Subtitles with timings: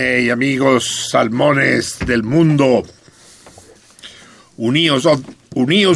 [0.00, 2.84] Hey, amigos salmones del mundo,
[4.56, 5.04] uníos,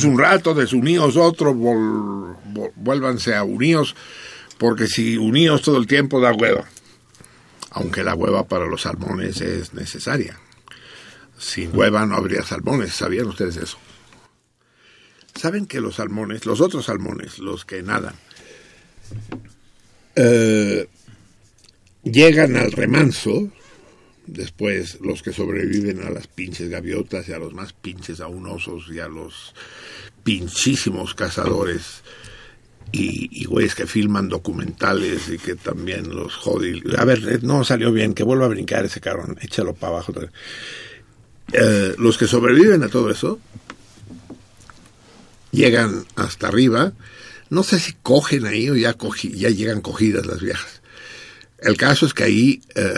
[0.05, 2.37] un rato, desuníos otro, vol-
[2.75, 3.95] vuélvanse a uníos,
[4.59, 6.65] porque si uníos todo el tiempo da hueva.
[7.71, 10.37] Aunque la hueva para los salmones es necesaria.
[11.39, 13.79] Sin hueva no habría salmones, ¿sabían ustedes eso?
[15.37, 18.17] ¿Saben que los salmones, los otros salmones, los que nadan,
[20.17, 20.89] eh,
[22.03, 23.49] llegan al remanso,
[24.33, 28.87] después los que sobreviven a las pinches gaviotas y a los más pinches aún osos
[28.93, 29.55] y a los
[30.25, 32.03] pinchísimos cazadores
[32.93, 36.83] y, güeyes que filman documentales y que también los jodi.
[36.99, 40.13] A ver, eh, no salió bien, que vuelva a brincar ese cabrón, échalo para abajo.
[41.53, 43.41] Eh, los que sobreviven a todo eso
[45.51, 46.93] llegan hasta arriba.
[47.49, 48.97] No sé si cogen ahí o ya,
[49.35, 50.83] ya llegan cogidas las viejas.
[51.59, 52.95] El caso es que ahí, eh,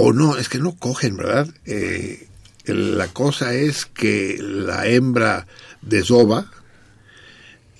[0.00, 1.48] o no, es que no cogen, ¿verdad?
[1.64, 2.28] Eh,
[2.66, 5.46] la cosa es que la hembra
[5.82, 6.50] desova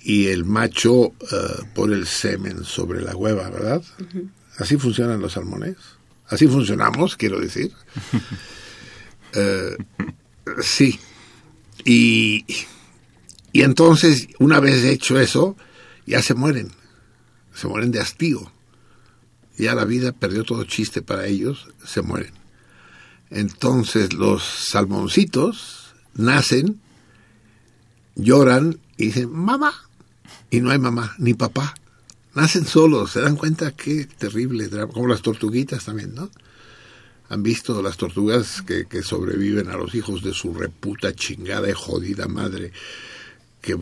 [0.03, 3.83] y el macho eh, pone el semen sobre la hueva, ¿verdad?
[4.59, 5.77] Así funcionan los salmones.
[6.27, 7.73] Así funcionamos, quiero decir.
[9.35, 9.77] Eh,
[10.63, 10.99] sí.
[11.85, 12.47] Y,
[13.53, 15.55] y entonces, una vez hecho eso,
[16.07, 16.71] ya se mueren.
[17.55, 18.51] Se mueren de hastío.
[19.59, 22.33] Ya la vida perdió todo chiste para ellos, se mueren.
[23.31, 26.81] Entonces los salmoncitos nacen,
[28.15, 29.73] lloran y dicen, mamá.
[30.51, 31.75] Y no hay mamá, ni papá.
[32.35, 36.31] Nacen solos, se dan cuenta qué terrible, como las tortuguitas también, ¿no?
[37.31, 41.75] Han visto las tortugas que, que sobreviven a los hijos de su reputa chingada y
[41.75, 42.73] jodida madre,
[43.61, 43.77] que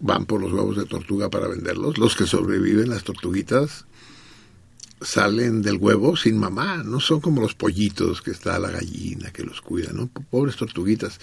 [0.00, 1.98] van por los huevos de tortuga para venderlos.
[1.98, 3.84] Los que sobreviven, las tortuguitas,
[5.04, 6.82] salen del huevo sin mamá.
[6.82, 10.08] No son como los pollitos que está la gallina que los cuida, ¿no?
[10.08, 11.20] Pobres tortuguitas.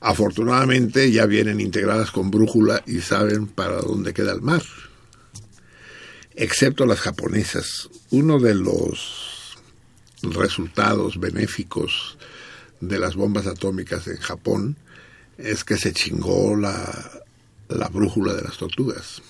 [0.00, 4.62] Afortunadamente ya vienen integradas con brújula y saben para dónde queda el mar.
[6.36, 7.88] Excepto las japonesas.
[8.10, 9.56] Uno de los
[10.22, 12.16] resultados benéficos
[12.80, 14.76] de las bombas atómicas en Japón
[15.36, 17.22] es que se chingó la,
[17.68, 19.22] la brújula de las tortugas.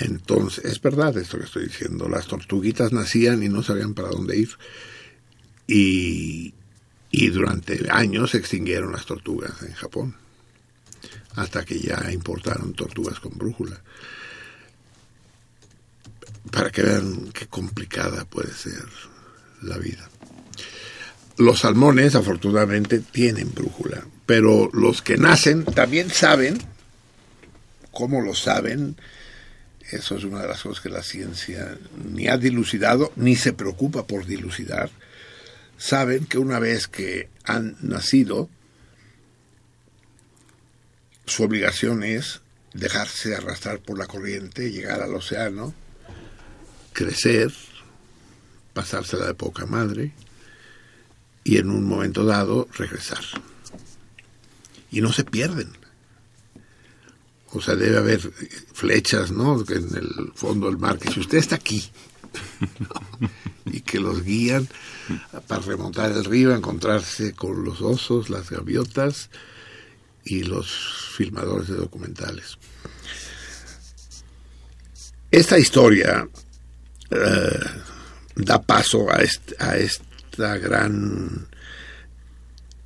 [0.00, 4.38] Entonces, es verdad esto que estoy diciendo, las tortuguitas nacían y no sabían para dónde
[4.38, 4.48] ir.
[5.66, 6.54] Y,
[7.10, 10.16] y durante años se extinguieron las tortugas en Japón,
[11.36, 13.82] hasta que ya importaron tortugas con brújula.
[16.50, 18.82] Para que vean qué complicada puede ser
[19.60, 20.08] la vida.
[21.36, 26.58] Los salmones, afortunadamente, tienen brújula, pero los que nacen también saben,
[27.92, 28.96] ¿cómo lo saben?
[29.90, 31.76] Eso es una de las cosas que la ciencia
[32.12, 34.90] ni ha dilucidado, ni se preocupa por dilucidar.
[35.78, 38.48] Saben que una vez que han nacido,
[41.26, 42.40] su obligación es
[42.72, 45.74] dejarse arrastrar por la corriente, llegar al océano,
[46.92, 47.52] crecer,
[48.72, 50.12] pasársela de poca madre
[51.42, 53.24] y en un momento dado regresar.
[54.90, 55.79] Y no se pierden.
[57.52, 58.20] O sea, debe haber
[58.72, 59.64] flechas, ¿no?
[59.68, 61.90] En el fondo del mar, que si usted está aquí
[63.66, 64.68] y que los guían
[65.48, 69.30] para remontar el río, encontrarse con los osos, las gaviotas
[70.24, 72.56] y los filmadores de documentales.
[75.30, 76.28] Esta historia
[77.10, 77.60] eh,
[78.36, 81.48] da paso a esta gran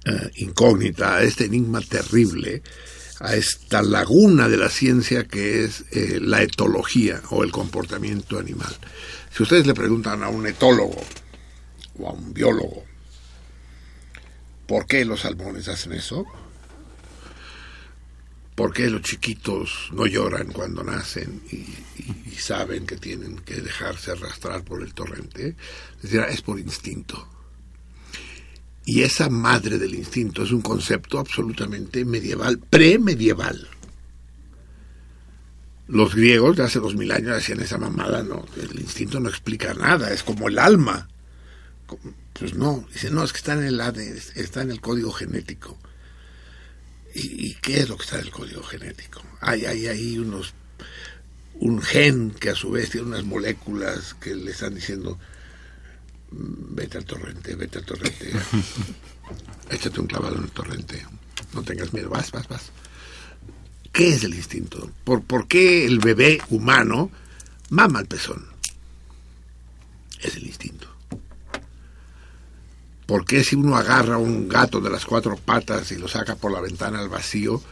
[0.04, 2.62] eh, incógnita, a este enigma terrible,
[3.20, 8.74] a esta laguna de la ciencia que es eh, la etología o el comportamiento animal.
[9.34, 11.02] Si ustedes le preguntan a un etólogo
[11.98, 12.84] o a un biólogo,
[14.66, 16.24] ¿por qué los salmones hacen eso?
[18.54, 21.66] ¿Por qué los chiquitos no lloran cuando nacen y,
[22.38, 25.56] saben que tienen que dejarse arrastrar por el torrente?
[26.02, 27.33] Dirá, es por instinto.
[28.86, 33.68] Y esa madre del instinto es un concepto absolutamente medieval, premedieval.
[35.88, 39.72] Los griegos de hace dos mil años decían esa mamada, no, el instinto no explica
[39.74, 41.08] nada, es como el alma.
[42.34, 45.78] Pues no, dicen, no, es que está en el ADN, está en el código genético.
[47.14, 49.22] ¿Y, qué es lo que está en el código genético?
[49.40, 50.52] Hay, hay ahí unos,
[51.54, 55.33] un gen que a su vez tiene unas moléculas que le están diciendo, "Mm,
[56.36, 58.32] vete al torrente, vete al torrente,
[59.70, 61.06] échate un clavado en el torrente,
[61.52, 62.70] no tengas miedo, vas, vas, vas.
[63.92, 64.90] ¿Qué es el instinto?
[65.04, 67.10] ¿Por, por qué el bebé humano
[67.70, 68.44] mama el pezón?
[70.20, 70.88] Es el instinto.
[73.06, 76.50] ¿Por qué si uno agarra un gato de las cuatro patas y lo saca por
[76.50, 77.62] la ventana al vacío,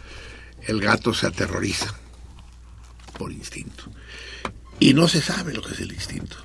[0.62, 1.92] el gato se aterroriza?
[3.18, 3.84] Por instinto.
[4.78, 6.36] Y no se sabe lo que es el instinto.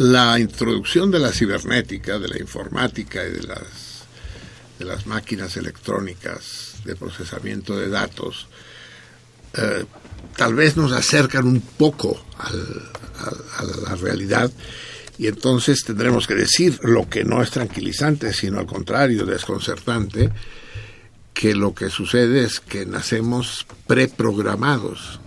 [0.00, 4.06] La introducción de la cibernética, de la informática y de las,
[4.78, 8.46] de las máquinas electrónicas de procesamiento de datos,
[9.52, 9.84] eh,
[10.38, 12.50] tal vez nos acercan un poco a
[13.62, 14.50] la realidad
[15.18, 20.30] y entonces tendremos que decir lo que no es tranquilizante, sino al contrario, desconcertante,
[21.34, 25.19] que lo que sucede es que nacemos preprogramados.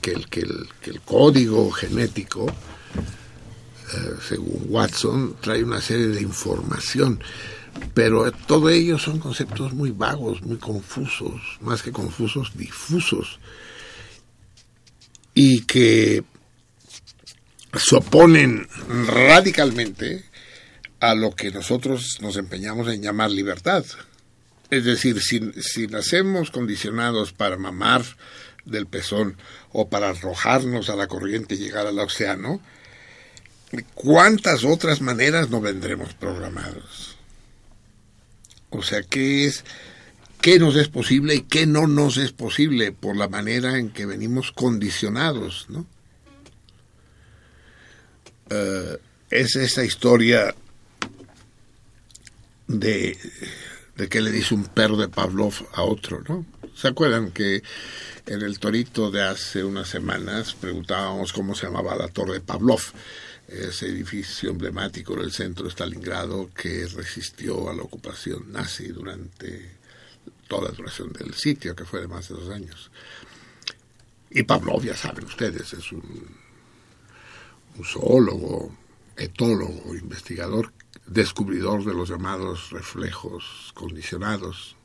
[0.00, 7.22] Que el, que el código genético, eh, según Watson, trae una serie de información,
[7.92, 13.38] pero todo ello son conceptos muy vagos, muy confusos, más que confusos, difusos,
[15.34, 16.24] y que
[17.74, 18.68] se oponen
[19.06, 20.24] radicalmente
[21.00, 23.84] a lo que nosotros nos empeñamos en llamar libertad.
[24.70, 28.04] Es decir, si, si nacemos condicionados para mamar
[28.64, 29.36] del pezón
[29.72, 32.60] o para arrojarnos a la corriente y llegar al océano,
[33.94, 37.16] ¿cuántas otras maneras no vendremos programados?
[38.70, 39.64] O sea, ¿qué es,
[40.40, 44.06] qué nos es posible y qué no nos es posible por la manera en que
[44.06, 45.86] venimos condicionados, ¿no?
[48.50, 48.98] Uh,
[49.30, 50.54] es esa historia
[52.68, 53.18] de,
[53.96, 56.44] de que le dice un perro de Pavlov a otro, ¿no?
[56.74, 57.62] ¿Se acuerdan que
[58.26, 62.80] en el torito de hace unas semanas preguntábamos cómo se llamaba la torre de Pavlov?
[63.46, 69.76] Ese edificio emblemático del centro de Stalingrado que resistió a la ocupación nazi durante
[70.48, 72.90] toda la duración del sitio, que fue de más de dos años.
[74.30, 76.36] Y Pavlov, ya saben ustedes, es un
[77.84, 78.76] zoólogo,
[79.16, 80.72] etólogo, investigador,
[81.06, 84.76] descubridor de los llamados reflejos condicionados.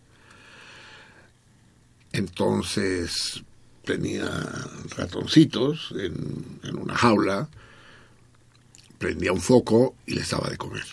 [2.11, 3.43] Entonces
[3.85, 4.29] tenía
[4.97, 7.49] ratoncitos en, una jaula,
[8.97, 10.85] prendía un foco y les daba de comer.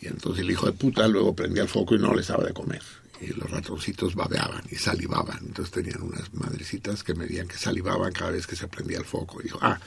[0.00, 2.52] Y entonces el hijo de puta luego prendía el foco y no les daba de
[2.52, 2.82] comer.
[3.20, 5.38] Y los ratoncitos babeaban y salivaban.
[5.46, 9.40] Entonces tenían unas madrecitas que medían que salivaban cada vez que se prendía el foco.
[9.40, 9.78] Y dijo, ah,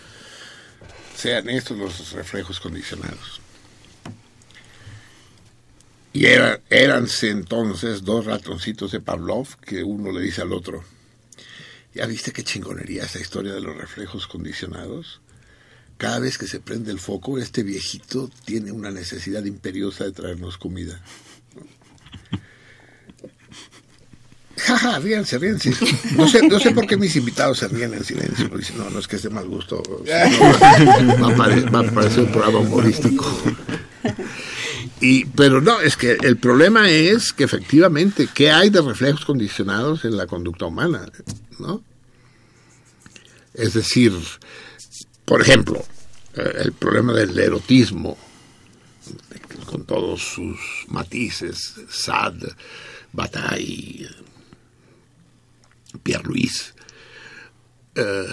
[1.16, 3.41] sean estos los reflejos condicionados.
[6.14, 10.84] Y era, éranse entonces dos ratoncitos de Pavlov que uno le dice al otro,
[11.94, 15.22] ¿ya viste qué chingonería esa historia de los reflejos condicionados?
[15.98, 20.58] Cada vez que se prende el foco, este viejito tiene una necesidad imperiosa de traernos
[20.58, 21.02] comida.
[24.58, 25.74] Jaja, ríanse, ríanse.
[26.18, 28.50] No sé, no sé por qué mis invitados se ríen en silencio.
[28.50, 29.82] Dicen, no, no es que es de mal gusto.
[30.06, 33.26] Va a parecer un programa humorístico.
[35.02, 40.06] Y, pero no, es que el problema es que efectivamente, ¿qué hay de reflejos condicionados
[40.06, 41.12] en la conducta humana?
[41.58, 41.84] ¿No?
[43.54, 44.14] Es decir,
[45.26, 45.84] por ejemplo,
[46.36, 48.18] el problema del erotismo,
[49.66, 52.36] con todos sus matices, sad,
[53.12, 54.08] bataille,
[56.04, 56.74] Pierre Louis,
[57.96, 58.28] eh,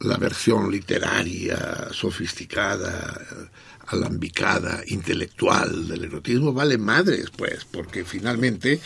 [0.00, 3.50] la versión literaria, sofisticada,
[3.86, 8.80] alambicada, intelectual del erotismo, vale madres, pues, porque finalmente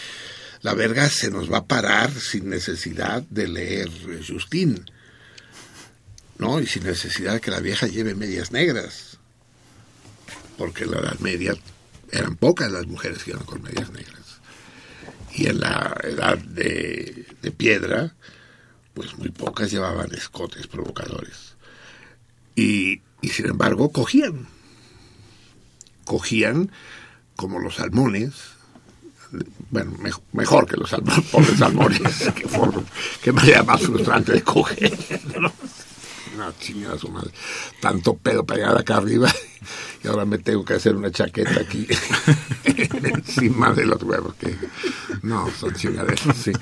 [0.63, 3.91] la verga se nos va a parar sin necesidad de leer
[4.27, 4.85] Justin,
[6.39, 6.61] ¿no?
[6.61, 9.19] Y sin necesidad de que la vieja lleve medias negras,
[10.57, 11.55] porque en la Edad Media
[12.11, 14.19] eran pocas las mujeres que iban con medias negras
[15.39, 18.15] y en la edad de, de, piedra,
[18.95, 21.55] pues muy pocas llevaban escotes provocadores.
[22.57, 24.49] Y, y sin embargo cogían,
[26.09, 26.73] cogían
[27.37, 28.33] como los salmones,
[29.71, 32.01] bueno, me, mejor que los salmones, salmones,
[32.35, 32.83] que, forma,
[33.23, 34.99] que manera más frustrante de coger.
[35.41, 35.53] ¿no?
[36.37, 37.31] No, chingada su madre.
[37.81, 39.33] Tanto pedo para acá arriba
[40.03, 41.87] y ahora me tengo que hacer una chaqueta aquí
[42.65, 44.35] encima de los huevos.
[44.37, 44.57] Que
[45.23, 46.53] no, son chingaderos, sí.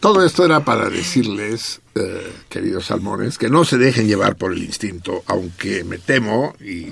[0.00, 4.64] Todo esto era para decirles, eh, queridos salmones, que no se dejen llevar por el
[4.64, 6.88] instinto, aunque me temo, y,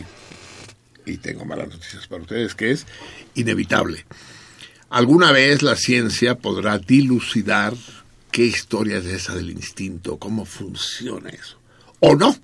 [1.07, 2.87] y tengo malas noticias para ustedes, que es
[3.35, 4.05] inevitable.
[4.89, 7.75] Alguna vez la ciencia podrá dilucidar
[8.31, 11.59] qué historia es esa del instinto, cómo funciona eso.
[12.01, 12.37] O no.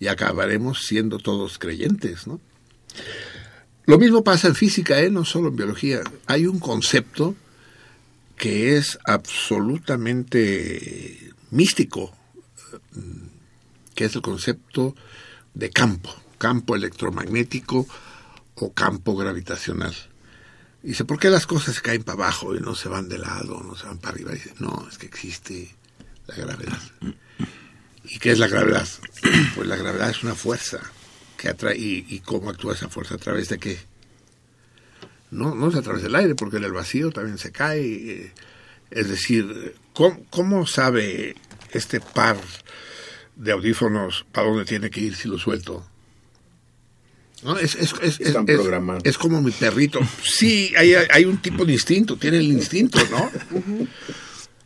[0.00, 2.40] Y acabaremos siendo todos creyentes, ¿no?
[3.84, 5.10] Lo mismo pasa en física, ¿eh?
[5.10, 6.02] no solo en biología.
[6.26, 7.34] Hay un concepto
[8.36, 12.14] que es absolutamente místico,
[13.94, 14.94] que es el concepto
[15.54, 17.86] de campo, campo electromagnético
[18.56, 19.94] o campo gravitacional.
[20.82, 23.62] Dice, ¿por qué las cosas se caen para abajo y no se van de lado,
[23.62, 24.32] no se van para arriba?
[24.32, 25.72] Dice, no, es que existe
[26.26, 26.82] la gravedad.
[28.02, 28.88] ¿Y qué es la gravedad?
[29.54, 30.80] Pues la gravedad es una fuerza
[31.36, 31.76] que atrae.
[31.78, 33.14] ¿Y, cómo actúa esa fuerza?
[33.14, 33.78] ¿A través de qué?
[35.30, 37.84] No, no es a través del aire, porque en el vacío también se cae.
[37.84, 38.32] eh,
[38.90, 41.36] Es decir, ¿cómo, cómo sabe
[41.70, 42.36] este par
[43.36, 45.86] de audífonos para dónde tiene que ir si lo suelto?
[47.42, 47.58] ¿No?
[47.58, 49.02] Es, es, es, es, Están es- programados.
[49.04, 49.98] es como mi perrito.
[50.22, 53.30] Sí, hay, hay un tipo de instinto, tiene el instinto, ¿no?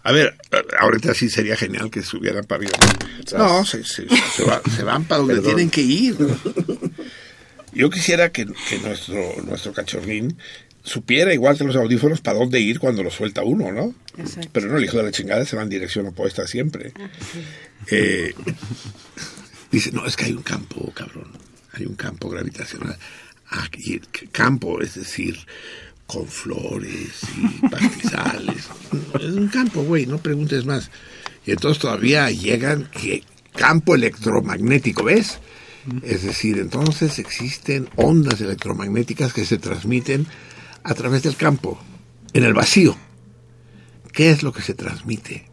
[0.03, 0.37] A ver,
[0.79, 2.79] ahorita sí sería genial que subieran para arriba.
[3.37, 5.55] No, se, se- se va- se van para donde Perdón.
[5.57, 6.17] tienen que ir.
[7.73, 10.37] Yo quisiera que, que nuestro, nuestro cachorrín
[10.83, 13.95] supiera, igual que los audífonos, para dónde ir cuando lo suelta uno, ¿no?
[14.17, 14.49] Exacto.
[14.53, 16.93] Pero no, el hijo de la chingada se va en dirección opuesta siempre.
[17.91, 18.33] Eh,
[19.73, 21.33] dice, no, es que hay un campo, cabrón.
[21.77, 22.97] Hay un campo gravitacional.
[23.79, 24.01] C-
[24.33, 25.39] campo, es decir,
[26.07, 28.65] con flores y pastizales.
[29.21, 30.91] es un campo, güey, no preguntes más.
[31.45, 33.23] Y entonces todavía llegan que
[33.55, 35.39] campo electromagnético, ¿ves?
[36.03, 40.27] Es decir, entonces existen ondas electromagnéticas que se transmiten
[40.83, 41.81] a través del campo,
[42.33, 42.97] en el vacío.
[44.13, 45.47] ¿Qué es lo que se transmite?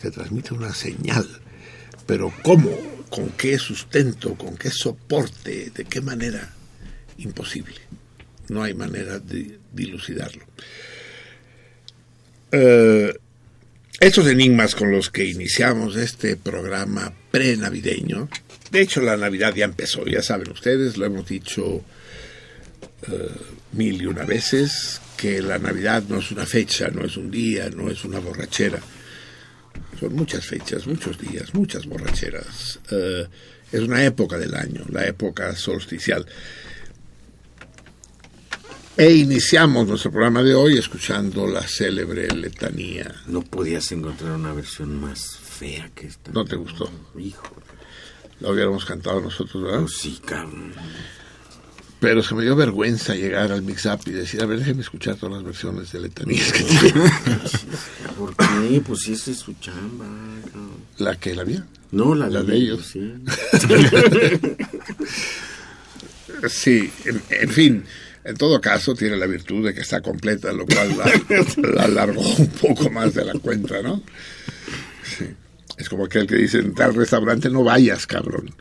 [0.00, 1.28] Se transmite una señal.
[2.06, 2.70] Pero ¿cómo?
[3.10, 4.34] ¿Con qué sustento?
[4.34, 5.70] ¿Con qué soporte?
[5.74, 6.54] ¿De qué manera?
[7.18, 7.76] Imposible.
[8.48, 10.44] No hay manera de dilucidarlo.
[12.52, 13.14] Eh,
[14.00, 18.28] estos enigmas con los que iniciamos este programa pre-navideño,
[18.70, 21.82] de hecho la Navidad ya empezó, ya saben ustedes, lo hemos dicho
[23.10, 23.30] eh,
[23.72, 27.70] mil y una veces, que la Navidad no es una fecha, no es un día,
[27.70, 28.78] no es una borrachera.
[29.98, 32.78] Son muchas fechas, muchos días, muchas borracheras.
[32.90, 33.26] Eh,
[33.72, 36.26] es una época del año, la época solsticial.
[38.96, 43.14] E iniciamos nuestro programa de hoy escuchando la célebre letanía.
[43.28, 46.32] No podías encontrar una versión más fea que esta.
[46.32, 46.90] ¿No te gustó?
[47.16, 47.54] Hijo.
[48.40, 49.80] La hubiéramos cantado nosotros, ¿verdad?
[49.82, 50.72] Pues sí, cabrón.
[52.00, 55.36] Pero se me dio vergüenza llegar al mix-up y decir, a ver, déjeme escuchar todas
[55.36, 56.92] las versiones de letanías que tiene.
[58.18, 58.80] ¿Por qué?
[58.86, 60.06] Pues sí, es su chamba.
[60.98, 61.66] ¿La que la mía?
[61.90, 62.86] No, la, La de ellos.
[62.86, 63.14] Sí.
[66.48, 67.84] Sí, en, en fin,
[68.22, 71.10] en todo caso tiene la virtud de que está completa, lo cual la,
[71.74, 74.02] la alargó un poco más de la cuenta, ¿no?
[75.02, 75.24] Sí.
[75.76, 78.54] Es como aquel que dice, en tal restaurante no vayas, cabrón.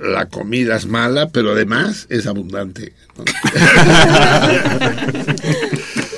[0.00, 2.92] La comida es mala, pero además es abundante.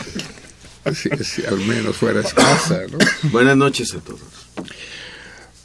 [0.95, 2.99] Sí, sí, al menos fuera escasa, ¿no?
[3.33, 4.21] Buenas noches a todos.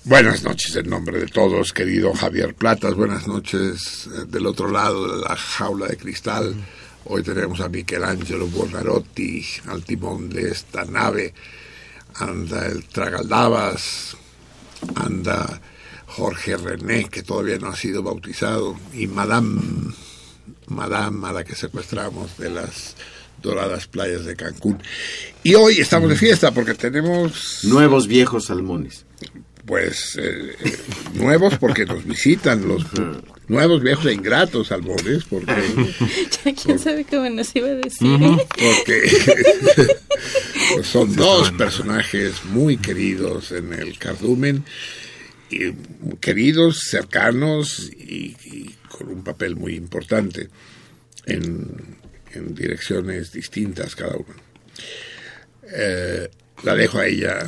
[0.03, 2.95] Buenas noches en nombre de todos, querido Javier Platas.
[2.95, 6.55] Buenas noches eh, del otro lado de la jaula de cristal.
[7.05, 11.35] Hoy tenemos a Michelangelo Buonarroti al timón de esta nave.
[12.15, 14.17] Anda el Tragaldabas,
[14.95, 15.61] anda
[16.11, 19.61] Jorge René, que todavía no ha sido bautizado, y Madame,
[20.67, 22.95] Madame a la que secuestramos de las
[23.41, 24.81] doradas playas de Cancún.
[25.43, 29.05] Y hoy estamos de fiesta porque tenemos Nuevos viejos salmones.
[29.65, 30.77] pues eh, eh,
[31.13, 32.83] nuevos porque nos visitan los
[33.47, 35.53] nuevos viejos e ingratos salmones porque
[36.45, 38.19] Ya quién sabe cómo nos iba a decir.
[38.49, 39.01] porque
[40.75, 44.63] pues son dos personajes muy queridos en el cardumen
[46.19, 50.49] queridos cercanos y, y con un papel muy importante
[51.25, 51.97] en,
[52.33, 54.35] en direcciones distintas cada uno
[55.73, 56.29] Eh,
[56.63, 57.47] la dejo a ella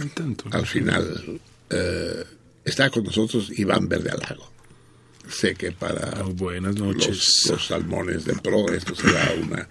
[0.52, 1.40] al final
[1.70, 2.24] Eh,
[2.66, 4.52] está con nosotros Iván Verdealago
[5.30, 7.46] sé que para buenas los, noches.
[7.50, 8.70] los salmones de pro.
[8.74, 9.68] Esto será una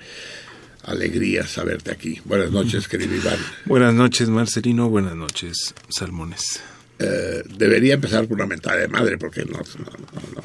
[0.85, 2.21] alegría saberte aquí.
[2.25, 3.39] Buenas noches, querido Iván.
[3.67, 4.89] Buenas noches, Marcelino.
[4.89, 6.61] Buenas noches, Salmones.
[7.05, 9.59] Eh, debería empezar por una mentada de madre, porque no,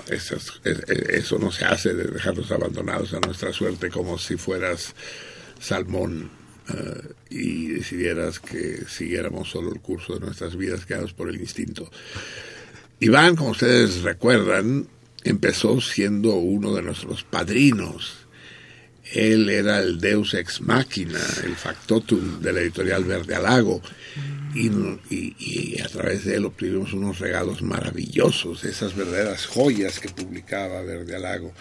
[0.09, 4.37] eso, es- es- eso no se hace de dejarnos abandonados a nuestra suerte como si
[4.37, 4.95] fueras
[5.59, 6.29] salmón
[6.73, 11.89] eh, y decidieras que siguiéramos solo el curso de nuestras vidas guiados por el instinto.
[12.99, 14.87] Iván, como ustedes recuerdan,
[15.23, 18.26] empezó siendo uno de nuestros padrinos.
[19.13, 23.81] Él era el deus ex machina, el factotum de la editorial Verde Alago.
[24.53, 31.15] Y, a través de él obtuvimos unos regalos maravillosos, esas verdaderas joyas que publicaba Verde
[31.15, 31.53] Alago.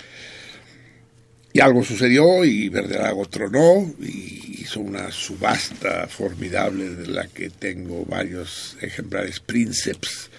[1.52, 7.50] Y algo sucedió y Verde Alago tronó y hizo una subasta formidable de la que
[7.50, 10.30] tengo varios ejemplares, Princeps,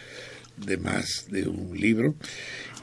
[0.58, 2.16] de más de un libro.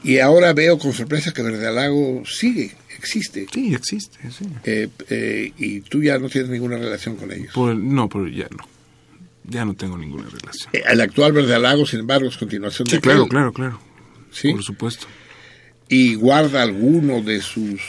[0.03, 3.45] Y ahora veo con sorpresa que Verdalago sigue, existe.
[3.53, 4.45] Sí, existe, sí.
[4.63, 7.53] Eh, eh, y tú ya no tienes ninguna relación con ellos.
[7.53, 8.67] Por- no, pero ya no.
[9.47, 10.69] Ya no tengo ninguna relación.
[10.73, 13.29] Eh, el actual Verdalago, sin embargo, es continuación Sí, de claro, aquel.
[13.29, 13.79] claro, claro.
[14.31, 14.51] Sí.
[14.51, 15.07] Por supuesto.
[15.87, 17.79] Y guarda alguno de sus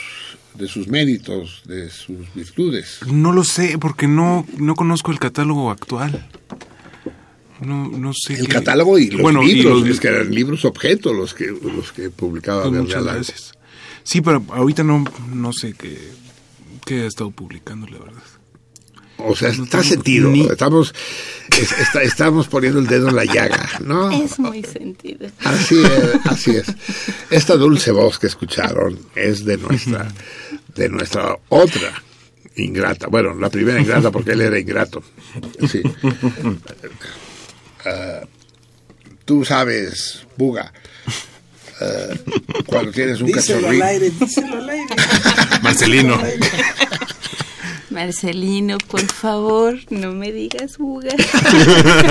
[0.53, 2.99] de sus méritos, de sus virtudes.
[3.11, 6.27] No lo sé, porque no, no conozco el catálogo actual.
[7.61, 8.33] No, no sé.
[8.35, 11.33] El qué- catálogo y los Bueno, y libros, los- es que eran libros objeto los
[11.33, 13.05] que los que publicaba Pues Verdalago.
[13.15, 13.53] gracias.
[14.07, 15.99] Sí, pero ahorita no, no sé qué,
[16.85, 18.23] qué ha estado publicando, la verdad.
[19.17, 20.29] O sea, No está sentido.
[20.29, 20.93] ni- Estamos
[21.59, 24.09] es- está- estamos poniendo el dedo en la llaga, ¿no?
[24.23, 25.27] Es muy sentido.
[25.43, 26.67] Así es, así es.
[27.31, 30.07] Esta dulce voz que escucharon es de nuestra,
[30.75, 31.91] de nuestra otra
[32.55, 33.07] ingrata.
[33.07, 35.03] Bueno, la primera ingrata porque él era ingrato.
[35.69, 35.81] Sí.
[37.85, 38.21] Ah,
[39.25, 40.73] tú sabes, Buga,
[42.65, 43.85] cuando tienes un Díselo al cachorrito.
[43.85, 44.95] aire, díselo al aire.
[45.61, 46.21] Marcelino.
[47.89, 51.09] Marcelino, por favor, no me digas buga.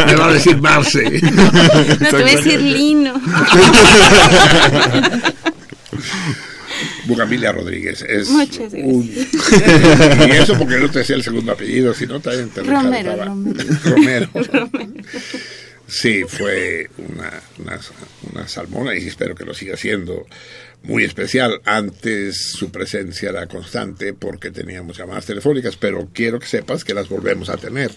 [0.06, 1.02] Me va a decir Marce.
[1.22, 3.20] No te voy a decir lino.
[7.06, 8.84] Bugamilia Rodríguez es Muchas gracias.
[8.86, 9.04] un-
[10.28, 13.24] y eso porque no te decía el segundo apellido, sino también te Romero, resaltaba.
[13.84, 14.28] Romero.
[14.34, 14.98] Romero.
[15.88, 17.80] Sí, fue una, una,
[18.32, 20.26] una salmona y espero que lo siga siendo
[20.82, 21.60] muy especial.
[21.64, 27.08] Antes su presencia era constante porque teníamos llamadas telefónicas, pero quiero que sepas que las
[27.08, 27.92] volvemos a tener.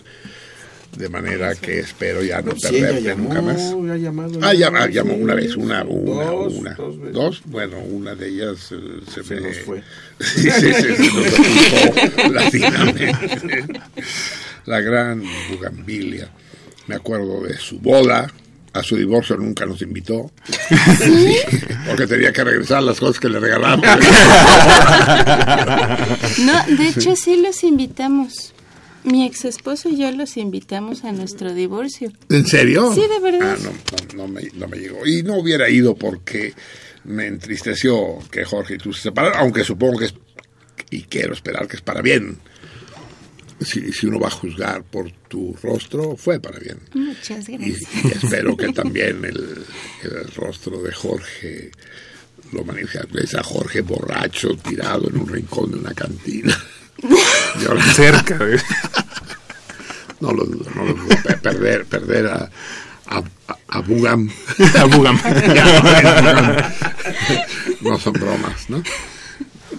[0.97, 3.59] De manera que espero ya no Sí, perderte llamó, nunca más.
[3.59, 4.39] ya ha llamado.
[4.41, 6.73] Ah, llamó, llamó una vez, una, una, Dos, una.
[6.73, 7.13] dos veces.
[7.13, 9.41] Dos, bueno, una de ellas eh, se, Se me...
[9.41, 9.83] nos fue.
[10.19, 12.53] Sí, sí, sí, se nos.
[14.65, 16.29] La gran Bugambilia.
[16.89, 18.33] Me acuerdo de su boda.
[18.73, 20.31] A su divorcio nunca nos invitó.
[21.03, 21.35] Sí,
[21.87, 23.85] porque tenía que regresar las cosas que le regalamos.
[26.39, 28.53] No, de hecho sí los invitamos.
[29.03, 32.11] Mi ex esposo y yo los invitamos a nuestro divorcio.
[32.29, 32.91] ¿En serio?
[32.93, 33.57] Sí, de verdad.
[33.59, 33.71] Ah, no,
[34.15, 35.05] no, no me, no me llegó.
[35.05, 36.53] Y no hubiera ido porque
[37.03, 40.13] me entristeció que Jorge y tú se separaran, aunque supongo que es,
[40.89, 42.37] y quiero esperar que es para bien.
[43.61, 46.79] Si, si uno va a juzgar por tu rostro, fue para bien.
[46.93, 47.81] Muchas Y, gracias.
[48.05, 49.65] y espero que también el,
[50.03, 51.71] el rostro de Jorge
[52.53, 52.99] lo maneje.
[53.11, 56.57] Ves a Jorge borracho, tirado en un rincón de una cantina.
[57.61, 57.93] Llorando.
[57.93, 58.37] Cerca.
[58.47, 58.57] ¿eh?
[60.21, 61.15] No lo dudo, no lo dudo.
[61.23, 62.49] Pe- Perder, perder a,
[63.07, 63.23] a,
[63.69, 64.29] a- Bugam.
[64.77, 65.17] A Bugam.
[67.81, 68.83] No son bromas, ¿no?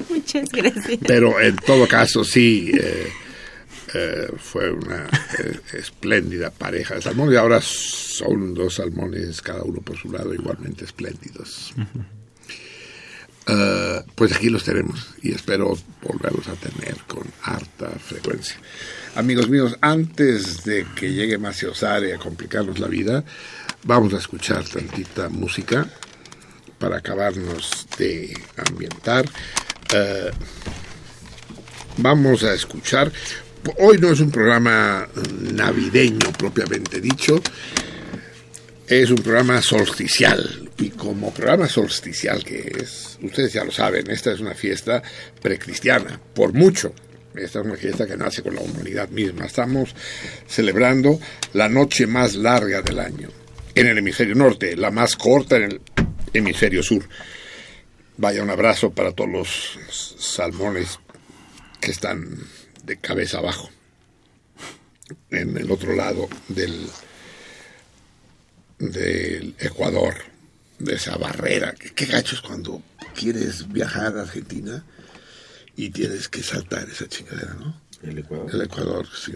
[0.09, 0.99] Muchas gracias.
[1.07, 3.11] Pero en todo caso, sí, eh,
[3.93, 9.81] eh, fue una eh, espléndida pareja de salmones y ahora son dos salmones, cada uno
[9.81, 11.75] por su lado, igualmente espléndidos.
[13.47, 18.57] Eh, pues aquí los tenemos y espero volverlos a tener con harta frecuencia.
[19.17, 23.25] Amigos míos, antes de que llegue Macio Osare a complicarnos la vida,
[23.83, 25.89] vamos a escuchar tantita música
[26.79, 29.25] para acabarnos de ambientar.
[31.97, 33.11] Vamos a escuchar.
[33.79, 35.07] Hoy no es un programa
[35.53, 37.43] navideño propiamente dicho,
[38.87, 40.71] es un programa solsticial.
[40.79, 45.03] Y como programa solsticial que es, ustedes ya lo saben, esta es una fiesta
[45.43, 46.95] precristiana, por mucho.
[47.35, 49.45] Esta es una fiesta que nace con la humanidad misma.
[49.45, 49.95] Estamos
[50.49, 51.21] celebrando
[51.53, 53.29] la noche más larga del año
[53.75, 55.81] en el hemisferio norte, la más corta en el
[56.33, 57.05] hemisferio sur.
[58.17, 59.79] Vaya un abrazo para todos los
[60.19, 60.99] salmones
[61.81, 62.39] que están
[62.91, 63.71] de cabeza abajo
[65.31, 66.89] en el otro lado del
[68.79, 70.15] del Ecuador,
[70.79, 71.75] de esa barrera.
[71.79, 72.83] Qué, qué gacho es cuando
[73.15, 74.85] quieres viajar a Argentina
[75.77, 77.81] y tienes que saltar esa chingadera, ¿no?
[78.03, 79.33] El Ecuador El Ecuador, sí.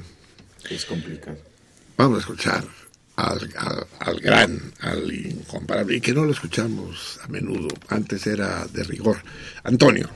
[0.70, 1.36] es complicado.
[1.96, 2.64] Vamos a escuchar
[3.16, 8.66] al, al- al gran, al incomparable, y que no lo escuchamos a menudo, antes era
[8.66, 9.22] de rigor,
[9.62, 10.08] Antonio.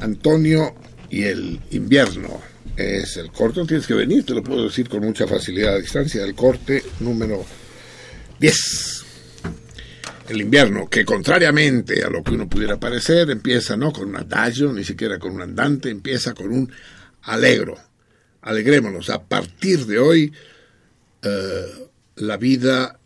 [0.00, 0.74] Antonio
[1.08, 2.40] y el invierno
[2.76, 6.24] es el corte, tienes que venir, te lo puedo decir con mucha facilidad a distancia,
[6.24, 7.44] el corte número
[8.38, 9.04] 10.
[10.28, 14.72] El invierno, que contrariamente a lo que uno pudiera parecer, empieza no con un adagio,
[14.72, 16.70] ni siquiera con un andante, empieza con un
[17.22, 17.78] alegro.
[18.42, 20.32] Alegrémonos, a partir de hoy
[22.16, 22.98] la vida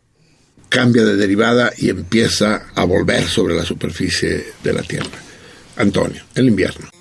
[0.68, 5.18] cambia de derivada y empieza a volver sobre la superficie de la Tierra.
[5.76, 6.91] Antonio, el invierno.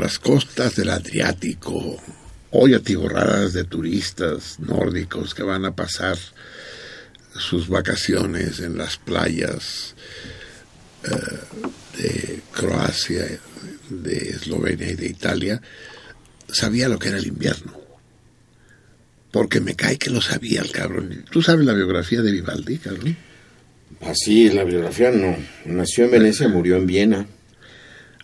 [0.00, 1.98] Las costas del Adriático,
[2.52, 6.16] hoy atiborradas de turistas nórdicos que van a pasar
[7.36, 9.94] sus vacaciones en las playas
[11.04, 13.26] eh, de Croacia,
[13.90, 15.60] de Eslovenia y de Italia,
[16.48, 17.78] sabía lo que era el invierno.
[19.30, 21.26] Porque me cae que lo sabía el cabrón.
[21.30, 23.16] ¿Tú sabes la biografía de Vivaldi, cabrón?
[24.00, 25.36] Así es la biografía, no.
[25.66, 27.26] Nació en Venecia, murió en Viena.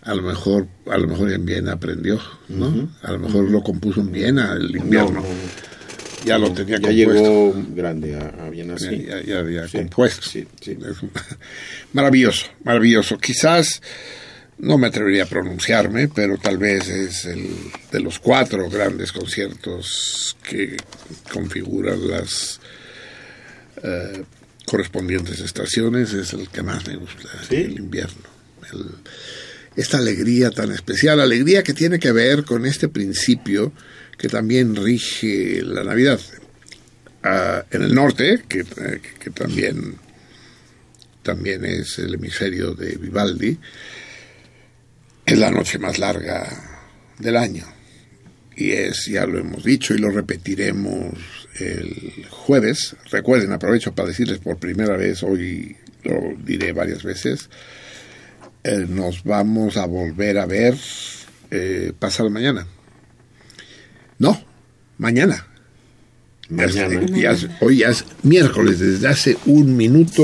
[0.01, 2.19] a lo mejor a lo mejor en Viena aprendió,
[2.49, 2.89] ¿no?
[3.03, 5.21] A lo mejor lo compuso en Viena el invierno.
[5.21, 7.13] No, no, ya lo tenía ya compuesto.
[7.13, 9.05] llegó grande a, a Viena, sí.
[9.07, 10.21] ya, ya había Sí, compuesto.
[10.27, 10.77] sí, sí.
[11.93, 13.17] Maravilloso, maravilloso.
[13.17, 13.81] Quizás
[14.59, 17.47] no me atrevería a pronunciarme, pero tal vez es el
[17.91, 20.75] de los cuatro grandes conciertos que
[21.31, 22.59] configuran las
[23.83, 24.23] eh,
[24.65, 27.55] correspondientes estaciones, es el que más me gusta, Sí.
[27.57, 28.23] el invierno.
[28.73, 28.95] El-
[29.77, 33.71] esta alegría tan especial, alegría que tiene que ver con este principio
[34.17, 36.19] que también rige la Navidad.
[37.23, 39.95] Ah, en el norte, que, eh, que también,
[41.21, 43.57] también es el hemisferio de Vivaldi,
[45.23, 46.47] es la noche más larga
[47.19, 47.65] del año.
[48.55, 51.13] Y es, ya lo hemos dicho y lo repetiremos
[51.59, 52.95] el jueves.
[53.11, 57.49] Recuerden, aprovecho para decirles por primera vez, hoy lo diré varias veces,
[58.67, 60.75] eh, nos vamos a volver a ver
[61.51, 62.67] eh, pasado mañana.
[64.19, 64.39] No,
[64.97, 65.45] mañana.
[66.49, 67.05] Mañana.
[67.15, 70.23] Ya es- hoy ya es miércoles, desde hace un minuto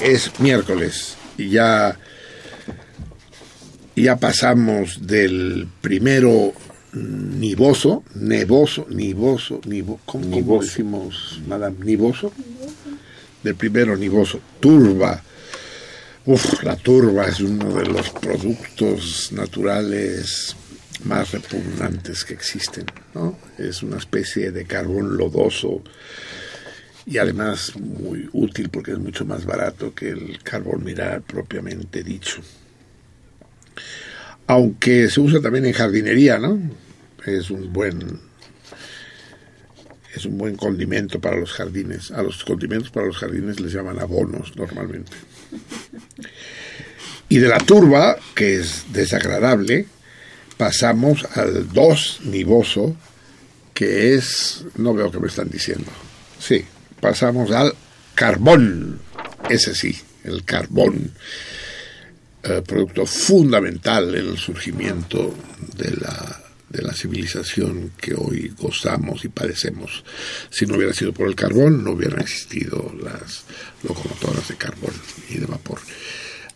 [0.00, 1.16] es miércoles.
[1.38, 1.98] Y ya,
[3.96, 6.52] ya pasamos del primero
[6.94, 10.66] nivoso, nevoso, nivoso, nivo, ¿cómo, cómo Nivoso.
[10.68, 11.76] decimos, madame?
[11.84, 12.32] Nivoso.
[13.42, 15.22] Del primero nivoso, turba.
[16.24, 20.54] Uf, la turba es uno de los productos naturales
[21.02, 23.36] más repugnantes que existen, ¿no?
[23.58, 25.82] Es una especie de carbón lodoso
[27.06, 32.40] y además muy útil porque es mucho más barato que el carbón mineral propiamente dicho.
[34.46, 36.56] Aunque se usa también en jardinería, ¿no?
[37.26, 38.20] Es un buen
[40.14, 42.12] es un buen condimento para los jardines.
[42.12, 45.10] A los condimentos para los jardines les llaman abonos normalmente.
[47.32, 49.86] Y de la turba, que es desagradable,
[50.58, 52.94] pasamos al dos nivoso,
[53.72, 55.90] que es, no veo que me están diciendo.
[56.38, 56.62] Sí,
[57.00, 57.72] pasamos al
[58.14, 59.00] carbón,
[59.48, 61.10] ese sí, el carbón,
[62.42, 65.34] eh, producto fundamental en el surgimiento
[65.74, 70.04] de la, de la civilización que hoy gozamos y padecemos.
[70.50, 73.44] Si no hubiera sido por el carbón, no hubieran existido las
[73.84, 74.92] locomotoras de carbón
[75.30, 75.78] y de vapor.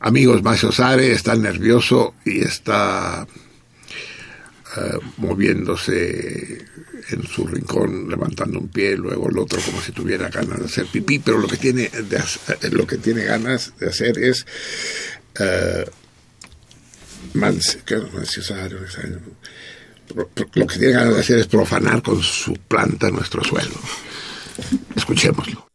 [0.00, 3.26] Amigos, Macio Sare está nervioso y está
[4.76, 6.64] eh, moviéndose
[7.11, 10.87] en su rincón, levantando un pie, luego el otro como si tuviera ganas de hacer
[10.87, 14.44] pipí, pero lo que tiene, de hacer- lo que tiene ganas de hacer es
[15.38, 15.85] eh.
[17.35, 18.78] Manciosario,
[20.09, 23.74] pro- pro- lo que tiene ganas de hacer es profanar con su planta nuestro suelo.
[24.94, 25.66] Escuchémoslo.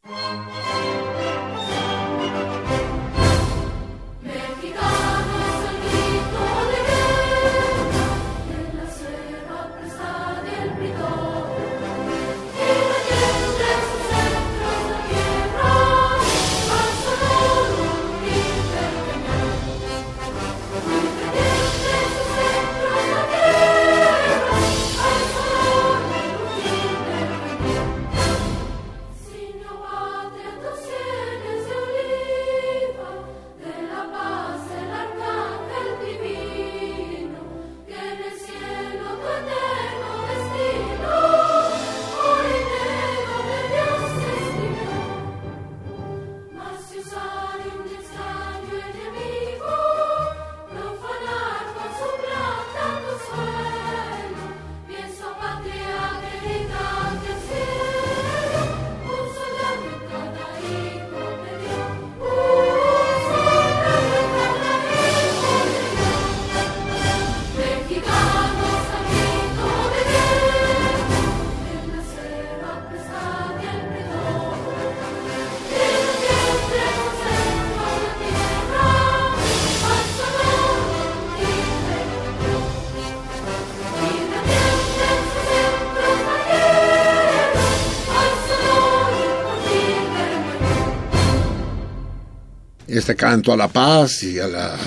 [93.11, 94.77] Este canto a la paz y a la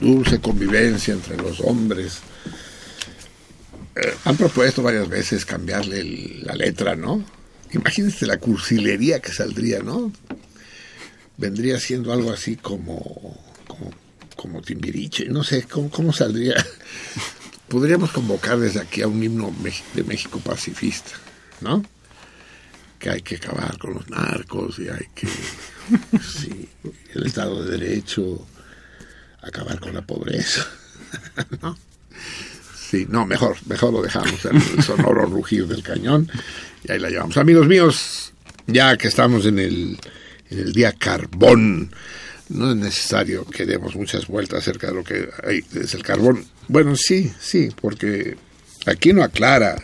[0.00, 2.18] dulce convivencia entre los hombres.
[3.96, 7.24] Eh, han propuesto varias veces cambiarle la letra, ¿no?
[7.72, 10.12] Imagínense la cursilería que saldría, ¿no?
[11.38, 13.90] Vendría siendo algo así como, como,
[14.36, 16.54] como Timbiriche, no sé, ¿cómo, cómo saldría?
[17.68, 19.52] Podríamos convocar desde aquí a un himno
[19.94, 21.10] de México pacifista,
[21.60, 21.82] ¿no?
[22.98, 25.28] Que hay que acabar con los narcos y hay que,
[26.18, 26.68] sí,
[27.14, 28.46] el Estado de Derecho,
[29.42, 30.66] acabar con la pobreza,
[31.62, 31.78] ¿no?
[32.74, 36.30] Sí, no, mejor, mejor lo dejamos, el sonoro rugir del cañón,
[36.84, 37.36] y ahí la llevamos.
[37.36, 38.32] Amigos míos,
[38.66, 39.98] ya que estamos en el,
[40.50, 41.90] en el día carbón,
[42.48, 46.44] no es necesario que demos muchas vueltas acerca de lo que hay, es el carbón.
[46.68, 48.36] Bueno, sí, sí, porque
[48.86, 49.76] aquí no aclara.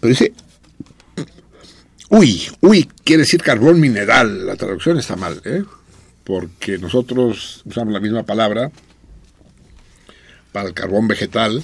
[0.00, 0.32] Pero dice,
[2.12, 4.46] uy, uy, quiere decir carbón mineral.
[4.46, 5.64] La traducción está mal, ¿eh?
[6.24, 8.70] Porque nosotros usamos la misma palabra
[10.52, 11.62] para el carbón vegetal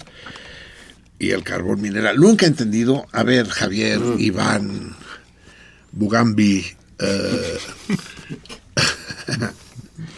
[1.19, 2.17] y el carbón mineral.
[2.17, 4.97] Nunca he entendido, a ver, Javier, Iván,
[5.93, 6.65] Bugambi,
[6.99, 7.59] eh,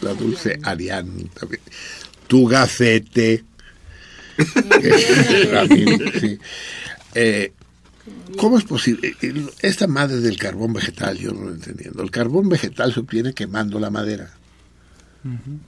[0.01, 1.63] la dulce Arián, también,
[2.27, 3.45] tu gacete.
[7.13, 7.53] Eh,
[8.39, 9.15] ¿Cómo es posible?
[9.21, 12.03] El- Esta madre del carbón vegetal, yo no lo entendiendo.
[12.03, 14.31] El carbón vegetal se obtiene quemando la madera.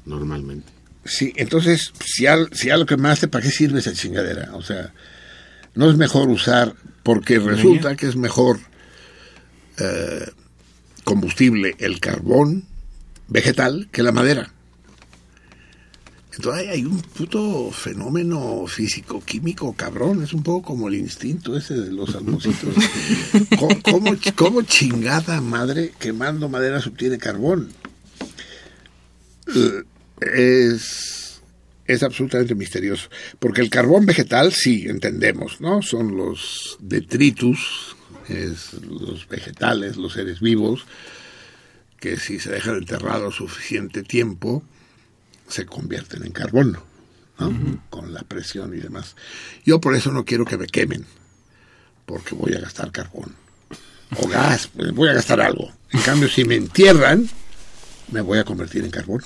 [0.07, 0.73] Normalmente.
[1.05, 4.55] Sí, entonces, si, al, si algo quemaste, ¿para qué sirve esa chingadera?
[4.55, 4.93] O sea,
[5.75, 8.61] no es mejor usar, porque resulta que es mejor
[9.79, 10.27] eh,
[11.05, 12.65] combustible el carbón
[13.29, 14.53] vegetal que la madera.
[16.35, 21.93] Entonces hay, un puto fenómeno físico-químico cabrón, es un poco como el instinto ese de
[21.93, 22.75] los salmocitos.
[23.59, 27.69] ¿Cómo, cómo, cómo chingada madre quemando madera se obtiene carbón?
[29.55, 29.83] Eh,
[30.21, 31.43] es,
[31.87, 33.11] es absolutamente misterioso.
[33.39, 35.83] Porque el carbón vegetal, sí, entendemos, ¿no?
[35.83, 37.97] Son los detritus,
[38.29, 40.87] es los vegetales, los seres vivos,
[42.01, 44.63] que si se dejan enterrados suficiente tiempo,
[45.53, 46.79] se convierten en carbón,
[47.39, 47.81] ¿no?
[47.91, 49.17] Con la presión y demás.
[49.65, 51.05] Yo por eso no quiero que me quemen,
[52.07, 53.35] porque voy a gastar carbón.
[54.17, 55.71] O gas, pues, voy a gastar algo.
[55.91, 57.29] En cambio, si me entierran,
[58.11, 59.23] me voy a convertir en carbón.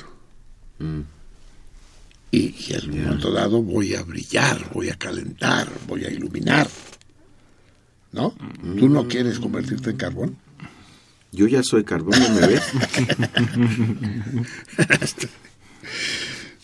[2.31, 6.69] Y, y en un momento dado voy a brillar, voy a calentar, voy a iluminar.
[8.13, 8.35] ¿No?
[8.79, 10.39] ¿Tú no quieres convertirte en carbón?
[11.33, 12.63] Yo ya soy carbón, ¿no me ves?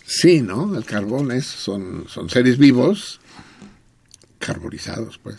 [0.05, 0.77] Sí, ¿no?
[0.77, 3.21] El carbón es, son, son seres vivos
[4.39, 5.37] carbonizados, pues.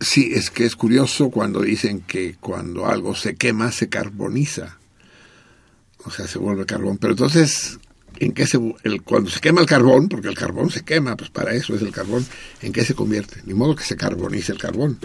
[0.00, 4.78] Sí, es que es curioso cuando dicen que cuando algo se quema se carboniza.
[6.04, 6.98] O sea, se vuelve carbón.
[6.98, 7.78] Pero entonces,
[8.18, 11.30] ¿en qué se el, cuando se quema el carbón, porque el carbón se quema, pues
[11.30, 12.24] para eso es el carbón,
[12.60, 13.40] ¿en qué se convierte?
[13.44, 14.98] Ni modo que se carbonice el carbón.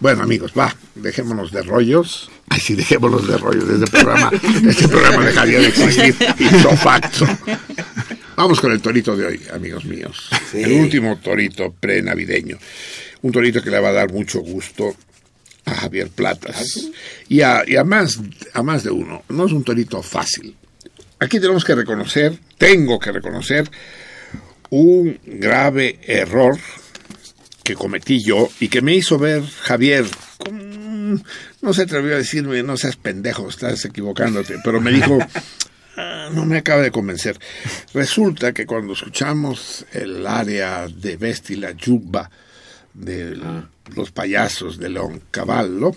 [0.00, 2.30] Bueno, amigos, va, dejémonos de rollos.
[2.48, 3.68] Ay, sí, dejémonos de rollos.
[3.68, 4.30] Este programa,
[4.68, 7.26] este programa dejaría de existir ipso facto.
[8.36, 10.28] Vamos con el torito de hoy, amigos míos.
[10.50, 10.62] Sí.
[10.62, 12.58] El último torito pre-navideño.
[13.22, 14.96] Un torito que le va a dar mucho gusto
[15.64, 16.90] a Javier Platas.
[17.28, 18.18] Y a, y a más,
[18.52, 19.22] a más de uno.
[19.28, 20.56] No es un torito fácil.
[21.20, 23.70] Aquí tenemos que reconocer, tengo que reconocer,
[24.70, 26.58] un grave error
[27.64, 30.04] que cometí yo y que me hizo ver Javier.
[31.60, 35.18] No se atrevió a decirme, no seas pendejo, estás equivocándote, pero me dijo,
[35.96, 37.38] "Ah, no me acaba de convencer.
[37.92, 42.30] Resulta que cuando escuchamos el área de Vesti la Yuba
[42.92, 43.36] de
[43.96, 45.92] los payasos de León Cavallo,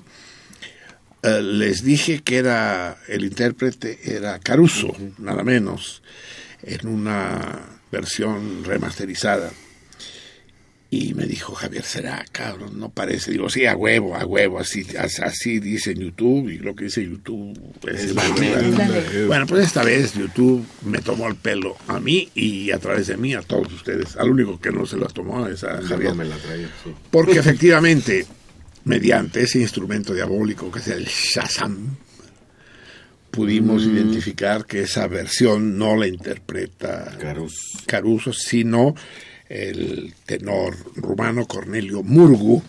[1.23, 6.01] eh, les dije que era el intérprete era Caruso, nada menos,
[6.63, 7.59] en una
[7.91, 9.51] versión remasterizada.
[10.89, 13.31] Y me dijo, Javier, será, cabrón, no parece.
[13.31, 17.03] Digo, sí, a huevo, a huevo, así, as- así dice YouTube, y lo que dice
[17.03, 17.59] YouTube
[17.91, 19.27] es, la verdad.
[19.27, 23.17] Bueno, pues esta vez YouTube me tomó el pelo a mí y a través de
[23.17, 24.15] mí a todos ustedes.
[24.15, 26.11] Al único que no se lo tomó es a Javier.
[26.11, 26.91] No me la traía, sí.
[27.11, 28.25] Porque efectivamente,
[28.85, 31.97] mediante ese instrumento diabólico que es el Shazam,
[33.31, 37.57] pudimos identificar que esa versión no la interpreta Caruso.
[37.85, 38.95] Caruso, sino
[39.49, 42.61] el tenor rumano Cornelio Murgu.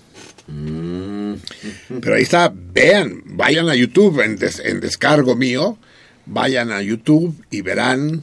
[2.00, 5.78] Pero ahí está, vean, vayan a YouTube en, des- en descargo mío,
[6.26, 8.22] vayan a YouTube y verán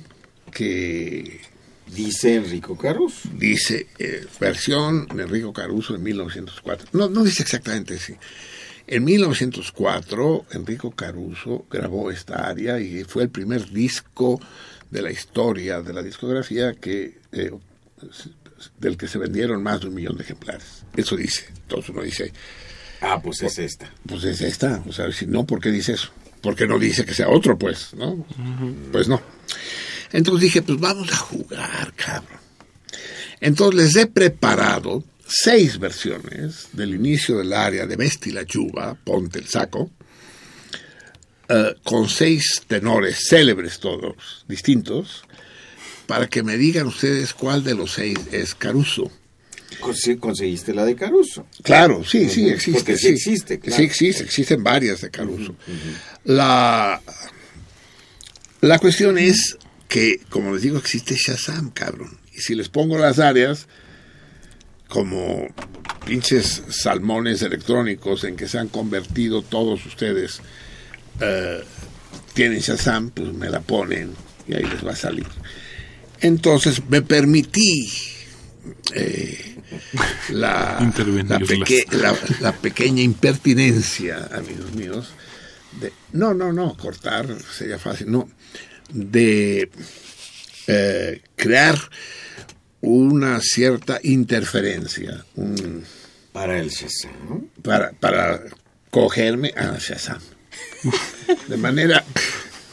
[0.52, 1.42] que
[1.88, 3.30] Dice Enrico Caruso.
[3.38, 6.88] dice eh, versión de Enrico Caruso de 1904.
[6.94, 8.16] No, no dice exactamente así.
[8.88, 14.42] En 1904, Enrico Caruso grabó esta área y fue el primer disco
[14.90, 17.52] de la historia de la discografía que eh,
[18.80, 20.84] del que se vendieron más de un millón de ejemplares.
[20.96, 21.46] Eso dice.
[21.64, 22.32] Entonces uno dice,
[23.02, 23.92] Ah, pues es esta.
[24.08, 24.84] pues es esta.
[24.88, 26.10] O sea, si no, ¿por qué dice eso?
[26.42, 27.94] ¿Por qué no dice que sea otro, pues?
[27.94, 28.26] ¿No?
[28.92, 29.22] Pues no.
[30.12, 32.40] Entonces dije, pues vamos a jugar, cabrón.
[33.42, 39.40] Entonces les he preparado seis versiones del inicio del área de Vesti la Chuva, Ponte
[39.40, 39.92] el Saco,
[41.50, 45.24] eh, con seis tenores célebres todos, distintos,
[46.08, 49.12] para que me digan ustedes cuál de los seis es Caruso.
[49.82, 51.46] Conse- Conseguiste la de Caruso.
[51.64, 52.80] Claro, sí, sí existe.
[52.80, 53.76] porque sí existe, claro.
[53.78, 55.56] Sí existe, existen varias de Caruso.
[56.24, 57.02] La,
[58.62, 62.18] la cuestión es que, como les digo, existe Shazam, cabrón.
[62.34, 63.68] Y si les pongo las áreas
[64.88, 65.48] como
[66.06, 70.40] pinches salmones electrónicos en que se han convertido todos ustedes,
[71.22, 71.64] eh,
[72.34, 74.14] tienen Shazam, pues me la ponen
[74.48, 75.26] y ahí les va a salir.
[76.22, 77.92] Entonces me permití
[78.94, 79.58] eh,
[80.30, 81.48] la, la, Intervenirlas.
[81.50, 85.10] peque- la- la pequeña impertinencia, amigos míos,
[85.80, 88.30] de, no, no, no, cortar sería fácil, no,
[88.92, 89.70] de
[90.68, 91.78] eh, crear
[92.82, 95.84] una cierta interferencia un-
[96.32, 97.48] Para el Shazam.
[97.62, 98.42] para, para
[98.90, 100.20] cogerme a Shazam.
[101.48, 102.04] De manera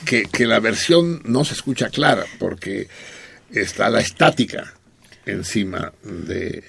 [0.05, 2.89] que, que la versión no se escucha clara, porque
[3.53, 4.75] está la estática
[5.27, 6.65] encima de...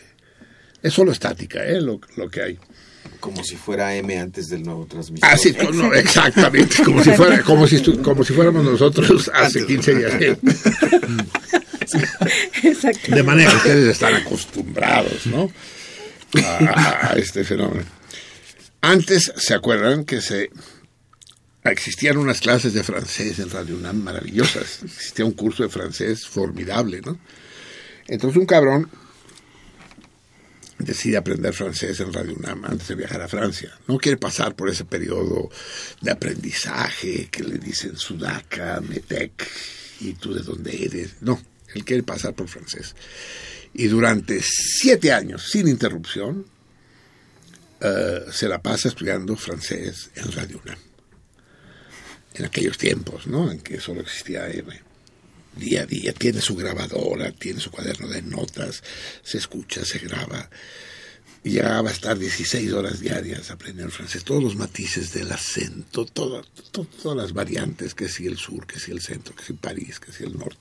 [0.81, 1.79] Es solo estática, ¿eh?
[1.81, 2.59] Lo, lo que hay.
[3.19, 5.29] Como si fuera M antes del nuevo transmisor.
[5.29, 9.95] Ah, sí, no, exactamente, como si, fuera, como, si como si fuéramos nosotros hace 15
[9.95, 10.13] días.
[13.07, 15.49] De manera que ustedes están acostumbrados, ¿no?
[16.43, 17.85] A, a este fenómeno.
[18.81, 20.49] Antes, ¿se acuerdan que se
[21.71, 24.79] existían unas clases de francés en Radio UNAM maravillosas?
[24.83, 27.17] Existía un curso de francés formidable, ¿no?
[28.07, 28.89] Entonces un cabrón
[30.77, 33.71] decide aprender francés en Radio UNAM antes de viajar a Francia.
[33.87, 35.49] No quiere pasar por ese periodo
[36.01, 39.47] de aprendizaje que le dicen Sudaca, Metec,
[40.01, 41.15] y tú de dónde eres.
[41.21, 41.41] No,
[41.73, 42.95] él quiere pasar por francés.
[43.73, 46.45] Y durante siete años, sin interrupción,
[47.79, 50.92] eh, se la pasa estudiando francés en Radio UNAM.
[52.35, 53.51] En aquellos tiempos, ¿no?
[53.51, 54.79] En que solo existía M
[55.55, 58.81] día a día, tiene su grabadora, tiene su cuaderno de notas,
[59.21, 60.49] se escucha, se graba.
[61.43, 66.41] Y llegaba a estar 16 horas diarias aprendiendo francés, todos los matices del acento, toda-
[66.71, 69.99] to- todas las variantes, que si el sur, que si el centro, que si París,
[69.99, 70.57] que si el norte.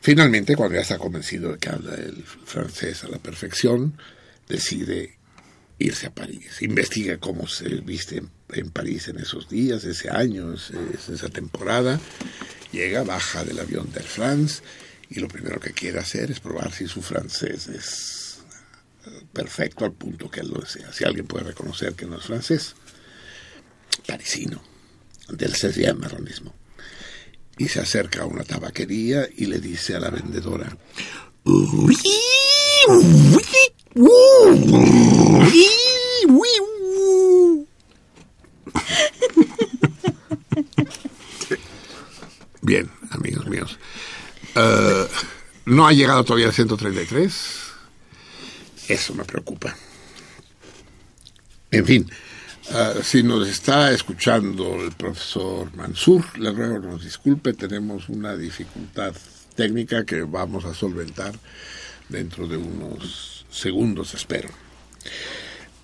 [0.00, 3.96] Finalmente, cuando ya está convencido de que habla el francés a la perfección,
[4.48, 5.18] decide
[5.78, 6.62] irse a París.
[6.62, 12.00] Investiga cómo se viste en, en París en esos días, ese año, esa temporada.
[12.72, 14.62] Llega, baja del avión del France
[15.10, 18.38] y lo primero que quiere hacer es probar si su francés es
[19.06, 20.92] eh, perfecto al punto que él lo desea.
[20.92, 22.74] Si alguien puede reconocer que no es francés,
[24.06, 24.62] parisino,
[25.28, 26.54] del 16 marronismo.
[27.56, 30.76] Y se acerca a una tabaquería y le dice a la vendedora,
[42.62, 43.78] Bien, amigos míos.
[44.54, 45.06] Eh,
[45.66, 47.68] no ha llegado todavía al 133.
[48.88, 49.76] Eso me preocupa.
[51.70, 52.10] En fin,
[52.70, 59.14] eh, si nos está escuchando el profesor Mansur, le ruego nos disculpe, tenemos una dificultad
[59.54, 61.34] técnica que vamos a solventar
[62.08, 64.48] dentro de unos segundos, espero.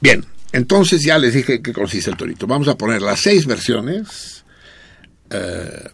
[0.00, 0.24] Bien,
[0.54, 2.46] entonces ya les dije qué consiste el torito.
[2.46, 4.44] Vamos a poner las seis versiones
[5.28, 5.88] eh,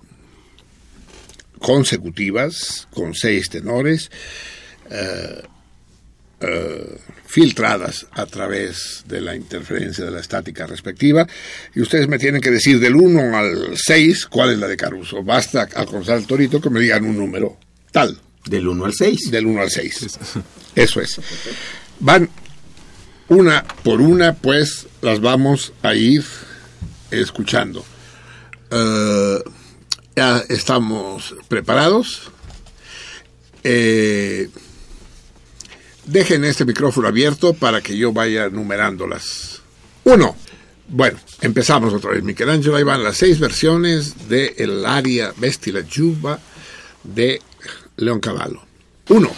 [1.59, 4.11] consecutivas con seis tenores
[4.91, 5.43] eh,
[6.41, 11.27] eh, filtradas a través de la interferencia de la estática respectiva
[11.75, 15.23] y ustedes me tienen que decir del 1 al 6 cuál es la de Caruso.
[15.23, 17.57] Basta al cruzar el torito que me digan un número
[17.93, 19.31] tal, Del 1 al 6.
[19.31, 20.19] del 1 al 6.
[20.75, 21.19] Eso es.
[22.01, 22.29] Van
[23.31, 26.25] una por una, pues las vamos a ir
[27.11, 27.85] escuchando.
[28.71, 29.39] Eh,
[30.17, 32.31] ya estamos preparados.
[33.63, 34.51] Eh,
[36.07, 39.63] dejen este micrófono abierto para que yo vaya numerándolas.
[40.05, 40.37] Uno.
[40.89, 42.25] Bueno, empezamos otra vez.
[42.25, 46.41] Michelangelo, ahí van las seis versiones de El aria Vesti la Giuba
[47.05, 47.41] de
[47.97, 48.61] León Cavallo.
[49.09, 49.31] Uno.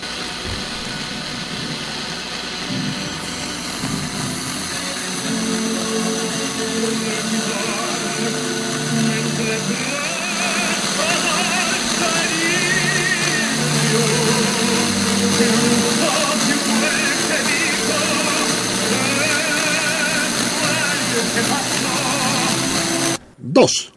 [23.52, 23.91] 2.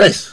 [0.00, 0.29] Tres.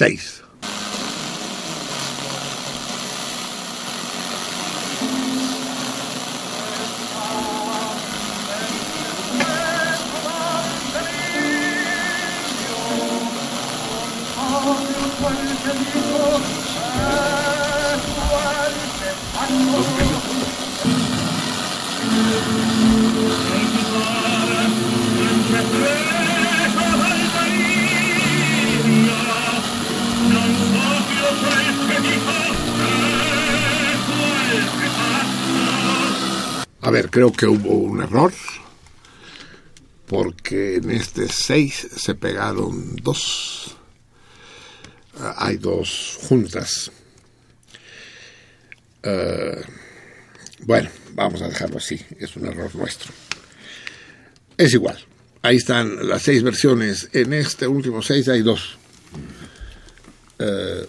[0.00, 0.39] 6.
[37.20, 38.32] Creo que hubo un error.
[40.06, 43.76] Porque en este 6 se pegaron dos.
[45.18, 46.90] Ah, hay dos juntas.
[49.02, 49.62] Eh,
[50.60, 52.00] bueno, vamos a dejarlo así.
[52.18, 53.12] Es un error nuestro.
[54.56, 54.98] Es igual.
[55.42, 57.10] Ahí están las seis versiones.
[57.12, 58.78] En este último 6 hay dos.
[60.38, 60.86] Eh,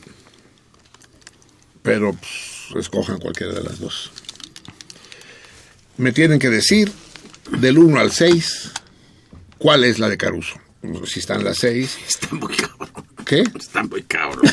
[1.84, 4.12] pero pues, escojan cualquiera de las dos.
[5.98, 6.92] Me tienen que decir
[7.60, 8.72] del 1 al 6
[9.58, 10.56] cuál es la de Caruso.
[11.06, 11.98] Si están las 6.
[12.08, 12.90] Está muy cabrón.
[13.26, 13.44] ¿Qué?
[13.60, 14.42] Está muy cabrón.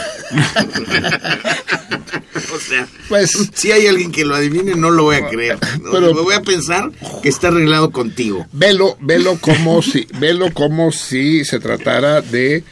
[2.55, 5.59] o sea, Pues si hay alguien que lo adivine, no lo voy a creer.
[5.82, 6.91] No, Pero- me voy a pensar
[7.22, 8.47] que está arreglado contigo.
[8.53, 12.62] velo, velo como si, velo como si se tratara de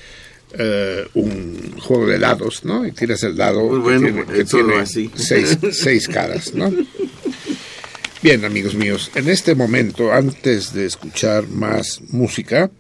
[0.59, 2.87] eh, un juego de dados, ¿no?
[2.87, 5.11] Y tiras el dado Muy que bueno, tiene, que tiene así.
[5.15, 6.71] Seis, seis caras, ¿no?
[8.23, 12.71] Bien, amigos míos, en este momento, antes de escuchar más música,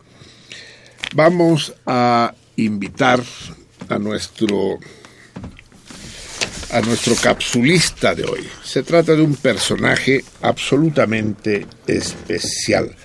[1.14, 3.22] vamos a invitar
[3.90, 4.78] a nuestro
[6.72, 8.48] a nuestro capsulista de hoy.
[8.64, 12.96] Se trata de un personaje absolutamente especial.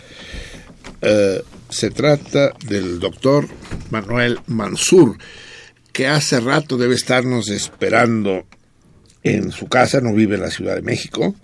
[1.01, 3.47] Eh, se trata del doctor
[3.89, 5.17] Manuel Mansur,
[5.91, 8.45] que hace rato debe estarnos esperando
[9.21, 11.35] en su casa, no vive en la Ciudad de México,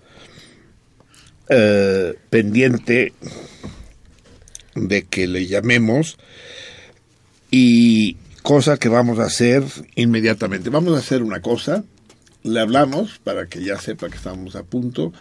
[1.49, 3.13] eh, pendiente
[4.75, 6.17] de que le llamemos
[7.51, 9.63] y cosa que vamos a hacer
[9.95, 10.69] inmediatamente.
[10.69, 11.83] Vamos a hacer una cosa,
[12.43, 15.13] le hablamos para que ya sepa que estamos a punto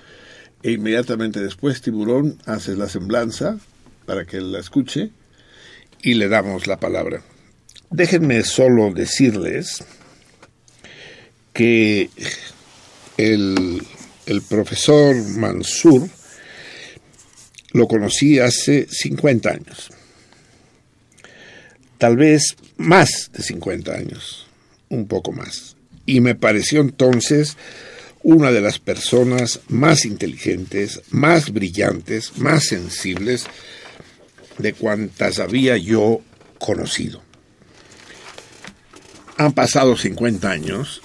[0.63, 3.59] e inmediatamente después Tiburón hace la semblanza
[4.05, 5.11] para que él la escuche
[6.03, 7.23] y le damos la palabra.
[7.91, 9.85] Déjenme solo decirles
[11.53, 12.11] que
[13.17, 13.83] el,
[14.27, 16.09] el profesor Mansur
[17.73, 19.91] lo conocí hace 50 años,
[21.99, 24.47] tal vez más de 50 años,
[24.89, 25.77] un poco más.
[26.05, 27.57] Y me pareció entonces
[28.23, 33.47] una de las personas más inteligentes, más brillantes, más sensibles
[34.59, 36.23] de cuantas había yo
[36.59, 37.23] conocido.
[39.37, 41.03] Han pasado 50 años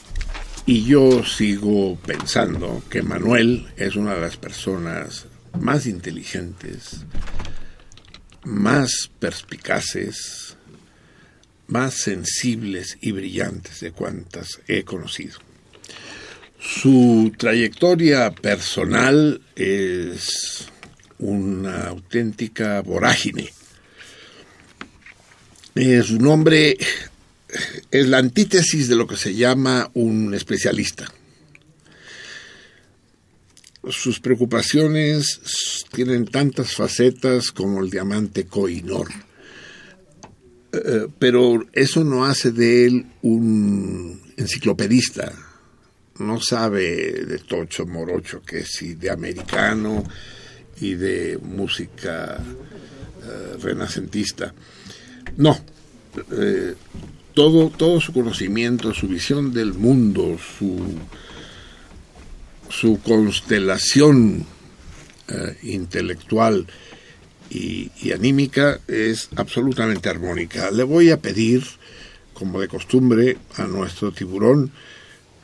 [0.65, 5.25] y yo sigo pensando que Manuel es una de las personas
[5.59, 7.05] más inteligentes,
[8.43, 10.55] más perspicaces,
[11.67, 15.39] más sensibles y brillantes de cuantas he conocido.
[16.59, 20.67] Su trayectoria personal es
[21.17, 23.51] una auténtica vorágine.
[25.73, 26.77] Eh, su nombre
[27.89, 31.11] es la antítesis de lo que se llama un especialista.
[33.89, 35.41] sus preocupaciones
[35.91, 39.09] tienen tantas facetas como el diamante Koinor.
[40.71, 45.33] Eh, pero eso no hace de él un enciclopedista.
[46.19, 50.03] No sabe de tocho morocho, que sí, de americano
[50.79, 54.53] y de música eh, renacentista.
[55.37, 55.57] No,
[56.31, 56.75] eh,
[57.33, 60.79] todo, todo su conocimiento, su visión del mundo, su,
[62.69, 64.45] su constelación
[65.27, 66.67] eh, intelectual
[67.49, 70.71] y, y, anímica es absolutamente armónica.
[70.71, 71.63] Le voy a pedir,
[72.33, 74.71] como de costumbre, a nuestro tiburón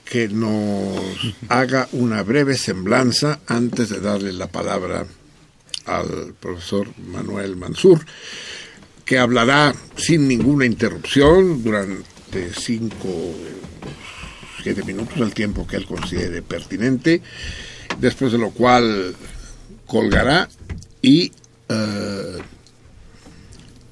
[0.06, 1.00] que nos
[1.50, 5.06] haga una breve semblanza antes de darle la palabra
[5.86, 8.06] al profesor Manuel Mansur,
[9.08, 13.08] que hablará sin ninguna interrupción durante cinco,
[14.62, 17.22] siete minutos, el tiempo que él considere pertinente,
[18.02, 19.16] después de lo cual
[19.86, 20.50] colgará
[21.02, 21.32] y
[21.70, 22.42] uh,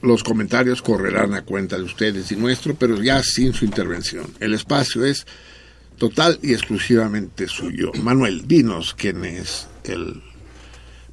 [0.01, 4.27] los comentarios correrán a cuenta de ustedes y nuestro, pero ya sin su intervención.
[4.41, 5.25] El espacio es
[5.97, 7.93] total y exclusivamente suyo.
[8.03, 10.21] Manuel, dinos quién es el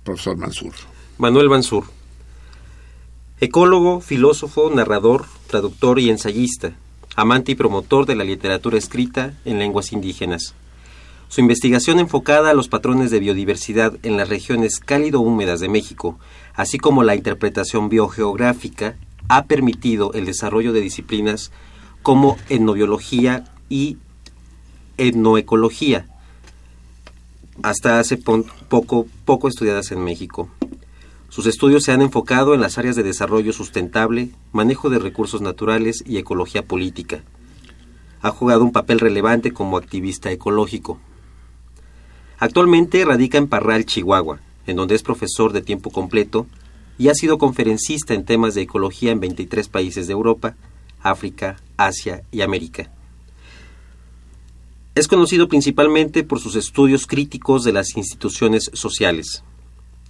[0.03, 0.74] profesor Mansur.
[1.18, 2.01] Manuel Mansur.
[3.45, 6.74] Ecólogo, filósofo, narrador, traductor y ensayista,
[7.16, 10.55] amante y promotor de la literatura escrita en lenguas indígenas.
[11.26, 16.20] Su investigación enfocada a los patrones de biodiversidad en las regiones cálido-húmedas de México,
[16.55, 18.95] así como la interpretación biogeográfica,
[19.26, 21.51] ha permitido el desarrollo de disciplinas
[22.05, 23.97] como etnobiología y
[24.99, 26.07] etnoecología,
[27.64, 30.49] hasta hace poco, poco estudiadas en México.
[31.33, 36.05] Sus estudios se han enfocado en las áreas de desarrollo sustentable, manejo de recursos naturales
[36.07, 37.24] y ecología política.
[38.20, 41.01] Ha jugado un papel relevante como activista ecológico.
[42.39, 46.47] Actualmente radica en Parral, Chihuahua, en donde es profesor de tiempo completo
[46.99, 50.57] y ha sido conferencista en temas de ecología en 23 países de Europa,
[51.01, 52.93] África, Asia y América.
[54.95, 59.43] Es conocido principalmente por sus estudios críticos de las instituciones sociales.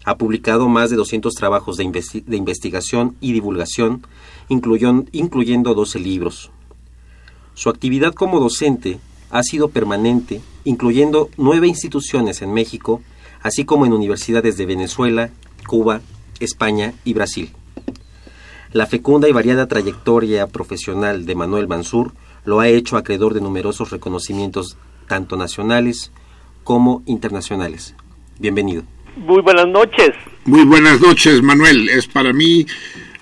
[0.05, 4.07] Ha publicado más de 200 trabajos de, investi de investigación y divulgación,
[4.49, 6.51] incluyendo 12 libros.
[7.55, 8.99] Su actividad como docente
[9.31, 13.01] ha sido permanente, incluyendo nueve instituciones en México,
[13.43, 15.31] así como en universidades de Venezuela,
[15.67, 16.01] Cuba,
[16.41, 17.53] España y Brasil.
[18.73, 22.13] La fecunda y variada trayectoria profesional de Manuel Mansur
[22.45, 24.77] lo ha hecho acreedor de numerosos reconocimientos
[25.09, 26.11] tanto nacionales
[26.65, 27.95] como internacionales.
[28.39, 28.85] Bienvenido.
[29.17, 30.11] Muy buenas noches.
[30.45, 31.89] Muy buenas noches, Manuel.
[31.89, 32.67] Es para mí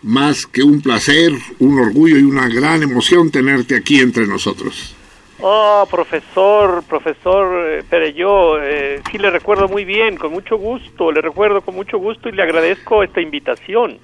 [0.02, 4.94] más que un placer, un orgullo y una gran emoción tenerte aquí entre nosotros.
[5.42, 11.22] Oh, profesor, profesor eh, Pereyó, eh, sí le recuerdo muy bien, con mucho gusto, le
[11.22, 13.98] recuerdo con mucho gusto y le agradezco esta invitación.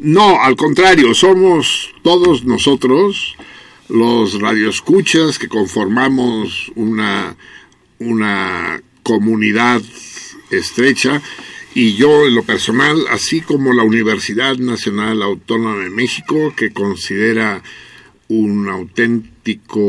[0.00, 3.36] No, al contrario, somos todos nosotros
[3.88, 7.36] los radioescuchas que conformamos una,
[8.00, 9.80] una comunidad
[10.50, 11.20] estrecha
[11.74, 17.62] y yo en lo personal, así como la Universidad Nacional Autónoma de México, que considera
[18.28, 19.80] un auténtico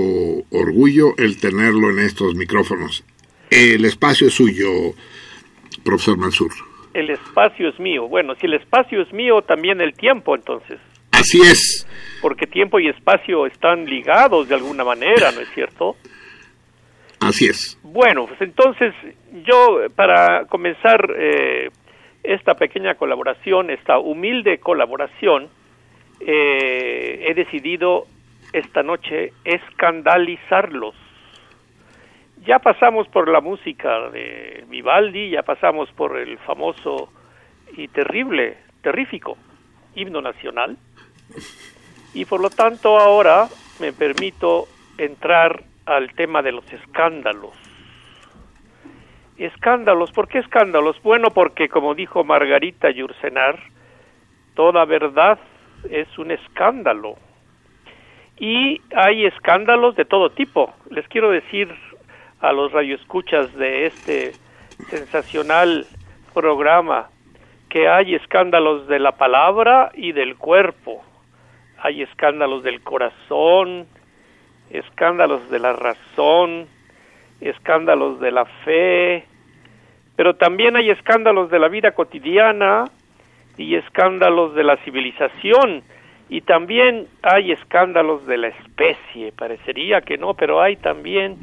[0.51, 3.03] orgullo el tenerlo en estos micrófonos.
[3.49, 4.69] El espacio es suyo,
[5.83, 6.51] profesor Mansur.
[6.93, 8.07] El espacio es mío.
[8.07, 10.79] Bueno, si el espacio es mío, también el tiempo, entonces.
[11.11, 11.87] Así es.
[12.21, 15.95] Porque tiempo y espacio están ligados de alguna manera, ¿no es cierto?
[17.21, 17.79] Así es.
[17.83, 18.93] Bueno, pues entonces
[19.45, 21.69] yo, para comenzar eh,
[22.23, 25.47] esta pequeña colaboración, esta humilde colaboración,
[26.19, 28.05] eh, he decidido
[28.53, 30.95] esta noche escandalizarlos.
[32.45, 37.13] Ya pasamos por la música de Vivaldi, ya pasamos por el famoso
[37.77, 39.37] y terrible, terrífico
[39.93, 40.75] himno nacional,
[42.13, 43.47] y por lo tanto ahora
[43.79, 44.67] me permito
[44.97, 47.53] entrar al tema de los escándalos.
[49.37, 51.01] Escándalos, ¿por qué escándalos?
[51.01, 53.59] Bueno, porque como dijo Margarita Yurcenar,
[54.55, 55.39] toda verdad
[55.89, 57.15] es un escándalo.
[58.37, 60.73] Y hay escándalos de todo tipo.
[60.89, 61.73] Les quiero decir
[62.39, 64.33] a los radioescuchas de este
[64.89, 65.85] sensacional
[66.33, 67.09] programa
[67.69, 71.03] que hay escándalos de la palabra y del cuerpo
[71.81, 73.87] hay escándalos del corazón,
[74.73, 76.67] escándalos de la razón,
[77.39, 79.25] escándalos de la fe,
[80.15, 82.85] pero también hay escándalos de la vida cotidiana
[83.57, 85.83] y escándalos de la civilización
[86.29, 91.37] y también hay escándalos de la especie, parecería que no, pero hay también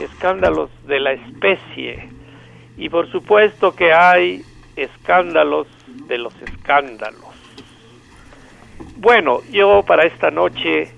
[0.00, 2.08] escándalos de la especie
[2.78, 4.42] Y por supuesto que hay
[4.76, 5.66] escándalos
[6.06, 7.26] de los escándalos.
[8.96, 10.90] Bueno, yo para esta noche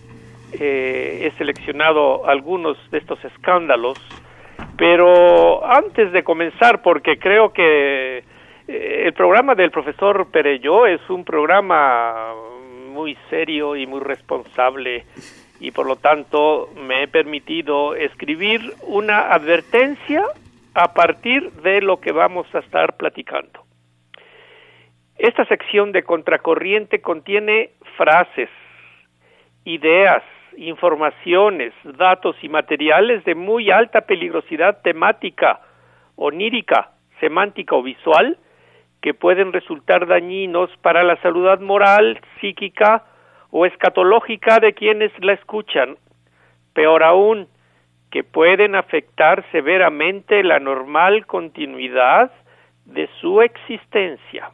[0.53, 3.99] eh, he seleccionado algunos de estos escándalos,
[4.77, 8.19] pero antes de comenzar, porque creo que
[8.69, 12.35] eh, el programa del profesor Pereyó es un programa
[12.93, 15.05] muy serio y muy responsable
[15.61, 20.25] y por lo tanto me he permitido escribir una advertencia
[20.75, 23.63] a partir de lo que vamos a estar platicando.
[25.17, 28.49] Esta sección de contracorriente contiene frases,
[29.65, 30.25] ideas,
[30.57, 35.61] informaciones, datos y materiales de muy alta peligrosidad temática,
[36.17, 36.91] onírica,
[37.21, 38.39] semántica o visual
[39.01, 43.05] que pueden resultar dañinos para la salud moral, psíquica
[43.51, 45.97] o escatológica de quienes la escuchan.
[46.73, 47.49] Peor aún,
[48.11, 52.31] que pueden afectar severamente la normal continuidad
[52.85, 54.51] de su existencia.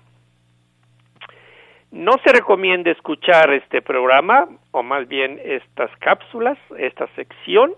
[1.90, 7.72] No se recomienda escuchar este programa, o más bien estas cápsulas, esta sección,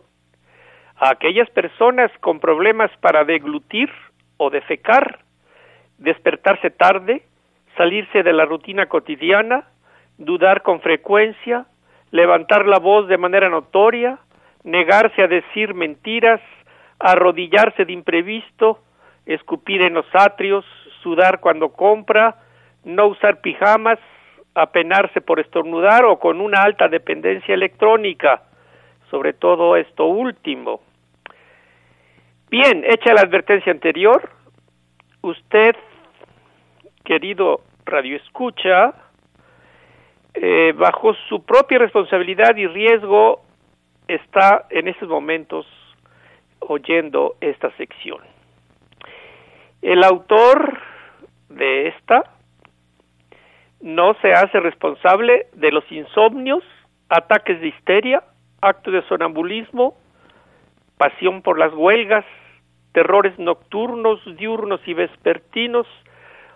[0.97, 3.89] a aquellas personas con problemas para deglutir
[4.37, 5.21] o defecar,
[5.99, 7.23] despertarse tarde,
[7.77, 9.69] salirse de la rutina cotidiana,
[10.19, 11.67] dudar con frecuencia,
[12.11, 14.19] levantar la voz de manera notoria,
[14.65, 16.41] negarse a decir mentiras,
[16.99, 18.81] arrodillarse de imprevisto,
[19.25, 20.65] escupir en los atrios,
[21.03, 22.37] sudar cuando compra,
[22.85, 23.99] no usar pijamas,
[24.55, 28.43] apenarse por estornudar o con una alta dependencia electrónica,
[29.11, 30.81] sobre todo esto último.
[32.51, 34.29] Bien, hecha la advertencia anterior,
[35.23, 35.77] usted,
[37.05, 38.93] querido Radio Escucha,
[40.35, 43.43] eh, bajo su propia responsabilidad y riesgo,
[44.09, 45.67] está en estos momentos
[46.61, 48.21] oyendo esta sección.
[49.83, 50.79] El autor
[51.49, 52.25] de esta
[53.81, 56.63] no se hace responsable de los insomnios,
[57.09, 58.23] ataques de histeria,
[58.61, 59.95] actos de sonambulismo,
[60.99, 62.25] pasión por las huelgas,
[62.93, 65.87] terrores nocturnos, diurnos y vespertinos,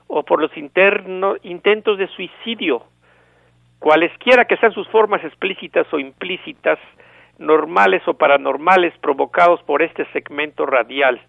[0.06, 2.84] o por los intentos de suicidio,
[3.78, 6.78] cualesquiera que sean sus formas explícitas o implícitas,
[7.38, 11.20] normales o paranormales provocados por este segmento radial.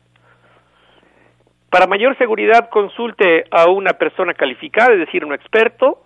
[1.76, 6.04] Para mayor seguridad, consulte a una persona calificada, es decir, un experto,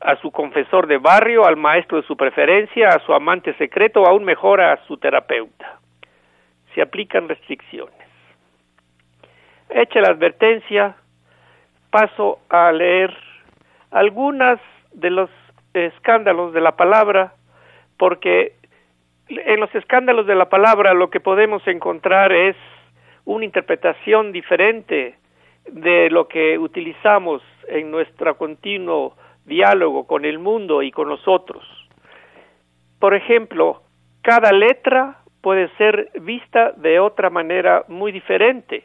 [0.00, 4.06] a su confesor de barrio, al maestro de su preferencia, a su amante secreto o
[4.06, 5.78] aún mejor a su terapeuta.
[6.74, 7.96] Se aplican restricciones.
[9.70, 10.96] Hecha la advertencia,
[11.88, 13.16] paso a leer
[13.90, 14.60] algunas
[14.92, 15.30] de los
[15.72, 17.32] escándalos de la palabra,
[17.96, 18.56] porque
[19.30, 22.56] en los escándalos de la palabra lo que podemos encontrar es
[23.28, 25.16] una interpretación diferente
[25.70, 31.62] de lo que utilizamos en nuestro continuo diálogo con el mundo y con nosotros.
[32.98, 33.82] Por ejemplo,
[34.22, 38.84] cada letra puede ser vista de otra manera muy diferente.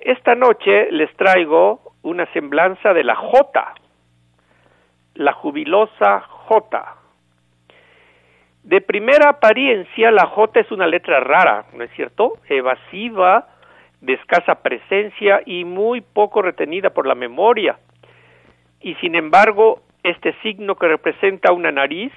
[0.00, 3.74] Esta noche les traigo una semblanza de la J,
[5.14, 6.96] la jubilosa J.
[8.62, 12.34] De primera apariencia, la J es una letra rara, ¿no es cierto?
[12.48, 13.48] Evasiva,
[14.00, 17.78] de escasa presencia y muy poco retenida por la memoria.
[18.80, 22.12] Y sin embargo, este signo que representa una nariz,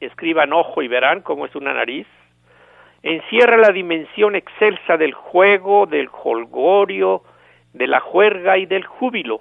[0.00, 2.06] escriban ojo y verán cómo es una nariz,
[3.02, 7.22] encierra la dimensión excelsa del juego, del holgorio,
[7.72, 9.40] de la juerga y del júbilo.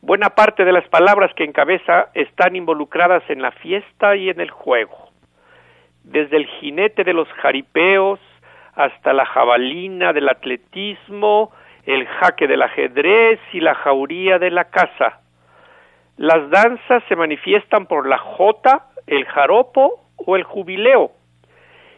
[0.00, 4.50] Buena parte de las palabras que encabeza están involucradas en la fiesta y en el
[4.50, 5.03] juego
[6.04, 8.20] desde el jinete de los jaripeos
[8.74, 11.52] hasta la jabalina del atletismo,
[11.86, 15.20] el jaque del ajedrez y la jauría de la caza.
[16.16, 21.10] Las danzas se manifiestan por la jota, el jaropo o el jubileo.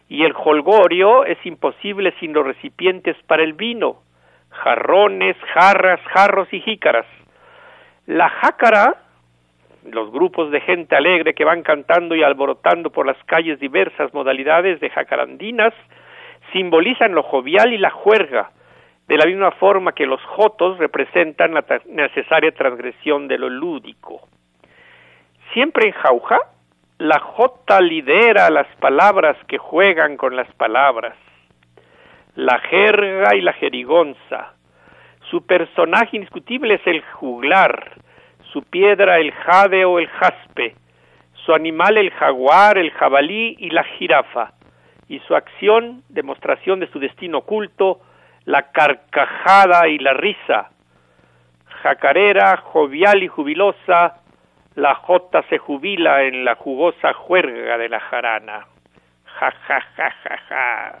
[0.09, 3.97] Y el holgorio es imposible sin los recipientes para el vino,
[4.49, 7.05] jarrones, jarras, jarros y jícaras.
[8.05, 9.06] La jácara
[9.91, 14.79] los grupos de gente alegre que van cantando y alborotando por las calles diversas modalidades
[14.79, 15.73] de jacarandinas
[16.51, 18.51] simbolizan lo jovial y la juerga,
[19.07, 24.27] de la misma forma que los jotos representan la necesaria transgresión de lo lúdico.
[25.53, 26.39] Siempre en jauja,
[26.97, 31.15] la jota lidera las palabras que juegan con las palabras,
[32.35, 34.53] la jerga y la jerigonza.
[35.29, 37.93] Su personaje indiscutible es el juglar,
[38.57, 40.73] su piedra el jade o el jaspe,
[41.45, 44.53] su animal el jaguar, el jabalí y la jirafa,
[45.07, 47.99] y su acción, demostración de su destino oculto,
[48.45, 50.71] la carcajada y la risa.
[51.83, 54.23] Jacarera, jovial y jubilosa,
[54.73, 58.65] la jota se jubila en la jugosa juerga de la jarana.
[59.39, 60.99] Ja, ja, ja, ja, ja.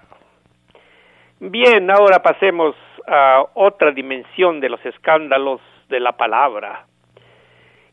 [1.39, 2.75] Bien, ahora pasemos
[3.07, 6.85] a otra dimensión de los escándalos de la palabra.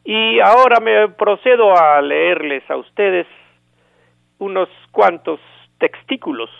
[0.04, 3.26] Y ahora me procedo a leerles a ustedes
[4.38, 5.40] unos cuantos
[5.78, 6.50] textículos.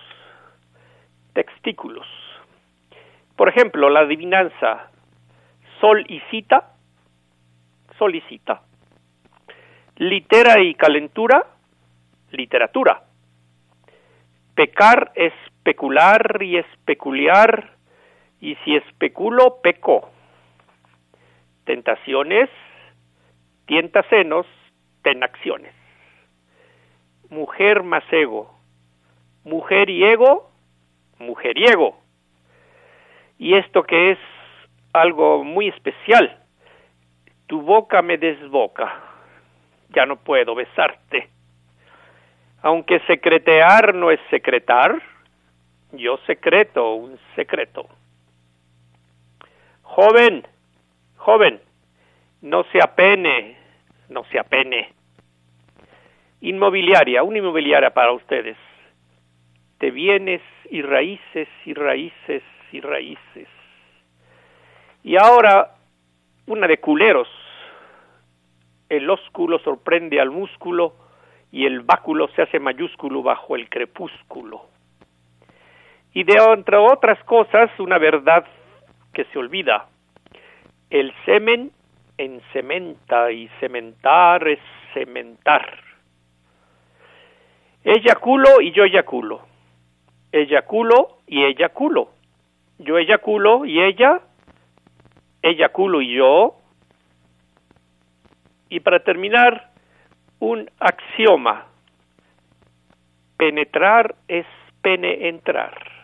[1.35, 2.07] Textículos.
[3.37, 4.91] Por ejemplo, la adivinanza
[5.81, 6.73] sol y cita,
[7.99, 8.63] sol y cita.
[9.97, 11.45] Litera y calentura,
[12.31, 13.03] literatura.
[14.55, 15.33] Pecar es
[15.65, 17.71] especular y especular,
[18.39, 20.11] y si especulo, peco.
[21.65, 22.51] Tentaciones,
[23.67, 24.47] tienta senos,
[25.03, 25.75] ten acciones.
[27.31, 28.55] Mujer más ego,
[29.45, 30.51] mujer y ego,
[31.19, 31.99] mujeriego.
[33.39, 34.19] Y esto que es
[34.93, 36.39] algo muy especial,
[37.47, 39.01] tu boca me desboca,
[39.91, 41.29] ya no puedo besarte.
[42.63, 45.03] Aunque secretear no es secretar,
[45.93, 47.87] yo secreto un secreto.
[49.83, 50.47] Joven,
[51.17, 51.61] joven,
[52.45, 53.57] no se apene,
[54.11, 54.93] no se apene.
[56.43, 58.59] Inmobiliaria, una inmobiliaria para ustedes.
[59.79, 63.49] Te vienes y raíces y raíces y raíces.
[65.03, 65.75] Y ahora
[66.47, 67.29] una de culeros.
[68.91, 70.95] El ósculo sorprende al músculo
[71.51, 74.67] y el báculo se hace mayúsculo bajo el crepúsculo
[76.13, 78.45] y de entre otras cosas una verdad
[79.15, 79.89] que se olvida.
[80.91, 81.73] El semen
[82.19, 84.61] encementa y cementar es
[84.93, 85.79] cementar.
[87.83, 89.43] Eyaculo y yo eyaculo.
[90.33, 92.11] Eyaculo y eyaculo.
[92.79, 94.21] Yo eyaculo y ella.
[95.43, 96.57] Eyaculo y yo.
[98.69, 99.71] Y para terminar,
[100.41, 101.67] un axioma.
[103.37, 104.47] Penetrar es
[104.81, 105.95] pene entrar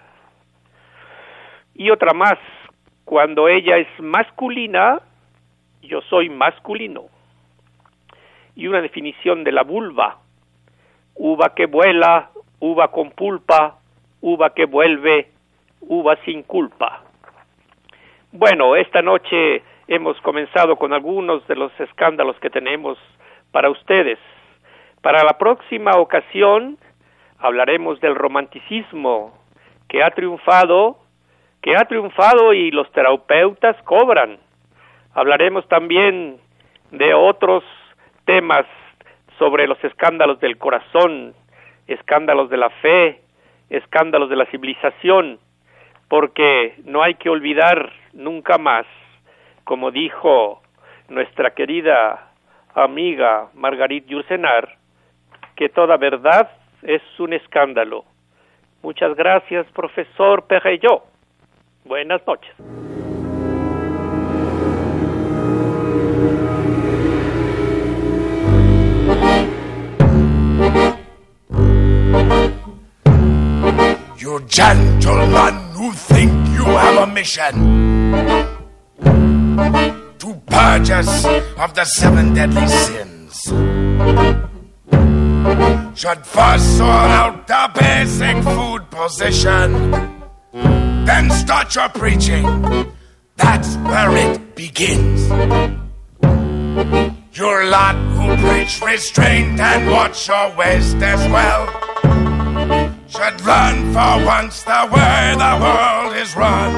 [1.80, 2.38] y otra más,
[3.06, 5.00] cuando ella es masculina,
[5.82, 7.06] yo soy masculino.
[8.56, 10.18] Y una definición de la vulva,
[11.14, 13.78] uva que vuela, uva con pulpa,
[14.20, 15.30] uva que vuelve,
[15.80, 17.04] uva sin culpa.
[18.32, 22.98] Bueno, esta noche hemos comenzado con algunos de los escándalos que tenemos
[23.50, 24.18] para ustedes.
[25.02, 26.78] Para la próxima ocasión
[27.38, 29.32] hablaremos del romanticismo
[29.88, 30.98] que ha triunfado
[31.62, 34.38] que ha triunfado y los terapeutas cobran.
[35.14, 36.38] Hablaremos también
[36.90, 37.64] de otros
[38.24, 38.66] temas
[39.38, 41.34] sobre los escándalos del corazón,
[41.86, 43.20] escándalos de la fe,
[43.70, 45.38] escándalos de la civilización,
[46.08, 48.86] porque no hay que olvidar nunca más,
[49.64, 50.62] como dijo
[51.08, 52.30] nuestra querida
[52.74, 54.76] amiga Margarit Yursenar,
[55.56, 56.50] que toda verdad
[56.82, 58.04] es un escándalo.
[58.82, 61.02] Muchas gracias, profesor Pereyó.
[61.84, 62.54] Buenas noches.
[74.50, 77.54] Gentlemen who think you have a mission
[80.18, 81.24] to purge us
[81.56, 83.42] of the seven deadly sins
[85.98, 90.20] should first sort out the basic food position
[91.10, 92.44] then start your preaching.
[93.36, 95.28] That's where it begins.
[97.32, 101.89] Your lot who preach restraint and watch your waist as well
[103.10, 106.70] should learn for once the way the world is run.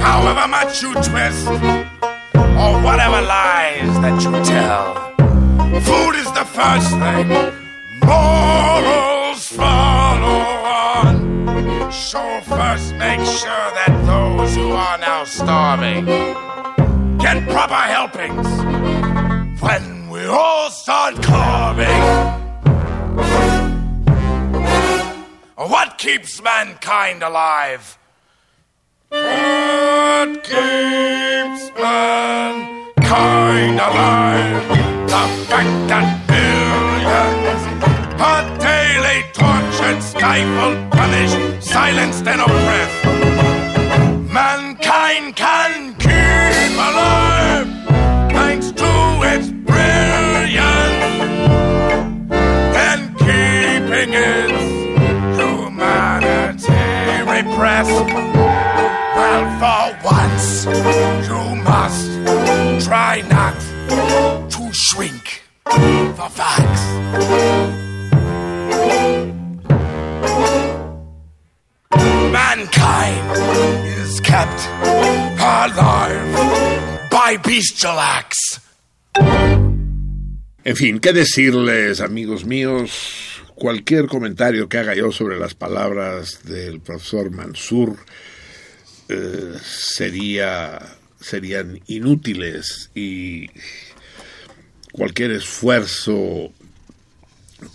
[0.00, 1.46] However much you twist,
[2.62, 4.94] or whatever lies that you tell,
[5.86, 7.28] food is the first thing.
[8.04, 10.40] Morals follow
[10.90, 11.92] on.
[11.92, 16.06] so first make sure that those who are now starving
[17.18, 18.48] get proper helpings
[19.62, 22.41] when we all start carving.
[25.68, 27.96] What keeps mankind alive?
[29.10, 34.68] What keeps mankind alive?
[35.06, 37.62] The fact that billions
[38.20, 43.04] are daily tortured, stifled, punished, silenced and oppressed.
[44.32, 45.94] Mankind can
[65.72, 66.82] for facts.
[72.30, 73.36] Mankind
[73.98, 74.68] is kept
[75.40, 76.28] alive
[77.10, 78.60] by bestial acts.
[80.64, 83.42] En fin, ¿qué decirles, amigos míos?
[83.54, 87.96] Cualquier comentario que haga yo sobre las palabras del profesor Mansur
[89.08, 90.78] eh, sería,
[91.20, 93.50] serían inútiles y
[94.92, 96.52] cualquier esfuerzo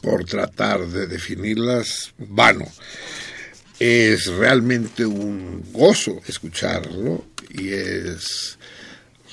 [0.02, 2.66] por tratar de definirlas, vano.
[3.80, 8.58] Es realmente un gozo escucharlo y es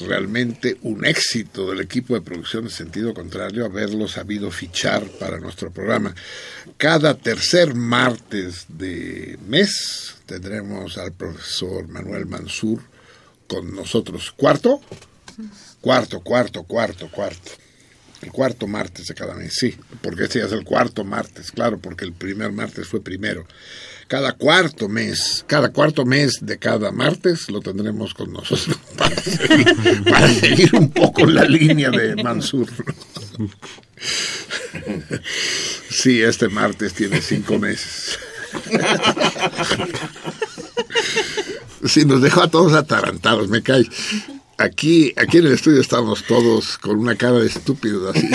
[0.00, 5.70] realmente un éxito del equipo de producción de sentido contrario haberlo sabido fichar para nuestro
[5.70, 6.14] programa.
[6.76, 12.80] Cada tercer martes de mes tendremos al profesor Manuel Mansur
[13.46, 14.32] con nosotros.
[14.32, 14.80] ¿Cuarto?
[15.80, 17.63] Cuarto, cuarto, cuarto, cuarto.
[18.24, 21.78] El cuarto martes de cada mes, sí, porque este ya es el cuarto martes, claro,
[21.78, 23.46] porque el primer martes fue primero.
[24.08, 30.74] Cada cuarto mes, cada cuarto mes de cada martes lo tendremos con nosotros para seguir,
[30.74, 32.66] un poco la línea de Mansur.
[35.90, 38.18] Sí, este martes tiene cinco meses.
[41.84, 43.84] Sí, nos dejó a todos atarantados, me cae.
[44.56, 48.28] Aquí, aquí en el estudio estamos todos con una cara de estúpidos, así,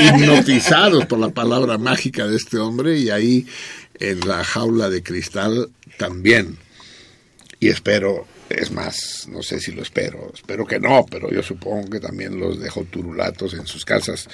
[0.00, 3.46] hipnotizados por la palabra mágica de este hombre y ahí
[3.98, 6.56] en la jaula de cristal también.
[7.60, 11.90] Y espero, es más, no sé si lo espero, espero que no, pero yo supongo
[11.90, 14.26] que también los dejo turulatos en sus casas.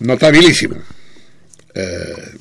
[0.00, 0.76] Notabilísimo.
[1.74, 2.34] Eh,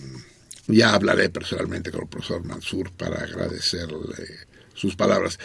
[0.68, 4.26] ya hablaré personalmente con el profesor Mansur para agradecerle
[4.74, 5.38] sus palabras.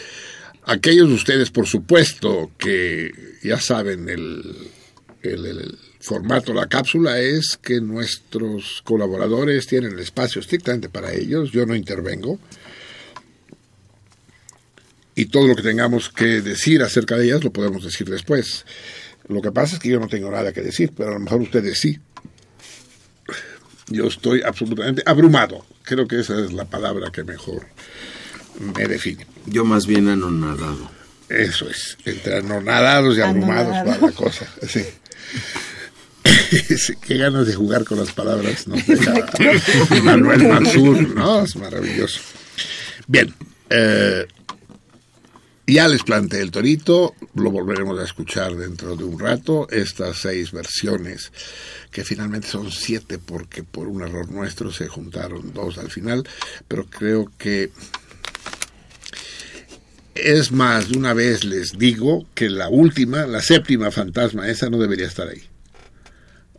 [0.66, 3.12] Aquellos de ustedes, por supuesto, que
[3.42, 4.70] ya saben el,
[5.22, 11.50] el, el, formato la cápsula es que nuestros colaboradores tienen el espacio estrictamente para ellos,
[11.50, 12.38] yo no intervengo.
[15.14, 18.64] Y todo lo que tengamos que decir acerca de ellas lo podemos decir después.
[19.28, 21.40] Lo que pasa es que yo no tengo nada que decir, pero a lo mejor
[21.42, 21.98] ustedes sí.
[23.88, 25.64] Yo estoy absolutamente abrumado.
[25.82, 27.66] Creo que esa es la palabra que mejor
[28.60, 29.26] me define.
[29.46, 30.90] Yo más bien anonadado.
[31.28, 34.46] Eso es, entre anonadados y abrumados va la cosa.
[34.68, 34.84] Sí.
[36.76, 36.94] sí.
[37.00, 39.14] Qué ganas de jugar con las palabras nos deja
[40.02, 41.44] Manuel Mansur, ¿no?
[41.44, 42.20] Es maravilloso.
[43.06, 43.34] Bien,
[43.70, 44.26] eh,
[45.66, 50.52] ya les planteé el torito, lo volveremos a escuchar dentro de un rato, estas seis
[50.52, 51.32] versiones,
[51.90, 56.28] que finalmente son siete porque por un error nuestro se juntaron dos al final,
[56.68, 57.70] pero creo que
[60.14, 64.78] es más, de una vez les digo que la última, la séptima fantasma, esa no
[64.78, 65.42] debería estar ahí.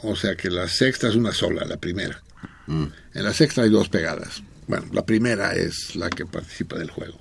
[0.02, 2.22] O sea que la sexta es una sola, la primera.
[2.68, 2.86] Mm.
[3.14, 4.44] En la sexta hay dos pegadas.
[4.68, 7.20] Bueno, la primera es la que participa del juego.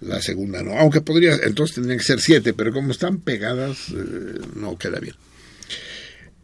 [0.00, 0.78] La segunda no.
[0.78, 5.14] Aunque podría, entonces tendrían que ser siete, pero como están pegadas, eh, no queda bien.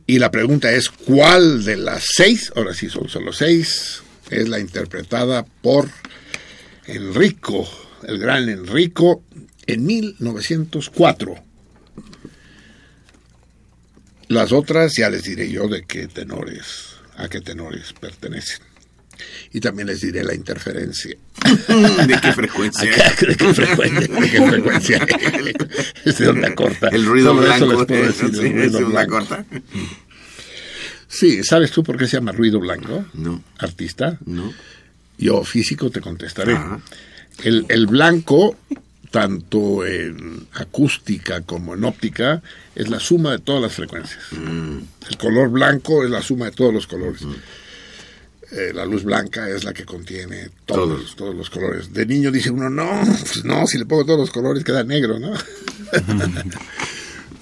[0.07, 4.59] Y la pregunta es, ¿cuál de las seis, ahora sí son solo seis, es la
[4.59, 5.89] interpretada por
[6.87, 7.69] Enrico
[8.07, 9.23] el gran Enrico,
[9.67, 11.35] en 1904.
[14.29, 18.61] Las otras ya les diré yo de qué tenores, a qué tenores pertenecen.
[19.53, 21.17] Y también les diré la interferencia.
[22.07, 22.91] ¿De qué frecuencia?
[22.91, 24.21] ¿De qué frecuencia?
[24.21, 25.07] ¿De qué frecuencia?
[26.05, 26.89] es de onda corta.
[26.89, 27.65] El ruido Solo blanco.
[27.65, 29.11] Eso les puedo decir, sí, el ruido es onda blanco.
[29.13, 29.45] corta.
[31.09, 33.07] Sí, ¿sabes tú por qué se llama ruido blanco?
[33.15, 33.43] No.
[33.59, 34.19] Artista.
[34.27, 34.53] No.
[35.17, 36.53] Yo, físico, te contestaré.
[36.53, 36.81] Ajá.
[37.45, 38.57] El, el blanco,
[39.11, 42.43] tanto en acústica como en óptica,
[42.75, 44.21] es la suma de todas las frecuencias.
[44.33, 44.79] Mm.
[45.11, 47.23] El color blanco es la suma de todos los colores.
[48.51, 51.17] Eh, la luz blanca es la que contiene todos, Todos.
[51.17, 51.93] todos los colores.
[51.93, 55.19] De niño dice uno, no, pues no, si le pongo todos los colores queda negro,
[55.19, 55.33] ¿no?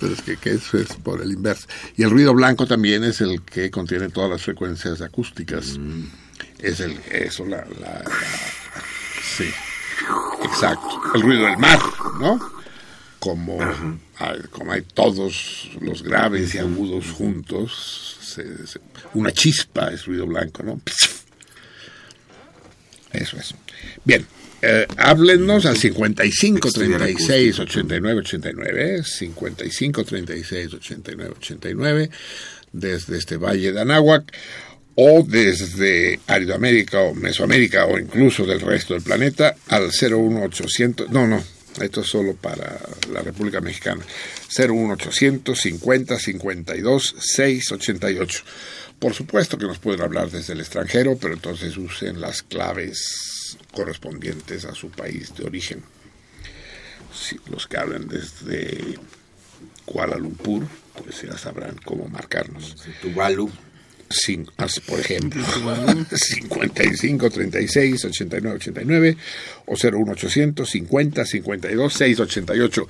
[0.00, 1.66] Pero es que, que eso es por el inverso.
[1.96, 5.78] Y el ruido blanco también es el que contiene todas las frecuencias acústicas.
[6.58, 8.04] Es el, eso, la, la- la-
[9.36, 9.48] sí,
[10.44, 11.00] exacto.
[11.14, 11.78] El ruido del mar,
[12.20, 12.40] ¿no?
[13.18, 13.58] Como,
[14.18, 18.80] hay, como hay todos los graves y agudos juntos, se- se-
[19.14, 20.80] una chispa es ruido blanco, ¿no?
[23.12, 23.54] Eso es.
[24.04, 24.26] Bien,
[24.62, 32.10] eh, háblenos al 55 36 89 89, 55 36 89 89,
[32.72, 34.24] desde este Valle de Anáhuac
[34.96, 41.42] o desde Aridoamérica o Mesoamérica o incluso del resto del planeta al 01800, no, no,
[41.80, 42.80] Esto es solo para
[43.12, 44.02] la República Mexicana.
[44.58, 48.44] 01800 50 52 688.
[48.98, 54.64] Por supuesto que nos pueden hablar desde el extranjero, pero entonces usen las claves correspondientes
[54.64, 55.82] a su país de origen.
[57.14, 58.98] Si los que hablan desde
[59.84, 60.66] Kuala Lumpur,
[61.02, 62.76] pues ya sabrán cómo marcarnos.
[63.02, 63.50] Tuvalu.
[64.08, 65.42] Cin- as- por ejemplo,
[66.12, 69.16] 55 36 89 89
[69.66, 72.86] o 01800 50 52 688.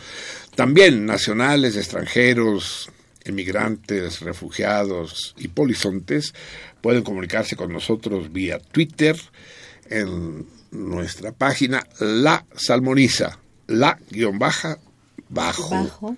[0.55, 2.91] También nacionales, extranjeros,
[3.25, 6.35] emigrantes, refugiados y polizontes
[6.81, 9.17] pueden comunicarse con nosotros vía Twitter
[9.91, 14.79] en nuestra página La Salmoniza, la guion baja
[15.29, 16.17] bajo Bajo.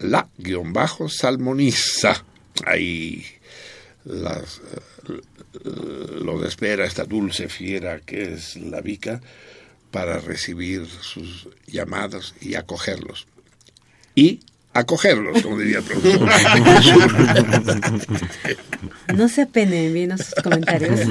[0.00, 2.24] la guion bajo salmoniza.
[2.66, 3.24] Ahí
[4.04, 4.60] las,
[5.08, 5.20] eh,
[6.22, 9.20] lo espera esta dulce fiera que es la Vica
[9.90, 13.26] para recibir sus llamadas y acogerlos.
[14.14, 14.40] Y
[14.72, 16.28] acogerlos, como diría el profesor.
[19.14, 21.00] No se apenen bien sus comentarios.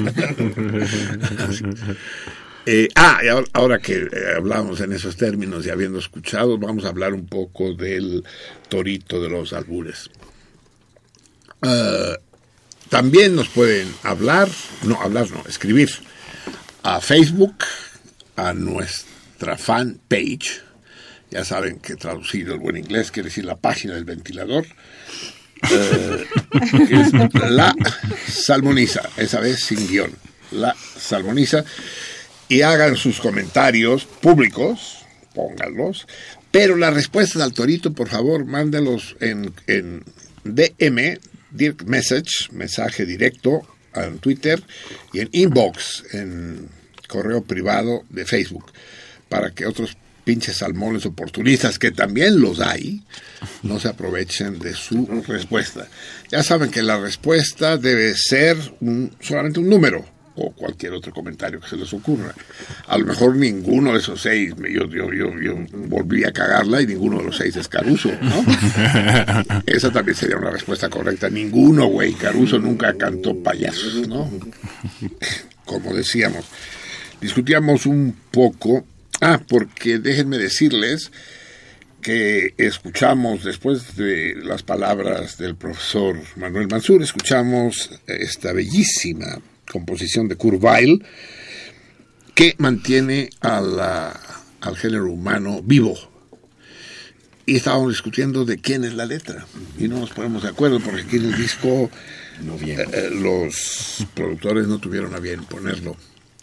[2.64, 6.84] Eh, ah, y ahora, ahora que eh, hablamos en esos términos y habiendo escuchado, vamos
[6.84, 8.22] a hablar un poco del
[8.68, 10.08] torito de los albures.
[11.62, 12.14] Ah,
[12.92, 14.50] también nos pueden hablar,
[14.82, 15.88] no hablar, no, escribir
[16.82, 17.54] a Facebook,
[18.36, 20.60] a nuestra fan page.
[21.30, 24.66] Ya saben que traducido el buen inglés quiere decir la página del ventilador.
[25.70, 26.26] Eh,
[26.90, 27.12] es
[27.50, 27.74] la
[28.28, 30.12] salmoniza, esa vez sin guion.
[30.50, 31.64] La salmoniza
[32.50, 34.98] y hagan sus comentarios públicos,
[35.34, 36.06] pónganlos,
[36.50, 40.04] pero las respuestas al torito, por favor, mándenlos en, en
[40.44, 41.18] DM,
[41.52, 43.62] direct message, mensaje directo
[43.94, 44.62] en Twitter
[45.12, 46.68] y en inbox, en
[47.08, 48.72] correo privado de Facebook,
[49.28, 53.02] para que otros pinches salmones oportunistas, que también los hay,
[53.64, 55.88] no se aprovechen de su respuesta.
[56.30, 61.60] Ya saben que la respuesta debe ser un- solamente un número o cualquier otro comentario
[61.60, 62.34] que se les ocurra.
[62.86, 65.54] A lo mejor ninguno de esos seis, me- yo, yo, yo, yo
[65.88, 68.44] volví a cagarla y ninguno de los seis es Caruso, ¿no?
[69.66, 71.28] Esa también sería una respuesta correcta.
[71.28, 72.14] Ninguno, güey.
[72.14, 74.30] Caruso nunca cantó payasos, ¿no?
[75.64, 76.44] Como decíamos.
[77.20, 78.84] Discutíamos un poco.
[79.20, 81.12] Ah, porque déjenme decirles
[82.00, 89.38] que escuchamos, después de las palabras del profesor Manuel Mansur, escuchamos esta bellísima
[89.72, 91.04] composición de Kurt Weill
[92.34, 94.20] que mantiene a la-
[94.60, 95.98] al género humano vivo.
[97.44, 99.44] Y estábamos discutiendo de quién es la letra.
[99.78, 101.90] Y no nos ponemos de acuerdo porque aquí en el disco
[102.64, 105.96] eh, eh, los productores no tuvieron a bien ponerlo.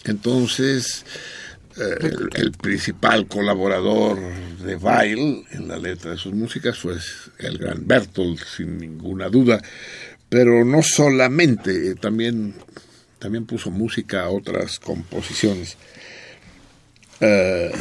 [0.04, 1.06] Entonces,
[1.78, 4.18] eh, el, el principal colaborador
[4.64, 6.96] de Weill en la letra de sus músicas fue
[7.40, 9.62] el gran Bertolt, sin ninguna duda.
[10.28, 12.54] Pero no solamente, también,
[13.20, 15.78] también puso música a otras composiciones.
[17.20, 17.72] Eh,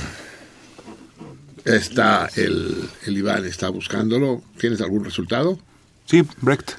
[1.64, 4.42] está el, el Iván está buscándolo.
[4.58, 5.58] ¿Tienes algún resultado?
[6.06, 6.72] Sí, Brecht.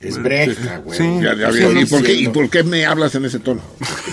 [0.00, 0.98] Es Brecht, ah, güey.
[0.98, 1.04] Sí.
[1.22, 1.72] Ya- ya Sí, veo.
[1.72, 3.62] ¿Y, no por qué, ¿Y siendo- por qué me hablas en ese tono?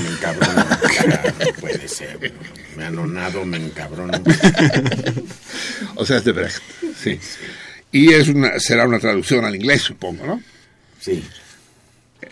[0.01, 0.53] Me encabrono.
[0.55, 2.17] No puede ser.
[2.17, 2.31] güey.
[2.77, 4.13] Me anonado, me encabrono.
[5.95, 6.61] O sea, es de Brecht,
[7.03, 7.19] sí.
[7.91, 10.41] Y es una, será una traducción al inglés, supongo, ¿no?
[10.99, 11.23] Sí.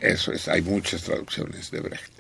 [0.01, 2.11] Eso es, hay muchas traducciones de Brecht.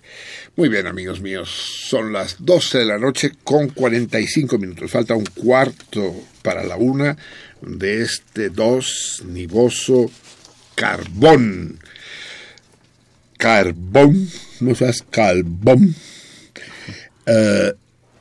[0.55, 4.91] Muy bien, amigos míos, son las 12 de la noche con 45 minutos.
[4.91, 7.15] Falta un cuarto para la una
[7.61, 10.11] de este dos nivoso
[10.75, 11.79] carbón.
[13.37, 14.29] Carbón,
[14.59, 15.95] no seas carbón.
[17.25, 17.73] Eh,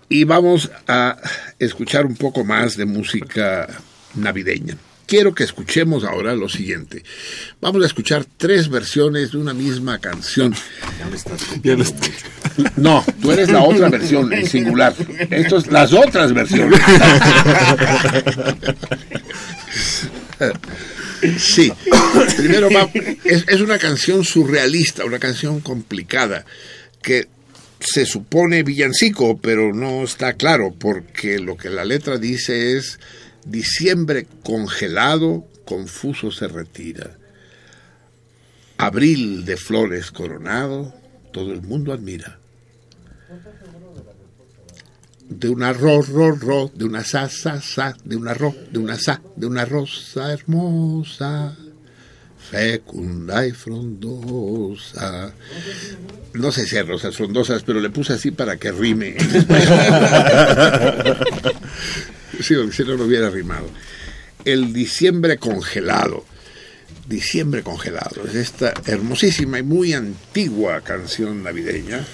[0.08, 1.16] y vamos a
[1.58, 3.66] escuchar un poco más de música
[4.14, 4.76] navideña.
[5.08, 7.02] Quiero que escuchemos ahora lo siguiente.
[7.62, 10.54] Vamos a escuchar tres versiones de una misma canción.
[10.98, 12.70] Ya me estás copiando mucho.
[12.76, 14.94] No, tú eres la otra versión, en singular.
[15.30, 16.78] Estos las otras versiones.
[21.36, 21.72] Sí,
[22.36, 22.88] primero va,
[23.24, 26.44] es, es una canción surrealista, una canción complicada,
[27.02, 27.26] que
[27.80, 33.00] se supone villancico, pero no está claro, porque lo que la letra dice es,
[33.50, 37.16] diciembre congelado, confuso se retira.
[38.76, 40.94] Abril de flores coronado,
[41.32, 42.38] todo el mundo admira.
[45.28, 48.98] De una ro, ro, ro, de una sa, sa, sa, de una ro, de una
[48.98, 51.56] sa, de una rosa hermosa.
[52.50, 55.32] fecunda y frondosa.
[56.32, 59.16] No sé si hay rosas frondosas, pero le puse así para que rime.
[62.40, 63.68] si no, no hubiera rimado.
[64.44, 66.24] El diciembre congelado.
[67.06, 68.26] Diciembre congelado.
[68.26, 72.06] Es esta hermosísima y muy antigua canción navideña.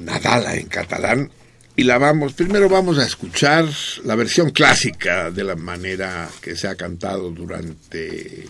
[0.00, 1.30] Nadala en catalán.
[1.76, 3.64] Y la vamos, primero vamos a escuchar
[4.04, 8.48] la versión clásica de la manera que se ha cantado durante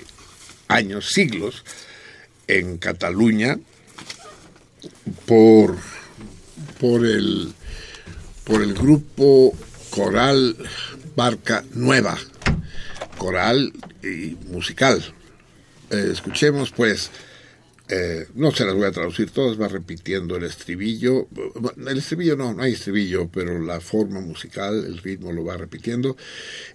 [0.69, 1.63] años, siglos,
[2.47, 3.59] en Cataluña,
[5.27, 5.77] por,
[6.81, 7.53] por, el,
[8.45, 9.55] por el grupo
[9.99, 10.57] coral
[11.17, 12.17] Barca Nueva,
[13.19, 15.03] coral y musical.
[15.91, 17.11] Eh, escuchemos pues,
[17.89, 21.27] eh, no se las voy a traducir todas, va repitiendo el estribillo.
[21.85, 26.17] El estribillo no, no hay estribillo, pero la forma musical, el ritmo lo va repitiendo.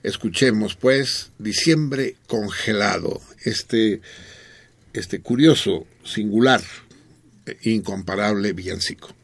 [0.03, 4.01] Escuchemos pues Diciembre congelado, este,
[4.91, 6.61] este curioso, singular,
[7.45, 9.15] eh, incomparable villancico.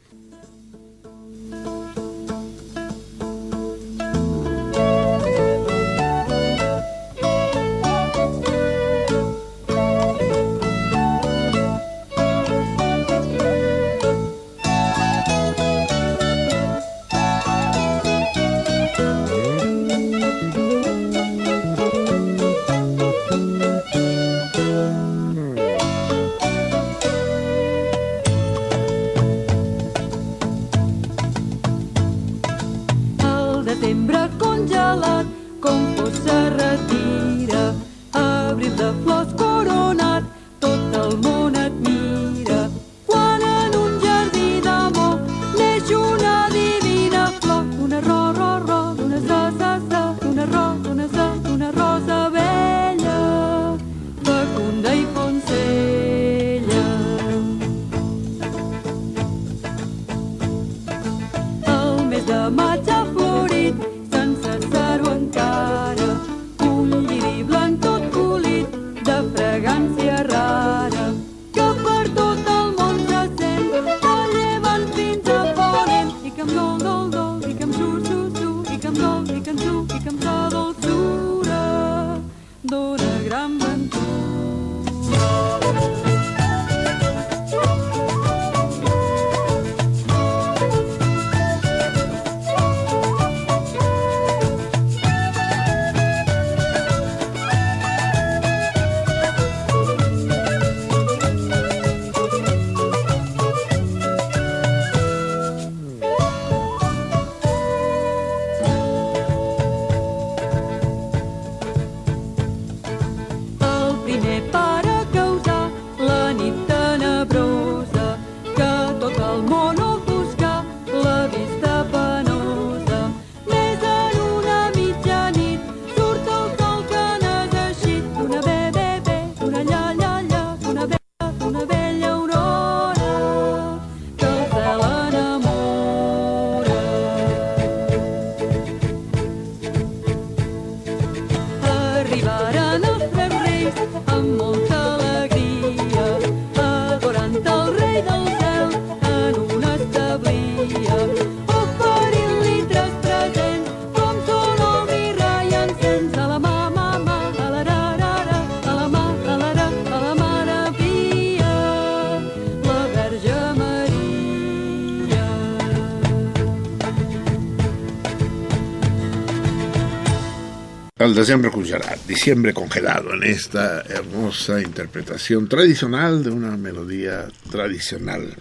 [171.00, 178.36] El diciembre congelado, diciembre congelado en esta hermosa interpretación tradicional de una melodía tradicional.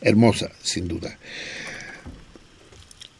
[0.00, 1.16] Hermosa, sin duda.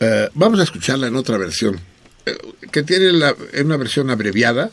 [0.00, 1.78] Eh, vamos a escucharla en otra versión,
[2.26, 2.36] eh,
[2.72, 3.32] que tiene la,
[3.62, 4.72] una versión abreviada,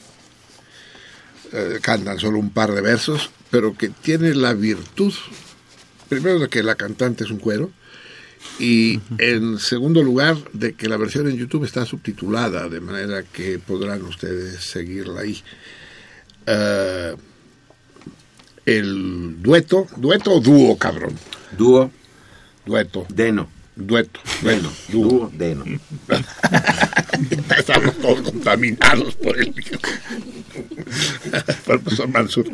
[1.52, 5.14] eh, cantan solo un par de versos, pero que tiene la virtud,
[6.10, 7.70] primero de que la cantante es un cuero,
[8.60, 13.60] y en segundo lugar de que la versión en YouTube está subtitulada, de manera que
[13.60, 15.44] podrán ustedes seguirla ahí.
[16.46, 17.16] Eh,
[18.66, 21.18] el dueto, dueto o dúo, cabrón.
[21.58, 21.92] Dúo.
[22.66, 23.06] Dueto.
[23.10, 23.50] Deno.
[23.76, 24.22] Dueto.
[24.42, 25.10] Bueno, dúo.
[25.10, 25.66] Dúo, deno.
[27.58, 29.52] Estamos todos contaminados por el
[31.66, 32.50] por el profesor Mansur.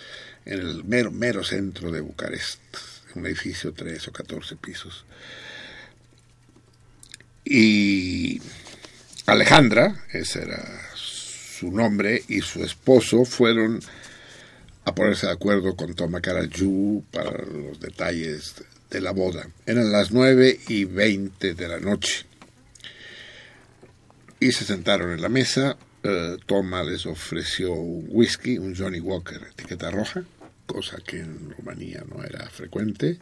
[0.45, 2.61] en el mero, mero centro de Bucarest,
[3.15, 5.05] un edificio tres o catorce pisos.
[7.45, 8.41] Y
[9.27, 10.65] Alejandra, ese era
[10.95, 13.81] su nombre, y su esposo fueron
[14.85, 18.55] a ponerse de acuerdo con Toma para los detalles
[18.91, 19.49] de la boda.
[19.67, 22.25] Eran las nueve y veinte de la noche
[24.41, 25.77] y se sentaron en la mesa.
[26.03, 30.25] Eh, Toma les ofreció un whisky, un Johnny Walker, etiqueta roja,
[30.67, 33.19] cosa que en Rumanía no era frecuente.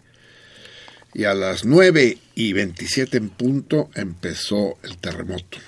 [1.15, 5.59] Y a las 9 y 27 en punto empezó el terremoto.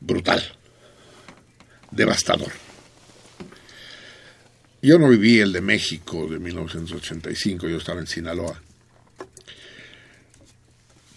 [0.00, 0.42] Brutal.
[1.90, 2.50] Devastador.
[4.82, 8.60] Yo no viví el de México de 1985, yo estaba en Sinaloa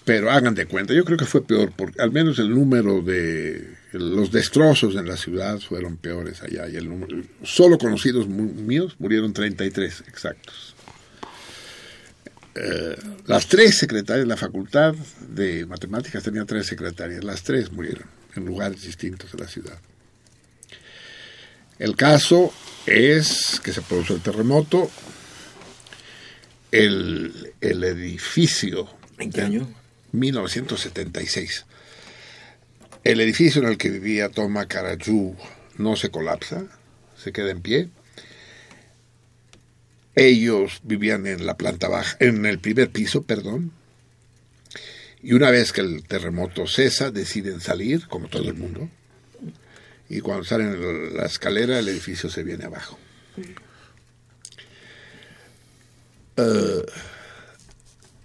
[0.08, 3.77] pero hagan de cuenta, yo creo que fue peor, porque al menos el número de
[3.92, 9.34] los destrozos en la ciudad fueron peores allá, y el número, solo conocidos míos murieron
[9.34, 10.76] 33 exactos.
[12.56, 12.98] Eh,
[13.28, 14.96] las tres secretarias de la facultad
[15.30, 18.06] de matemáticas tenía tres secretarias, las tres murieron
[18.36, 19.80] en lugares distintos de la ciudad.
[21.80, 22.52] El caso
[22.88, 24.90] es que se produjo el terremoto,
[26.72, 28.90] el, el edificio...
[29.20, 29.68] ¿En qué año?
[30.12, 31.66] 1976.
[33.08, 35.34] El edificio en el que vivía Toma Carayú
[35.78, 36.66] no se colapsa,
[37.18, 37.88] se queda en pie.
[40.14, 43.72] Ellos vivían en la planta baja, en el primer piso, perdón.
[45.24, 48.90] Y una vez que el terremoto cesa, deciden salir, como todo el mundo.
[50.10, 53.00] Y cuando salen en la escalera, el edificio se viene abajo.
[56.36, 56.84] Uh,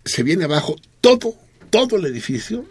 [0.04, 1.36] se viene abajo todo
[1.70, 2.66] todo el edificio,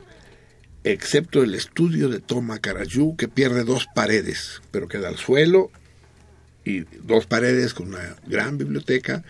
[0.83, 5.71] excepto el estudio de Toma Carayú, que pierde dos paredes, pero queda al suelo
[6.65, 9.23] y dos paredes con una gran biblioteca,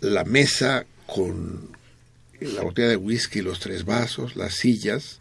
[0.00, 1.76] la mesa con
[2.40, 5.20] la botella de whisky, los tres vasos, las sillas,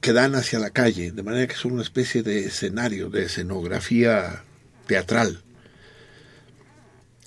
[0.00, 4.42] que dan hacia la calle, de manera que son una especie de escenario, de escenografía
[4.86, 5.42] teatral.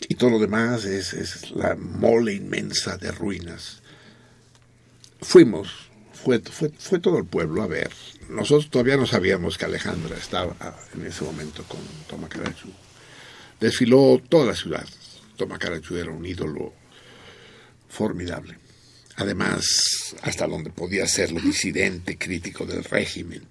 [0.10, 3.81] Y todo lo demás es, la mole inmensa de ruinas
[5.22, 7.92] fuimos, fue, fue, fue todo el pueblo a ver.
[8.30, 10.56] Nosotros todavía no sabíamos que Alejandra estaba
[10.94, 12.70] en ese momento con Toma Carachú.
[13.60, 14.88] Desfiló toda la ciudad.
[15.36, 16.74] Toma Carachú era un ídolo
[17.90, 18.58] formidable.
[19.18, 23.44] Además, hasta donde podía ser lo disidente, crítico del régimen.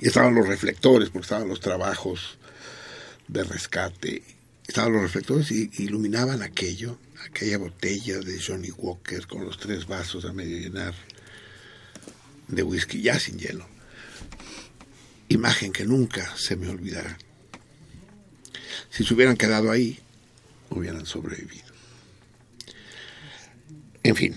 [0.00, 2.38] Y estaban los reflectores, porque estaban los trabajos
[3.28, 4.22] de rescate.
[4.66, 6.98] Estaban los reflectores y iluminaban aquello
[7.28, 10.94] aquella botella de Johnny Walker con los tres vasos a medio llenar
[12.48, 13.66] de whisky ya sin hielo.
[15.28, 17.18] Imagen que nunca se me olvidará.
[18.90, 19.98] Si se hubieran quedado ahí,
[20.70, 21.66] hubieran sobrevivido.
[24.02, 24.36] En fin,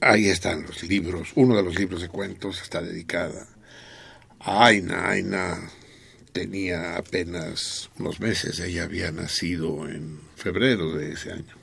[0.00, 1.32] ahí están los libros.
[1.34, 3.46] Uno de los libros de cuentos está dedicada
[4.40, 5.10] a Aina.
[5.10, 5.70] Aina
[6.34, 11.54] tenía apenas unos meses, ella había nacido en febrero de ese año.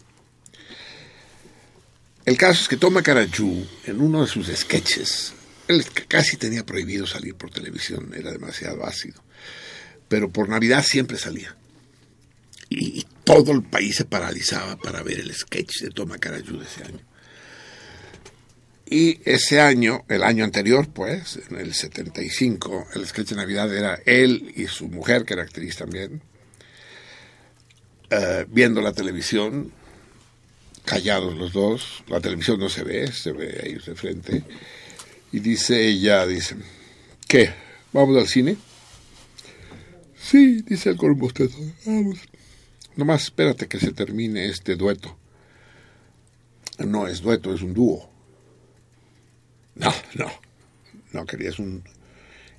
[2.25, 5.33] El caso es que Toma Carachú, en uno de sus sketches,
[5.67, 9.21] él casi tenía prohibido salir por televisión, era demasiado ácido,
[10.07, 11.55] pero por Navidad siempre salía.
[12.69, 16.83] Y, todo el país se paralizaba para ver el sketch de Toma Carachú de ese
[16.83, 16.99] año.
[18.91, 23.97] Y ese año, el año anterior, pues, en el 75, el sketch de Navidad era
[24.05, 26.21] él y su mujer, que era actriz también,
[28.09, 29.71] eh, viendo la televisión,
[30.83, 34.43] callados los dos, la televisión no se ve, se ve ahí de frente,
[35.31, 36.57] y dice ella, dice,
[37.29, 37.53] ¿qué?
[37.93, 38.57] ¿Vamos al cine?
[40.21, 42.19] Sí, dice el con vamos.
[42.97, 45.17] Nomás espérate que se termine este dueto.
[46.79, 48.10] No es dueto, es un dúo.
[49.75, 50.31] No, no.
[51.13, 51.83] No, quería, es un,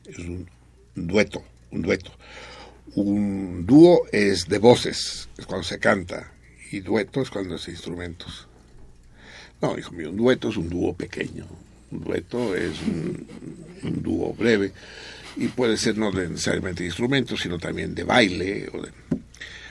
[0.04, 0.48] es un
[0.94, 2.12] dueto, un dueto.
[2.94, 6.32] Un dúo es de voces, es cuando se canta,
[6.70, 8.46] y dueto es cuando es instrumentos.
[9.60, 11.46] No, hijo mío, un dueto es un dúo pequeño.
[11.90, 13.26] Un dueto es un,
[14.02, 14.72] dúo breve
[15.36, 18.68] y puede ser no necesariamente de instrumentos, sino también de baile.
[18.72, 18.90] O de,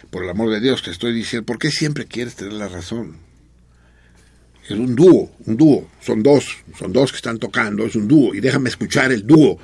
[0.10, 3.18] por el amor de Dios, te estoy diciendo, ¿por qué siempre quieres tener la razón?
[4.66, 8.34] Es un dúo, un dúo, son dos, son dos que están tocando, es un dúo,
[8.34, 9.58] y déjame escuchar el dúo.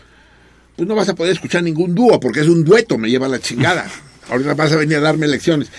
[0.76, 3.40] Pues no vas a poder escuchar ningún dúo, porque es un dueto, me lleva la
[3.40, 3.90] chingada.
[4.30, 5.70] Ahorita vas a venir a darme lecciones.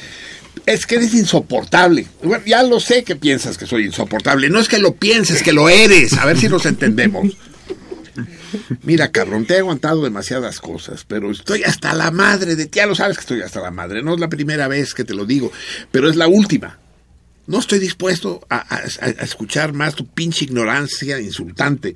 [0.67, 2.07] Es que eres insoportable.
[2.23, 4.49] Bueno, ya lo sé que piensas que soy insoportable.
[4.51, 6.15] No es que lo pienses, que lo eres.
[6.15, 7.37] A ver si nos entendemos.
[8.83, 12.79] Mira, cabrón, te he aguantado demasiadas cosas, pero estoy hasta la madre de ti.
[12.79, 14.03] Ya lo sabes que estoy hasta la madre.
[14.03, 15.53] No es la primera vez que te lo digo,
[15.93, 16.79] pero es la última.
[17.49, 18.83] No estoy dispuesto a,
[19.23, 21.95] escuchar más tu pinche ignorancia insultante.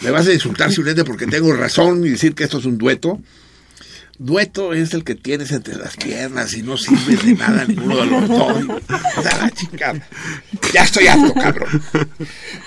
[0.00, 3.20] Me vas a insultar simplemente porque tengo razón y decir que esto es un dueto.
[4.18, 8.06] Dueto es el que tienes entre las piernas y no sirve de nada ninguno de
[8.06, 8.64] los dos.
[9.18, 10.08] O la chingada.
[10.72, 11.82] Ya estoy harto, cabrón.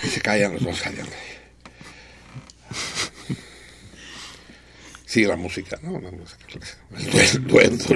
[0.04, 1.08] Y se callan los dos, callan.
[5.08, 6.00] Sigue la música, ¿no?
[6.00, 6.46] La música.
[7.34, 7.96] El dueto.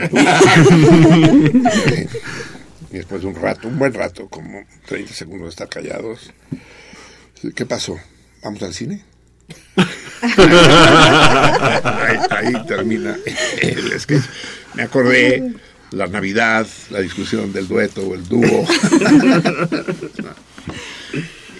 [2.94, 6.32] Y después de un rato, un buen rato, como 30 segundos de estar callados.
[7.56, 7.98] ¿Qué pasó?
[8.44, 9.04] ¿Vamos al cine?
[10.22, 13.18] ahí, ahí termina
[13.64, 14.24] el sketch.
[14.76, 15.56] Me acordé
[15.90, 18.68] la Navidad, la discusión del dueto o el dúo.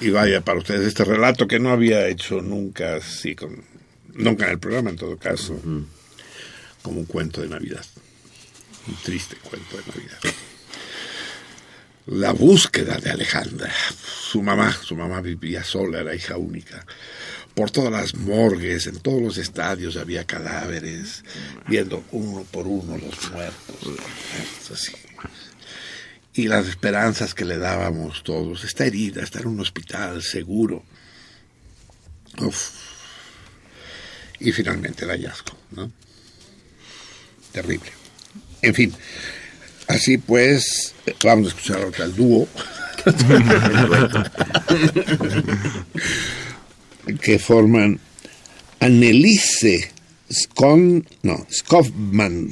[0.02, 3.64] y vaya para ustedes este relato que no había hecho nunca así, con,
[4.14, 5.60] nunca en el programa en todo caso,
[6.84, 7.84] como un cuento de Navidad.
[8.88, 10.20] Un triste cuento de Navidad.
[12.06, 13.72] La búsqueda de Alejandra.
[14.06, 16.86] Su mamá, su mamá vivía sola, era hija única.
[17.56, 21.24] Por todas las morgues, en todos los estadios había cadáveres,
[21.68, 24.00] viendo uno por uno los muertos.
[24.72, 24.92] Así.
[26.34, 28.64] Y las esperanzas que le dábamos todos.
[28.64, 30.84] Está herida, está en un hospital, seguro.
[34.40, 35.92] Y finalmente el hallazgo, ¿no?
[37.52, 37.92] Terrible.
[38.62, 38.94] En fin,
[39.88, 42.48] así pues, vamos a escuchar ahora el dúo.
[47.22, 48.00] que forman
[48.80, 49.92] Annelise
[50.32, 52.52] Skon, no, Skofman,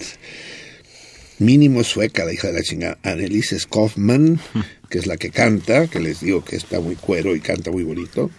[1.40, 4.40] mínimo sueca, la hija de la chingada, Annelise Skofman,
[4.90, 7.84] que es la que canta, que les digo que está muy cuero y canta muy
[7.84, 8.30] bonito,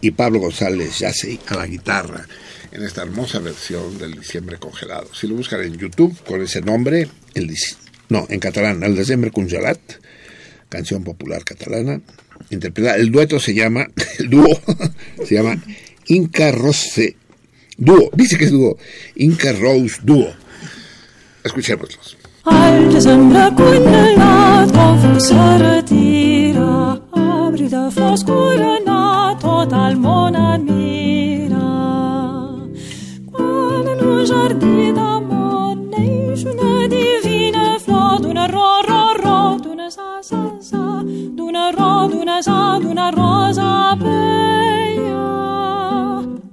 [0.00, 2.26] y Pablo González Yassi a la guitarra,
[2.72, 5.12] en esta hermosa versión del Diciembre Congelado.
[5.14, 7.76] Si lo buscan en YouTube con ese nombre, el, dic-
[8.10, 9.80] no, en catalán, El Diciembre Congelat,
[10.68, 12.00] canción popular catalana,
[12.50, 13.88] interpretada, el dueto se llama,
[14.18, 14.60] el dúo
[15.24, 15.62] se llama
[16.06, 17.16] Inca Rose
[17.76, 18.76] Dúo, dice que es dúo,
[19.16, 20.28] Inca Rose Dúo.
[21.42, 22.18] Escuchémoslos.
[22.44, 24.70] Al desembre congelat,
[25.00, 31.68] fu se retira, abri de foscura anar, tot el món admira.
[33.32, 35.09] Quan en un jardí d'amor
[39.90, 41.02] sa, sa, sa,
[41.36, 45.24] d'una ro, d'una sa, d'una rosa bella,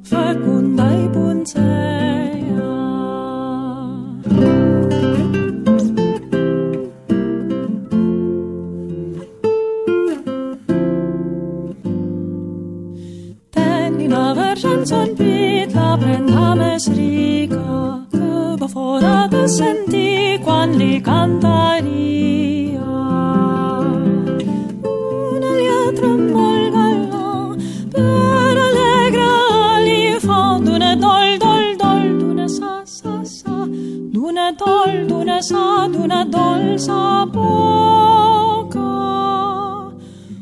[0.02, 2.72] fecunda i punceia.
[13.52, 20.74] Tenni una vergenza in pit, la prenda més rica, que va fora de sentir quan
[20.82, 22.47] li cantaria.
[35.42, 38.80] Dol, d'una dolça boca,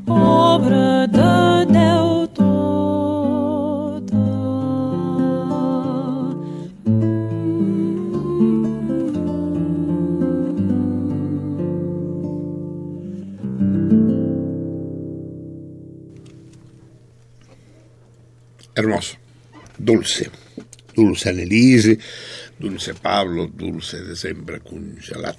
[0.08, 4.16] obra de Déu tota.
[18.76, 19.18] Hermoso.
[19.78, 20.32] Dulce.
[20.96, 22.00] Dulce Annelise,
[22.60, 25.38] Dulce Pablo, Dulce Decembre Congelat.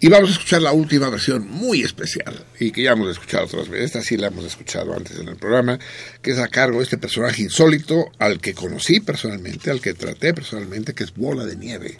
[0.00, 3.68] Y vamos a escuchar la última versión muy especial y que ya hemos escuchado otras
[3.68, 3.86] veces.
[3.86, 5.80] Esta sí la hemos escuchado antes en el programa,
[6.22, 10.34] que es a cargo de este personaje insólito al que conocí personalmente, al que traté
[10.34, 11.98] personalmente, que es Bola de Nieve.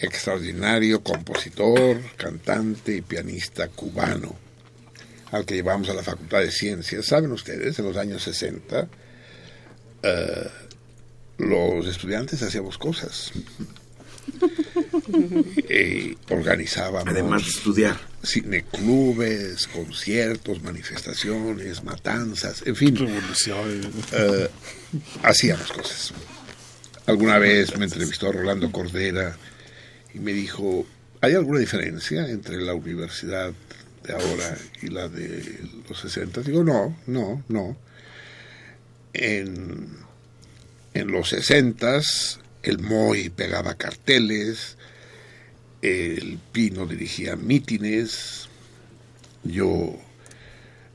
[0.00, 4.36] Extraordinario compositor, cantante y pianista cubano.
[5.30, 8.88] al que llevamos a la Facultad de Ciencias, saben ustedes, en los años 60,
[10.04, 10.48] eh,
[11.38, 13.32] los estudiantes hacíamos cosas.
[15.68, 17.96] y organizábamos Además de estudiar.
[18.24, 22.96] cineclubes, conciertos, manifestaciones, matanzas, en fin,
[24.12, 24.48] eh,
[25.22, 26.12] hacíamos cosas.
[27.06, 29.36] Alguna vez me entrevistó Rolando Cordera
[30.14, 30.86] y me dijo,
[31.20, 33.52] ¿hay alguna diferencia entre la universidad
[34.04, 36.40] de ahora y la de los 60?
[36.42, 37.76] Digo, no, no, no.
[39.12, 40.03] En,
[40.94, 42.00] en los 60
[42.62, 44.78] el Moy pegaba carteles,
[45.82, 48.48] el Pino dirigía mítines,
[49.42, 49.98] yo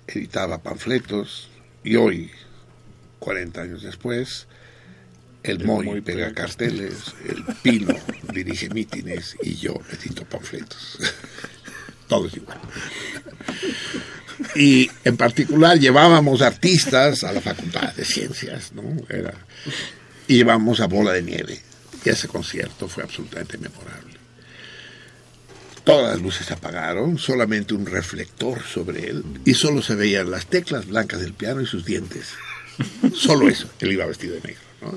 [0.08, 1.52] editaba panfletos
[1.84, 2.32] y hoy,
[3.20, 4.48] 40 años después,
[5.44, 7.94] el, Moy, pega carteles, el Pino
[8.34, 10.98] dirige mítines y yo edito panfletos.
[12.08, 12.60] Todo es igual.
[14.56, 18.84] Y en particular llevábamos artistas a la Facultad de Ciencias, ¿no?
[19.10, 19.34] Era,
[20.28, 21.60] y llevamos a Bola de Nieve.
[22.06, 24.18] Y ese concierto fue absolutamente memorable.
[25.84, 30.46] Todas las luces se apagaron, solamente un reflector sobre él, y solo se veían las
[30.46, 32.30] teclas blancas del piano y sus dientes.
[33.14, 34.62] Solo eso, él iba vestido de negro.
[34.82, 34.94] ¿no?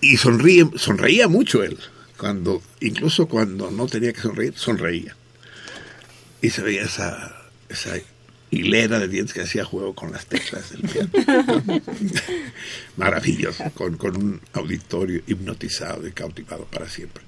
[0.00, 1.78] y sonríe, sonreía mucho él,
[2.16, 5.16] cuando, incluso cuando no tenía que sonreír, sonreía.
[6.42, 7.34] Y se veía esa,
[7.70, 7.96] esa
[8.52, 11.10] hilera de dientes que hacía juego con las teclas del piano.
[12.98, 17.24] Maravilloso, con, con un auditorio hipnotizado y cautivado para siempre.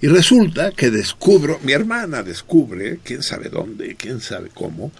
[0.00, 4.90] Y resulta que descubro, mi hermana descubre, quién sabe dónde, quién sabe cómo,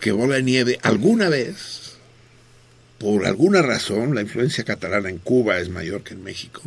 [0.00, 1.98] que Bola de Nieve alguna vez,
[2.98, 6.62] por alguna razón, la influencia catalana en Cuba es mayor que en México,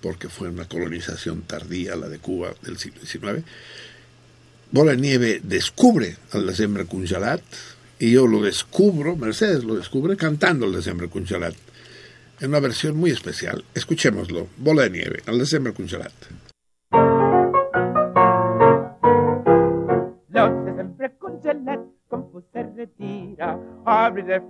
[0.00, 3.44] porque fue una colonización tardía la de Cuba del siglo XIX,
[4.72, 7.42] Bola de Nieve descubre al Desembre Congelat
[7.98, 11.54] y yo lo descubro, Mercedes lo descubre cantando el Desembre Congelat
[12.40, 13.64] en una versión muy especial.
[13.74, 15.38] Escuchémoslo, Bola de Nieve, al
[22.32, 24.40] vostè retira, arbres de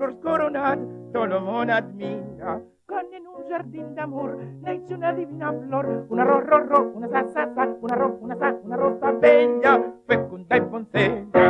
[1.12, 2.60] Solomon admira.
[2.90, 4.32] Con en un jardín d'amor
[4.64, 8.34] neix una divina flor, una ro, ro, ro, una sa, sa, sa, una ro, una
[8.34, 9.74] sa, una rosa bella,
[10.08, 11.44] fecunda i poncella.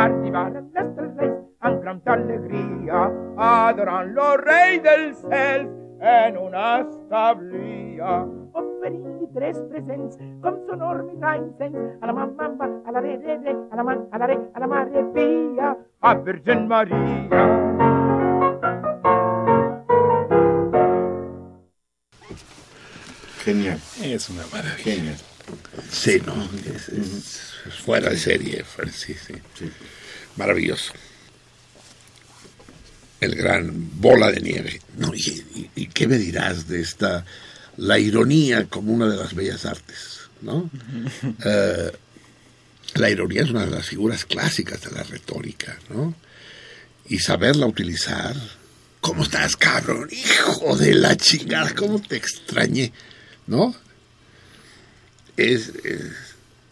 [0.00, 3.04] Arribaren les tres reis amb gran alegria,
[3.50, 5.68] adorant lo rei dels cels
[6.00, 8.16] en una establia.
[8.64, 13.56] Oferint-li tres presents, com sonor mirà incens, a la mamma, a la re, re, re,
[13.68, 17.57] a la man, a la re, a la mare pia, a Virgen Maria.
[23.52, 23.80] Genial.
[24.02, 24.84] Es una maravilla.
[24.84, 25.16] Genial.
[25.90, 26.44] Sí, no,
[26.74, 29.34] es, es- es fuera de serie, fuera- sí, sí.
[30.36, 30.92] Maravilloso.
[33.20, 34.80] El gran bola de nieve.
[34.96, 37.24] No, y, y- y qué me dirás de esta,
[37.76, 40.70] la ironía como una de las bellas artes, ¿no?
[41.44, 41.90] Eh,
[42.94, 46.14] la ironía es una de las figuras clásicas de la retórica, ¿no?
[47.08, 48.36] Y saberla utilizar.
[49.00, 50.08] ¿Cómo estás, cabrón?
[50.12, 52.92] Hijo de la chingada, ¿cómo te extrañé?
[53.48, 53.74] ¿No?
[55.38, 56.00] es, es,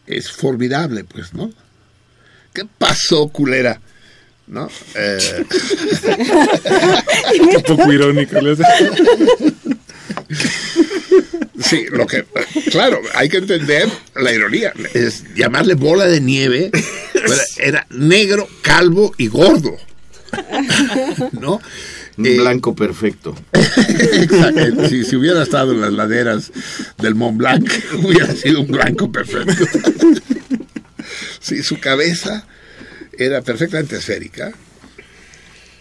[0.07, 1.51] es formidable, pues, ¿no?
[2.53, 3.81] ¿Qué pasó, culera?
[4.47, 4.69] ¿No?
[4.95, 5.45] Eh,
[7.41, 8.39] Un poco irónico.
[11.61, 12.25] sí, lo que,
[12.71, 14.73] claro, hay que entender la ironía.
[14.95, 16.71] Es llamarle bola de nieve,
[17.59, 19.77] era negro, calvo y gordo.
[21.33, 21.61] ¿No?
[22.19, 23.35] Un Eh, blanco perfecto.
[23.53, 24.89] Exacto.
[24.89, 26.51] Si, si hubiera estado en las laderas
[26.99, 27.71] del Mont Blanc,
[28.03, 29.53] hubiera sido un blanco perfecto.
[31.41, 32.47] Sí, su cabeza
[33.19, 34.53] era perfectamente esférica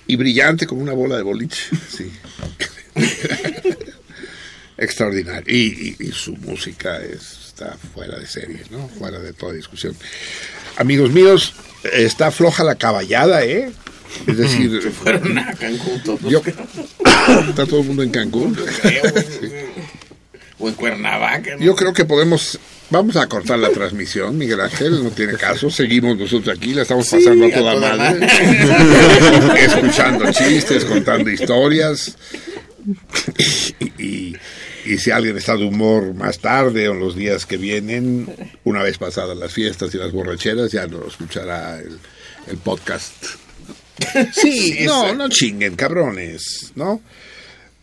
[0.08, 1.64] y brillante como una bola de boliche.
[1.90, 2.12] Sí.
[4.78, 5.44] Extraordinario.
[5.54, 8.90] Y, y- y su música es- está fuera de serie, ¿no?
[8.90, 9.96] Fuera de toda discusión.
[10.78, 11.54] Amigos míos,
[11.94, 13.72] está floja la caballada, ¿eh?
[14.28, 16.22] Es decir, Fueron a Cancún todos.
[16.22, 16.42] yo,
[17.50, 18.58] está todo el mundo en Cancún.
[20.58, 21.56] O en Cuernavaca.
[21.58, 21.62] ¿no?
[21.64, 22.58] Yo creo que podemos,
[22.90, 27.10] vamos a cortar la transmisión, Miguel Ángel, no tiene caso, seguimos nosotros aquí, la estamos
[27.10, 28.28] pasando a a toda toda madre,
[29.66, 32.18] escuchando chistes, contando historias,
[33.80, 34.36] y, y-
[34.88, 38.28] y si alguien está de humor más tarde o en los días que vienen,
[38.66, 41.98] una vez pasadas las fiestas y las borracheras, ya no escuchará el,
[42.48, 43.12] el podcast.
[44.34, 47.02] Sí, no, no chinguen, cabrones, ¿no?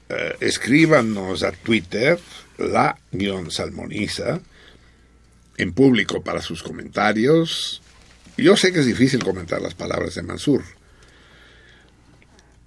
[0.09, 2.19] Eh, escríbanos a Twitter,
[2.59, 4.41] la guion salmoniza,
[5.57, 7.81] en público para sus comentarios.
[8.37, 10.63] Yo sé que es difícil comentar las palabras de Mansur.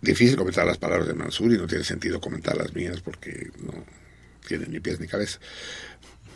[0.01, 3.85] Difícil comentar las palabras de Mansur y no tiene sentido comentar las mías porque no
[4.47, 5.39] tienen ni pies ni cabeza.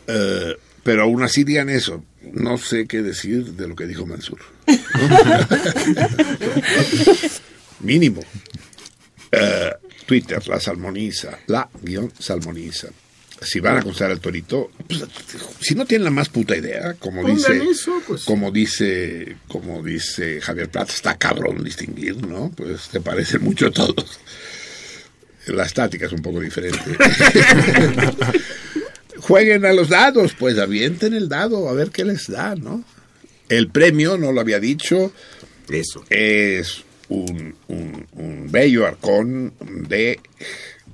[0.06, 2.04] Eh, pero aún así digan eso.
[2.32, 4.40] No sé qué decir de lo que dijo Mansur.
[7.80, 8.22] Mínimo.
[9.32, 9.70] Eh,
[10.06, 12.88] Twitter, la salmoniza, la guion salmoniza.
[13.42, 15.02] Si van a considerar al torito, pues,
[15.60, 18.24] si no tienen la más puta idea, como dice, eso, pues.
[18.24, 22.52] como dice, como dice Javier Plata, está cabrón distinguir, ¿no?
[22.54, 24.20] Pues te parecen mucho a todos.
[25.46, 26.80] La estática es un poco diferente.
[29.20, 32.84] Jueguen a los dados, pues avienten el dado, a ver qué les da, ¿no?
[33.50, 35.12] El premio, no lo había dicho,
[35.68, 36.04] Eso.
[36.08, 39.52] es un, un- un bello arcón
[39.88, 40.20] de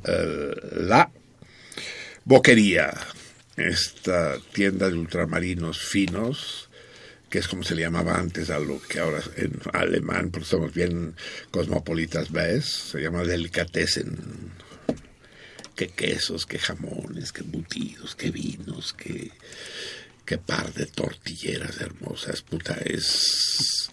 [0.04, 1.10] eh, la
[2.24, 2.92] Boquería,
[3.56, 6.68] esta tienda de ultramarinos finos,
[7.30, 10.72] que es como se le llamaba antes a lo que ahora en alemán, porque somos
[10.74, 11.14] bien
[11.50, 12.64] cosmopolitas, ¿ves?
[12.64, 14.16] Se llama Delicatessen.
[15.76, 19.30] Qué quesos, qué jamones, qué embutidos, qué vinos, qué,
[20.26, 23.90] qué par de tortilleras hermosas, puta, es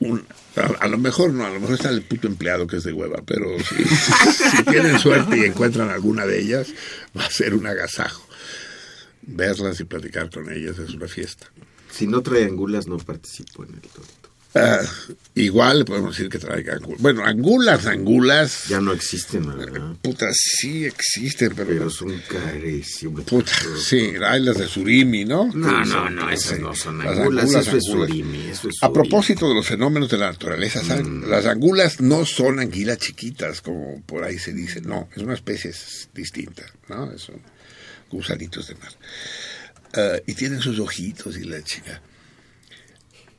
[0.00, 0.24] un,
[0.54, 3.22] a, lo mejor no, a lo mejor está el puto empleado que es de hueva,
[3.26, 6.68] pero si, tienen suerte y encuentran alguna de ellas,
[7.16, 8.26] va a ser un agasajo.
[9.22, 11.50] Verlas y platicar con ellas es una fiesta.
[11.90, 14.17] Si no trae angulas, no participo en el torito.
[14.54, 14.80] Ah,
[15.34, 17.02] igual podemos decir que traiga angulas.
[17.02, 18.64] Bueno, angulas, angulas.
[18.68, 19.92] Ya no existen, verdad.
[20.00, 21.68] Puta, sí existen, pero.
[21.68, 23.24] Pero son carísimos.
[23.24, 25.50] Puta, sí, hay las de surimi, ¿no?
[25.52, 26.62] No, no, no, esas sí.
[26.62, 28.08] no son Las angulas, eso es angulas.
[28.08, 31.20] surimi, eso es A propósito de los fenómenos de la naturaleza, ¿saben?
[31.20, 31.28] Mm.
[31.30, 35.72] las angulas no son anguilas chiquitas, como por ahí se dice, no, es una especie
[36.14, 37.16] distinta, ¿no?
[37.18, 37.36] Son
[38.10, 38.92] gusanitos de mar.
[39.92, 42.00] Eh, y tienen sus ojitos y la chica.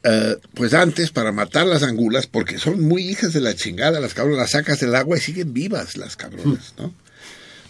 [0.03, 4.13] Eh, pues antes, para matar las angulas, porque son muy hijas de la chingada, las
[4.13, 6.93] cabronas las sacas del agua y siguen vivas las cabronas, ¿no?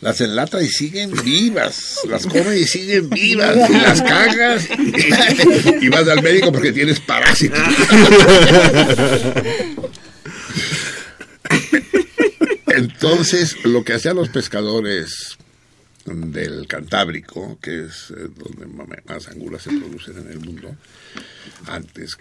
[0.02, 4.68] Las enlata y siguen vivas, las come y siguen vivas, y las cagas
[5.82, 7.60] y, vas al médico porque tienes parásitos.
[12.68, 15.38] Entonces, lo que hacían los pescadores
[16.16, 18.66] del Cantábrico, que es eh, donde
[19.06, 20.76] más angulas se producen en el mundo,
[21.68, 22.18] antes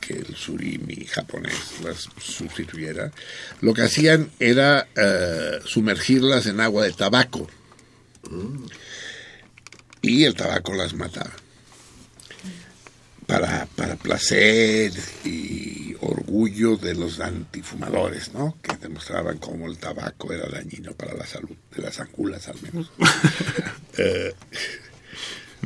[0.00, 3.12] que el surimi japonés las sustituyera,
[3.60, 7.48] lo que hacían era eh, sumergirlas en agua de tabaco.
[10.00, 11.32] Y el tabaco las mataba.
[13.26, 14.92] Para, para placer
[15.24, 18.56] y orgullo de los antifumadores, ¿no?
[18.60, 22.90] Que demostraban cómo el tabaco era dañino para la salud de las angulas, al menos.
[23.98, 24.32] Eh,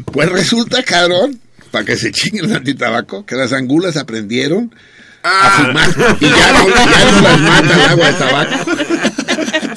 [0.05, 4.75] pues resulta, cabrón, para que se chinguen el antitabaco, que las angulas aprendieron
[5.23, 5.89] a fumar
[6.21, 8.71] y ya no, ya no las mata el agua de tabaco.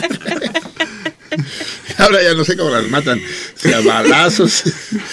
[2.03, 3.21] Ahora ya no sé cómo las matan,
[3.55, 4.63] si a balazos,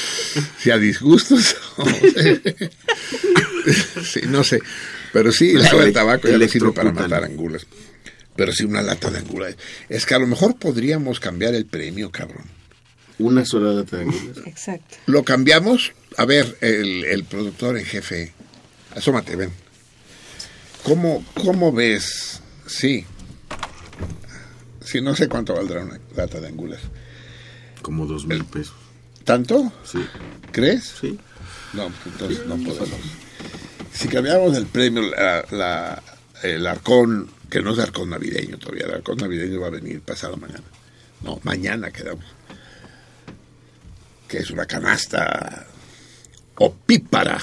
[0.59, 1.57] si a disgustos.
[1.77, 1.87] o-
[4.03, 4.61] sí, no sé.
[5.13, 7.67] Pero sí, el agua de tabaco ya no sirve para matar angulas.
[8.37, 9.57] Pero sí una lata de angulas.
[9.89, 12.45] Es que a lo mejor podríamos cambiar el premio, cabrón.
[13.19, 14.37] Una sola lata de angulas.
[14.47, 14.97] Exacto.
[15.07, 15.93] Lo cambiamos.
[16.19, 18.33] A ver, el, el productor en jefe.
[18.95, 19.51] Asómate, ven.
[20.83, 22.41] ¿Cómo, cómo ves?
[22.67, 23.07] Sí.
[24.87, 26.81] Sí, no sé cuánto valdrá una lata de angulas.
[27.83, 28.75] Como dos mil pesos.
[29.25, 29.73] ¿Tanto?
[29.85, 29.99] Sí.
[30.53, 30.95] ¿Crees?
[31.01, 31.19] Sí.
[31.73, 32.99] No, pues entonces no podemos.
[33.93, 36.03] Si cambiamos el premio, la, la-
[36.43, 40.37] el arcón, que no es arcón navideño todavía, el arcón navideño va a venir pasado
[40.37, 40.63] mañana.
[41.23, 42.25] No, mañana quedamos.
[44.29, 45.67] Que es una canasta
[46.57, 47.39] opípara,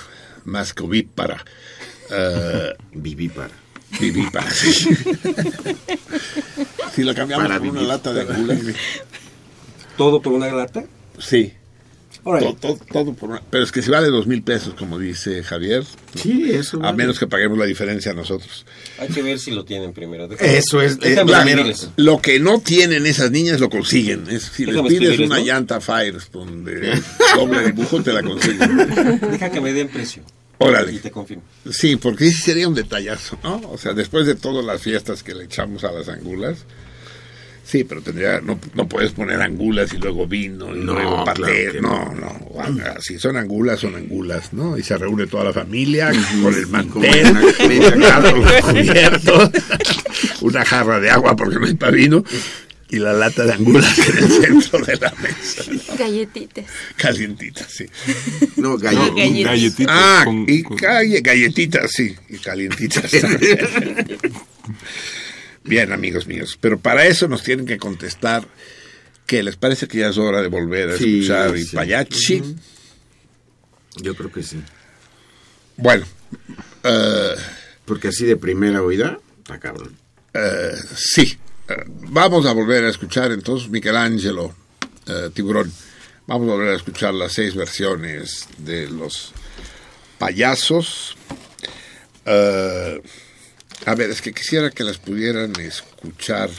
[0.45, 1.43] más que ovípara.
[2.09, 3.53] Eh, Vivípara.
[3.99, 4.87] Sí.
[6.95, 8.73] si lo cambiamos Para por una lata de
[9.97, 10.83] ¿Todo por una lata?
[11.19, 11.53] sí.
[12.25, 12.45] Órale.
[12.45, 15.43] Todo, todo- todo por una- Pero es que si vale dos mil pesos, como dice
[15.43, 15.83] Javier,
[16.15, 16.77] Sí, eso.
[16.77, 16.95] a vale.
[16.97, 18.65] menos que paguemos la diferencia nosotros.
[18.97, 20.29] Hay que ver si lo tienen primero.
[20.29, 20.97] Déjame- Eso es.
[21.01, 21.73] Déjame.
[21.97, 24.23] Lo que no tienen esas niñas lo consiguen.
[24.29, 25.43] Es, si les pides una ¿no?
[25.45, 27.01] llanta Firestone de
[27.35, 29.19] doble dibujo, te la consiguen.
[29.29, 30.23] Deja que me den precio.
[30.67, 30.93] Órale.
[30.93, 31.43] Y te confirmo.
[31.71, 33.61] Sí, porque sí sería un detallazo, ¿no?
[33.71, 36.65] O sea, después de todas las fiestas que le echamos a las angulas.
[37.65, 41.79] Sí, pero tendría, no, no puedes poner angulas y luego vino y No, luego paté.
[41.81, 42.33] no, no.
[42.99, 44.77] Si son angulas, son angulas, ¿no?
[44.77, 46.11] Y se reúne toda la familia
[46.43, 47.53] con el mantel, los
[48.65, 49.49] cubiertos,
[50.41, 52.23] una jarra de agua porque no hay para vino.
[52.93, 55.63] Y la lata de angulas en el centro de la mesa.
[55.97, 56.65] Galletitas.
[56.95, 57.85] Calientitas, sí.
[58.57, 59.45] No, gallet- No, galletitas.
[59.51, 63.11] Galletitas Ah, con- y con- calle, galletitas, sí, y calientitas.
[63.11, 63.59] también.
[65.65, 68.47] Bien, amigos míos, pero para eso nos tienen que contestar
[69.25, 71.75] que les parece que ya es hora de volver a Sí, escuchar sí.
[71.75, 72.35] Payachi.
[72.41, 72.55] Ujú.
[74.01, 74.61] Yo creo que sí.
[75.77, 76.05] Bueno,
[76.83, 77.35] eh,
[77.85, 79.95] Porque así de primera oída, está cabrón.
[80.33, 81.37] eh, sí,
[82.09, 84.55] vamos a volver a escuchar entonces Michelangelo,
[85.07, 85.71] eh, Tiburón.
[86.27, 89.33] Vamos a volver a escuchar las seis versiones de los
[90.17, 91.17] payasos.
[92.25, 93.01] Eh,
[93.85, 96.49] a ver, es que quisiera que las pudieran escuchar.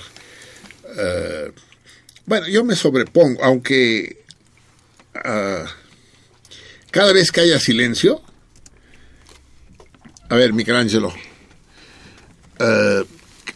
[0.97, 1.53] eh,
[2.27, 4.25] bueno, yo me sobrepongo, aunque
[6.91, 8.23] cada vez que haya silencio.
[10.31, 11.13] A ver, Michelangelo.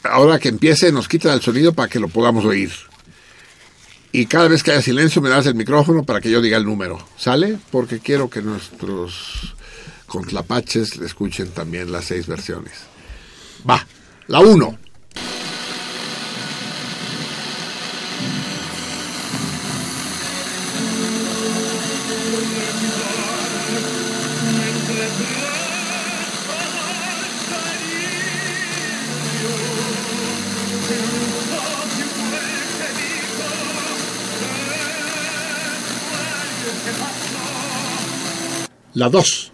[0.05, 2.71] Ahora que empiece, nos quita el sonido para que lo podamos oír.
[4.13, 6.65] Y cada vez que haya silencio, me das el micrófono para que yo diga el
[6.65, 6.99] número.
[7.17, 7.59] ¿Sale?
[7.71, 9.55] Porque quiero que nuestros
[10.07, 12.73] contlapaches le escuchen también las seis versiones.
[13.69, 13.87] Va,
[14.29, 14.79] la uno.
[38.99, 39.53] La 2.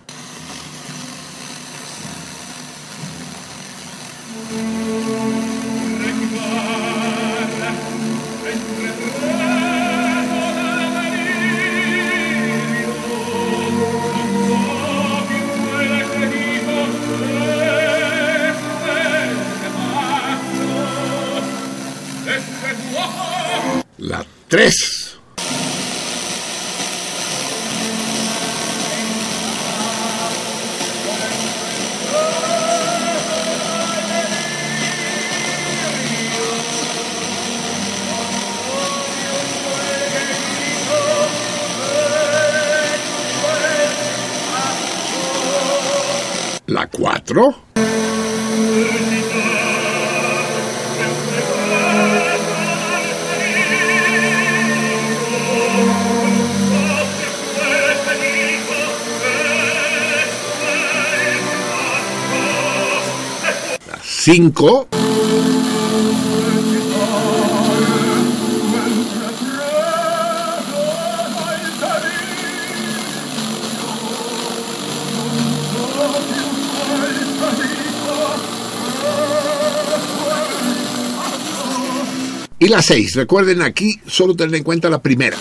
[82.58, 85.36] Y la 6, recuerden aquí solo tener en cuenta la primera.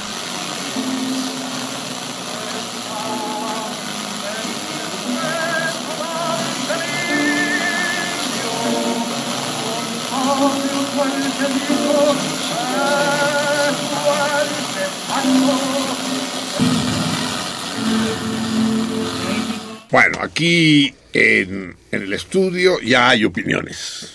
[21.14, 24.10] En, el estudio ya hay opiniones.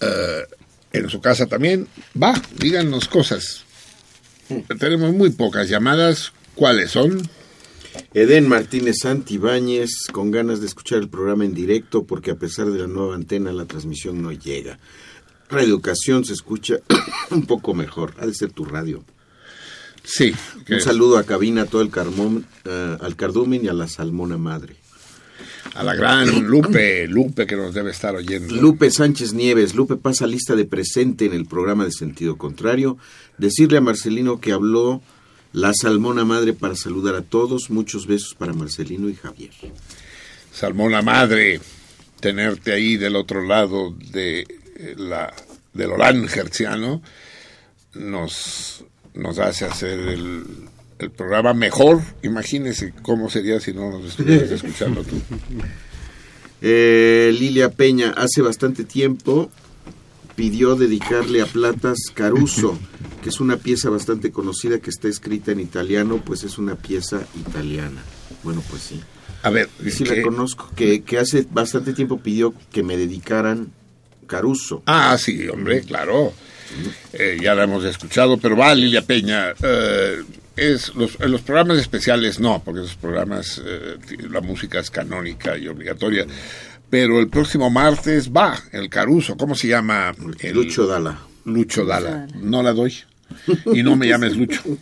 [0.00, 0.44] Eh,
[0.92, 1.86] en su casa también.
[2.20, 3.64] Va, díganos cosas.
[4.78, 6.32] Tenemos muy pocas llamadas.
[6.54, 7.22] ¿Cuáles son?
[8.14, 12.80] Eden Martínez Santibáñez, con ganas de escuchar el programa en directo, porque a pesar de
[12.80, 14.78] la nueva antena, la transmisión no llega.
[15.48, 16.76] Reeducación se escucha
[17.30, 18.14] un poco mejor.
[18.18, 19.04] Ha de ser tu radio.
[20.08, 20.34] Sí.
[20.70, 24.38] Un saludo a cabina, a todo el carmón, eh, al cardumen y a la salmona
[24.38, 24.76] madre.
[25.74, 28.54] A la gran Lupe, Lupe que nos debe estar oyendo.
[28.56, 32.96] Lupe Sánchez Nieves, Lupe pasa lista de presente en el programa de sentido contrario.
[33.36, 35.02] Decirle a Marcelino que habló
[35.52, 37.68] la salmona madre para saludar a todos.
[37.68, 39.52] Muchos besos para Marcelino y Javier.
[40.52, 41.60] Salmona Madre,
[42.18, 45.32] tenerte ahí del otro lado de eh, la,
[45.74, 47.02] del Orán Gerciano
[47.94, 48.84] nos,
[49.18, 50.44] nos hace hacer el,
[50.98, 52.00] el programa mejor.
[52.22, 55.20] Imagínese cómo sería si no nos estuvieras escuchando tú.
[56.60, 59.48] Eh, Lilia Peña, hace bastante tiempo
[60.34, 62.76] pidió dedicarle a Platas Caruso,
[63.22, 67.20] que es una pieza bastante conocida que está escrita en italiano, pues es una pieza
[67.38, 68.02] italiana.
[68.42, 69.00] Bueno, pues sí.
[69.44, 73.70] A ver, sí la conozco, que, que hace bastante tiempo pidió que me dedicaran
[74.26, 74.82] Caruso.
[74.86, 76.32] Ah, sí, hombre, claro.
[77.12, 79.54] Eh, ya la hemos escuchado, pero va, Lilia Peña.
[79.62, 80.22] eh,
[80.58, 83.96] es los, en los programas especiales no, porque esos programas, eh,
[84.28, 86.26] la música es canónica y obligatoria.
[86.90, 90.14] Pero el próximo martes va, el Caruso, ¿cómo se llama?
[90.40, 91.18] El, Lucho Dala.
[91.44, 92.26] Lucho Dala.
[92.34, 92.94] No la doy.
[93.74, 94.62] Y no me llames Lucho.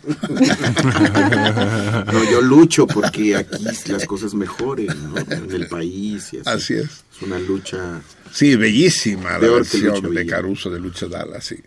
[2.13, 5.17] No, yo lucho porque aquí las cosas mejoren, ¿no?
[5.17, 6.49] En el país y así.
[6.49, 6.85] Así es.
[6.85, 8.01] Es una lucha.
[8.31, 10.25] Sí, bellísima la versión de.
[10.25, 11.57] Caruso de Lucho Dala, sí.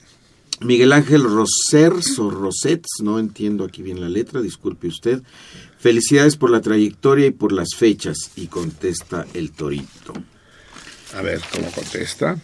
[0.60, 5.22] Miguel Ángel Rosers o Rosets, no entiendo aquí bien la letra, disculpe usted.
[5.78, 8.30] Felicidades por la trayectoria y por las fechas.
[8.36, 10.12] Y contesta el Torito.
[11.16, 12.38] A ver cómo contesta.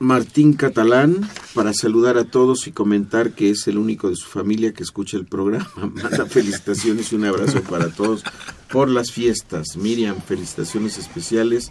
[0.00, 4.72] Martín Catalán, para saludar a todos y comentar que es el único de su familia
[4.72, 5.70] que escucha el programa.
[5.76, 8.24] Manda felicitaciones y un abrazo para todos
[8.70, 9.76] por las fiestas.
[9.76, 11.70] Miriam, felicitaciones especiales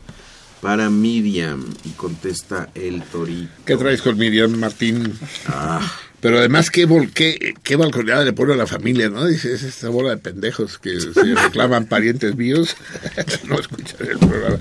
[0.64, 1.64] para Miriam.
[1.84, 3.52] Y contesta el Torito.
[3.65, 5.14] ¿Qué traes con Miriam Martín?
[5.45, 5.81] Ah,
[6.22, 9.26] Pero además, qué, vol- qué, qué balconeada le pone a la familia, ¿no?
[9.27, 12.77] Dice, es esta bola de pendejos que se reclaman parientes míos.
[13.48, 14.57] no escuchan el programa.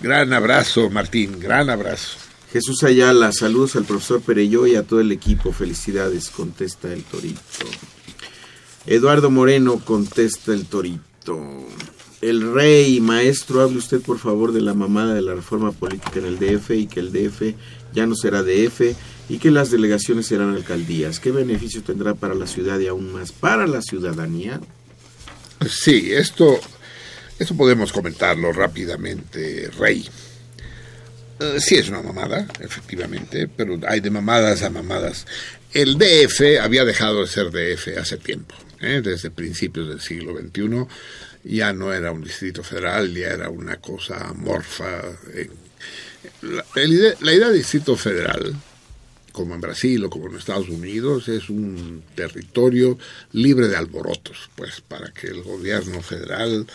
[0.00, 2.16] Gran abrazo, Martín, gran abrazo.
[2.50, 5.52] Jesús Ayala, saludos al profesor Pereyó y a todo el equipo.
[5.52, 7.40] Felicidades, contesta el Torito.
[8.86, 11.66] Eduardo Moreno, contesta el Torito.
[12.24, 16.24] El rey, maestro, hable usted por favor de la mamada de la reforma política en
[16.24, 17.54] el DF y que el DF
[17.92, 18.96] ya no será DF
[19.28, 21.20] y que las delegaciones serán alcaldías.
[21.20, 24.58] ¿Qué beneficio tendrá para la ciudad y aún más para la ciudadanía?
[25.68, 26.58] Sí, esto,
[27.38, 30.08] esto podemos comentarlo rápidamente, Rey.
[31.40, 35.26] Eh, sí es una mamada, efectivamente, pero hay de mamadas a mamadas.
[35.74, 39.02] El DF había dejado de ser DF hace tiempo, ¿eh?
[39.04, 40.86] desde principios del siglo XXI.
[41.44, 45.02] Ya no era un distrito federal, ya era una cosa amorfa.
[45.34, 45.50] eh.
[46.42, 48.54] La, idea de distrito federal,
[49.32, 52.98] como en Brasil o como en Estados Unidos, es un territorio
[53.32, 56.66] libre de alborotos, pues para que el gobierno federal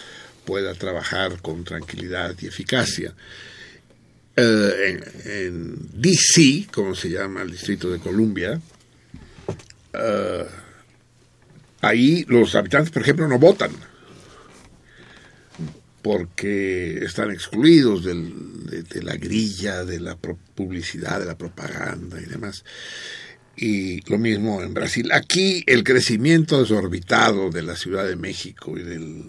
[0.45, 3.13] pueda trabajar con tranquilidad y eficacia.
[4.35, 8.61] Eh, en, en DC, como se llama el Distrito de Columbia,
[9.93, 10.45] eh,
[11.81, 13.71] ahí los habitantes, por ejemplo, no votan
[16.01, 22.63] porque están excluidos del- de, la grilla, de la publicidad, de la propaganda y demás.
[23.57, 25.11] Y lo mismo en Brasil.
[25.11, 29.23] Aquí el crecimiento desorbitado de la Ciudad de México y del,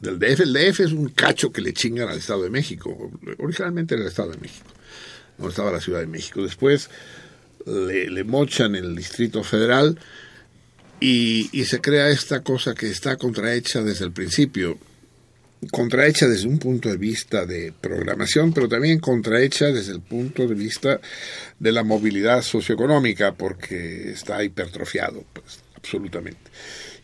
[0.00, 0.40] DF.
[0.40, 3.12] El DF es un cacho que le chingan al Estado de México.
[3.38, 4.66] Originalmente era el Estado de México,
[5.38, 6.42] no estaba la Ciudad de México.
[6.42, 6.90] Después
[7.66, 9.98] le, mochan el Distrito Federal
[10.98, 14.78] y se crea esta cosa que está contrahecha desde el principio
[15.70, 20.54] contrahecha desde un punto de vista de programación, pero también contrahecha desde el punto de
[20.54, 21.00] vista
[21.58, 26.50] de la movilidad socioeconómica, porque está hipertrofiado, pues, absolutamente.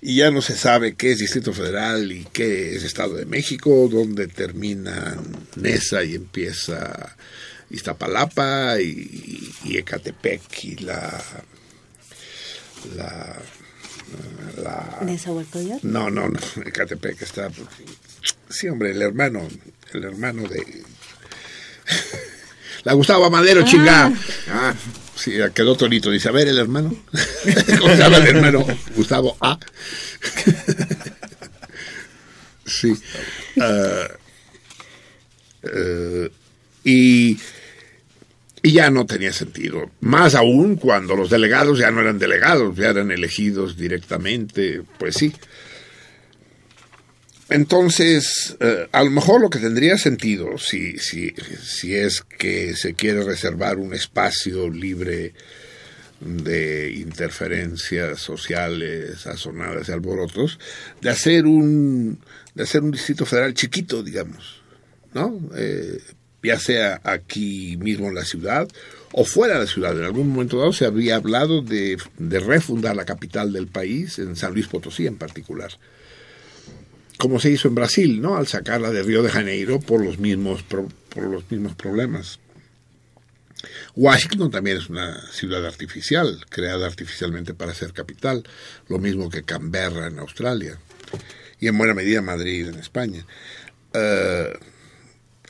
[0.01, 3.89] Y ya no se sabe qué es Distrito Federal y qué es Estado de México,
[3.91, 5.17] dónde termina
[5.57, 7.17] Nesa y empieza
[7.71, 11.25] Iztapalapa y, y Ecatepec y la...
[12.97, 13.43] la
[14.63, 15.87] la, ¿Nezahualcóyotl?
[15.91, 17.51] no, no, no, Ecatepec está.
[18.49, 19.47] Sí, hombre, el hermano,
[19.93, 20.65] el hermano de.
[22.85, 23.65] La Gustavo Madero, Ah.
[23.65, 24.13] chinga.
[24.49, 24.75] Ah,
[25.15, 26.11] sí, quedó tonito.
[26.11, 26.93] Dice, a ver, el hermano.
[27.81, 28.67] ¿Cómo se llama el hermano?
[28.97, 29.57] Gustavo A.
[32.67, 32.93] sí.
[35.63, 36.31] Eh,
[36.85, 37.39] y,
[38.63, 39.91] y ya no tenía sentido.
[40.01, 45.33] Más aún cuando los delegados ya no eran delegados, ya eran elegidos directamente, pues sí.
[47.49, 52.95] Entonces, eh, a lo mejor lo que tendría sentido, si, si, si es que se
[52.95, 55.35] quiere reservar un espacio libre
[56.21, 60.59] de interferencias sociales, sazonadas y alborotos,
[61.01, 62.21] de hacer un,
[62.55, 64.63] de hacer un distrito federal chiquito, digamos,
[65.13, 65.39] ¿no?
[65.57, 66.01] Eh,
[66.45, 68.69] ya sea aquí mismo en la ciudad
[69.13, 69.97] o fuera de la ciudad.
[69.99, 74.37] En algún momento dado se había hablado de, de refundar la capital del país, en
[74.37, 75.73] San Luis Potosí en particular
[77.19, 78.37] como se hizo en Brasil, ¿no?
[78.37, 80.87] Al sacarla de Río de Janeiro por los mismos por
[81.17, 82.39] los mismos problemas.
[83.95, 88.45] Washington también es una ciudad artificial, creada artificialmente para ser capital,
[88.89, 90.79] lo mismo que Canberra en Australia
[91.61, 93.25] y en buena medida Madrid en España.
[93.95, 94.57] Uh,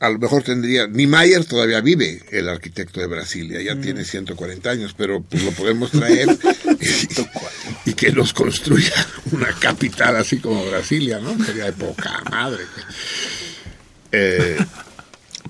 [0.00, 3.80] a lo mejor tendría, Niemeyer todavía vive, el arquitecto de Brasilia, ya mm.
[3.80, 6.26] tiene 140 años, pero pues lo podemos traer
[7.86, 8.94] y, que nos construya
[9.32, 11.42] una capital así como Brasilia, ¿no?
[11.44, 12.64] Sería de poca madre.
[14.10, 14.58] Eh,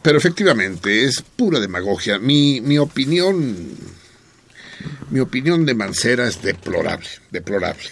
[0.02, 2.18] pero efectivamente es pura demagogia.
[2.18, 3.76] Mi, mi opinión,
[5.10, 7.88] mi opinión de Mancera es deplorable, deplorable.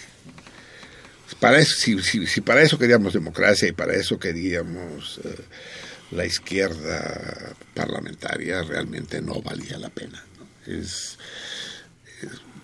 [1.39, 5.35] Para eso, si, si, si para eso queríamos democracia y para eso queríamos eh,
[6.11, 10.23] la izquierda parlamentaria realmente no valía la pena.
[10.37, 10.73] ¿no?
[10.73, 11.17] es-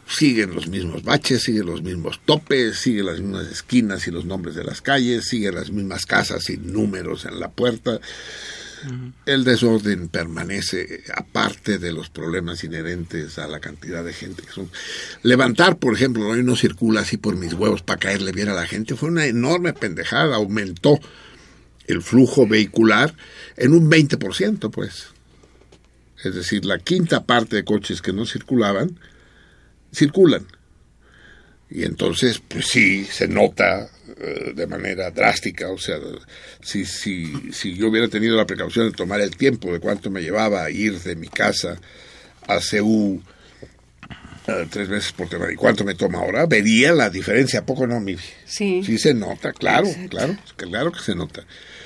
[0.08, 4.56] siguen los mismos baches, siguen los mismos topes, siguen las mismas esquinas y los nombres
[4.56, 8.00] de las calles, siguen las mismas casas sin números en la puerta.
[9.26, 14.70] El desorden permanece aparte de los problemas inherentes a la cantidad de gente que son.
[15.24, 18.68] Levantar, por ejemplo, hoy no circula así por mis huevos para caerle bien a la
[18.68, 21.00] gente, fue una enorme pendejada, aumentó
[21.88, 23.16] el flujo vehicular
[23.56, 25.08] en un 20%, pues.
[26.24, 29.00] Es decir, la quinta parte de coches que no circulaban,
[29.94, 30.46] circulan.
[31.70, 33.90] Y entonces, pues sí, se nota
[34.20, 35.70] eh, de manera drástica.
[35.70, 35.98] O sea,
[36.62, 40.22] si, si, si yo hubiera tenido la precaución de tomar el tiempo de cuánto me
[40.22, 41.80] llevaba a ir de mi casa
[42.48, 43.22] a CEU
[44.48, 47.60] eh, tres veces por semana y cuánto me toma ahora, vería la diferencia.
[47.60, 48.24] ¿A poco no, Miri?
[48.46, 48.82] Sí.
[48.86, 50.10] Sí se nota, claro, Exacto.
[50.10, 51.44] claro, claro que se nota.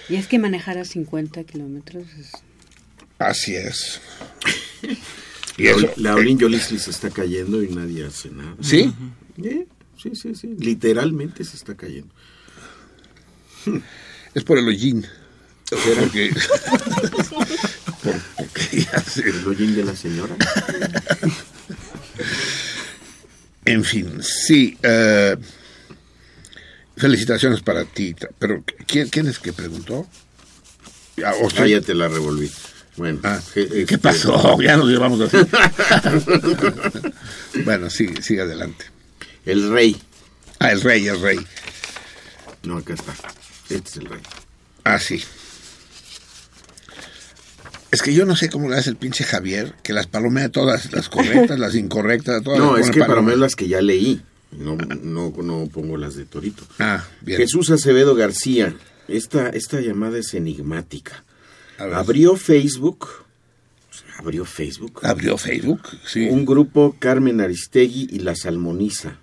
[0.08, 2.32] Y es que manejar a 50 kilómetros es...
[3.18, 4.00] Así es.
[5.62, 8.56] Y La, eso, la Olin Yolisli se está cayendo y nadie hace nada.
[8.62, 8.92] ¿Sí?
[9.44, 9.68] Eh,
[10.02, 10.56] Sí, sí, sí.
[10.58, 12.12] Literalmente se está cayendo.
[14.34, 15.06] Es por el hollín.
[15.70, 16.32] Porque,
[18.04, 20.36] por- porque se- ¿El hollín de la señora?
[23.66, 24.78] En fin, sí.
[24.82, 25.38] eh,
[26.98, 28.16] felicitaciones para ti.
[28.40, 30.08] Pero, ¿quién, quién es que preguntó?
[31.24, 32.50] Ah, o Ah, ya te la revolví.
[32.98, 33.20] Bueno.
[33.24, 34.58] Ah, ¿Qué este- pasó?
[34.62, 35.38] Ya nos llevamos así.
[37.66, 38.86] bueno, sigue, sigue adelante.
[39.46, 40.02] El rey.
[40.60, 41.40] Ah, el rey, el rey.
[42.64, 43.14] No, acá está.
[43.70, 44.22] Este es el rey.
[44.84, 45.24] Ah, sí.
[47.92, 50.92] Es que yo no sé cómo le hace el pinche Javier, que las palomea todas,
[50.94, 52.60] las correctas, las incorrectas, todas.
[52.60, 54.22] No, es que mí las que ya leí.
[54.52, 56.64] No, no, no pongo las de Torito.
[56.80, 57.40] Ah, bien.
[57.40, 58.76] Jesús Acevedo García.
[59.08, 61.24] Esta, esta llamada es enigmática.
[61.94, 63.08] Abrió Facebook.
[64.18, 65.00] Abrió Facebook.
[65.04, 66.28] Abrió Facebook, sí.
[66.30, 69.18] Un grupo Carmen Aristegui y la Salmoniza.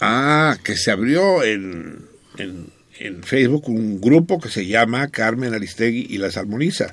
[0.00, 2.06] Ah, que se abrió en,
[2.38, 6.90] en, en Facebook un grupo que se llama Carmen Aristegui y la Salmoniza.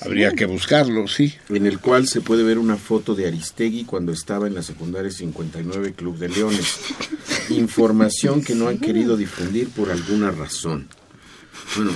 [0.00, 1.34] Habría que buscarlo, sí.
[1.48, 5.10] En el cual se puede ver una foto de Aristegui cuando estaba en la secundaria
[5.10, 6.78] 59 Club de Leones.
[7.50, 10.88] Información que no han querido difundir por alguna razón.
[11.76, 11.92] Bueno,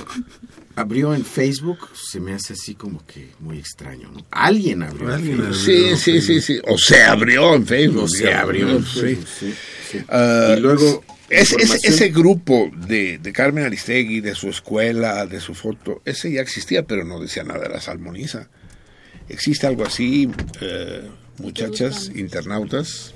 [0.79, 4.25] abrió en Facebook, se me hace así como que muy extraño, ¿no?
[4.31, 5.13] Alguien abrió.
[5.13, 5.53] Alguien.
[5.53, 6.59] Sí, sí, sí, sí.
[6.67, 8.03] O se abrió en Facebook.
[8.03, 8.83] O se abrió en.
[8.83, 9.53] Facebook, sí,
[9.91, 9.97] sí.
[10.09, 11.03] Ah, y luego...
[11.29, 16.31] Es- es- ese grupo de, de Carmen Aristegui, de su escuela, de su foto, ese
[16.31, 18.49] ya existía, pero no decía nada de la salmoniza.
[19.27, 20.27] ¿Existe algo así,
[20.59, 21.03] eh,
[21.37, 23.13] muchachas, internautas?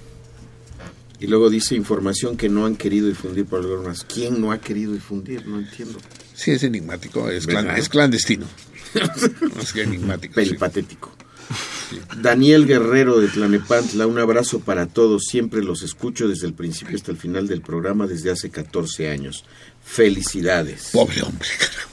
[1.19, 4.07] Y luego dice información que no han querido difundir por alguna razón.
[4.13, 5.47] ¿Quién no ha querido difundir?
[5.47, 5.97] No entiendo.
[6.35, 8.45] Sí, es enigmático, es, clan- es clandestino.
[9.61, 10.33] es que enigmático.
[10.33, 10.45] sí.
[10.45, 11.11] Peripatético.
[12.17, 15.25] Daniel Guerrero de Tlanepantla, un abrazo para todos.
[15.25, 19.43] Siempre los escucho desde el principio hasta el final del programa desde hace 14 años.
[19.83, 20.89] Felicidades.
[20.91, 21.89] Pobre hombre, carajo.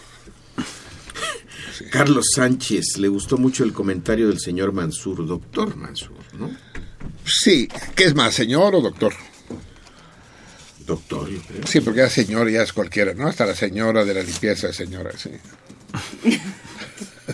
[1.91, 6.51] Carlos Sánchez, le gustó mucho el comentario del señor Mansur, doctor Mansur, ¿no?
[7.25, 9.12] Sí, ¿qué es más, señor o doctor?
[10.91, 11.65] Doctor, yo creo.
[11.69, 13.29] Sí, porque ya señor ya es cualquiera, ¿no?
[13.29, 15.31] Hasta la señora de la limpieza señora, sí.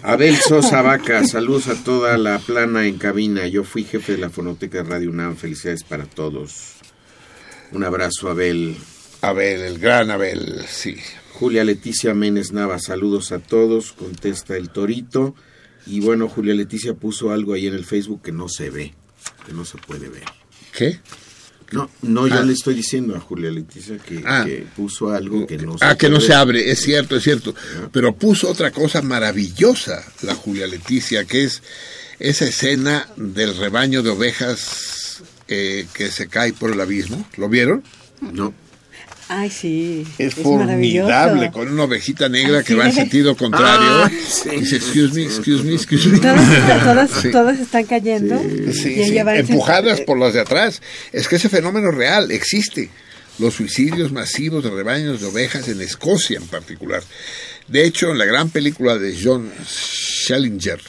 [0.02, 3.46] Abel Sosa Vaca, saludos a toda la plana en cabina.
[3.46, 5.36] Yo fui jefe de la fonoteca de Radio UNAM.
[5.36, 6.74] Felicidades para todos.
[7.72, 8.76] Un abrazo, Abel.
[9.22, 10.96] Abel, el gran Abel, sí.
[11.32, 13.92] Julia Leticia Menes Nava, saludos a todos.
[13.92, 15.34] Contesta el Torito.
[15.86, 18.92] Y bueno, Julia Leticia puso algo ahí en el Facebook que no se ve,
[19.46, 20.24] que no se puede ver.
[20.74, 21.00] ¿Qué?
[21.72, 22.42] No, no, yo Ah.
[22.42, 24.44] le estoy diciendo a Julia Leticia que, Ah.
[24.46, 27.54] que puso algo que no se Ah, que no se abre, es cierto, es cierto.
[27.92, 31.62] Pero puso otra cosa maravillosa, la Julia Leticia, que es
[32.20, 37.28] esa escena del rebaño de ovejas eh, que se cae por el abismo.
[37.36, 37.82] ¿Lo vieron?
[38.20, 38.52] No.
[39.28, 40.06] Ay, sí.
[40.18, 41.08] Es, maravilloso.
[41.08, 42.94] formidable, con una ovejita negra que va en es.
[42.94, 44.04] sentido contrario.
[44.04, 44.50] Ah, sí.
[44.50, 46.18] Dice, excuse me, excuse me, excuse me.
[46.20, 47.30] Todas, todas, Sí.
[47.32, 48.40] todas están cayendo.
[48.42, 50.80] Y empujadas por las de atrás.
[51.12, 52.90] Es que ese fenómeno real existe.
[53.38, 57.02] Los suicidios masivos de rebaños de ovejas en Escocia en particular.
[57.68, 60.80] De hecho, en la gran película de John Schellinger,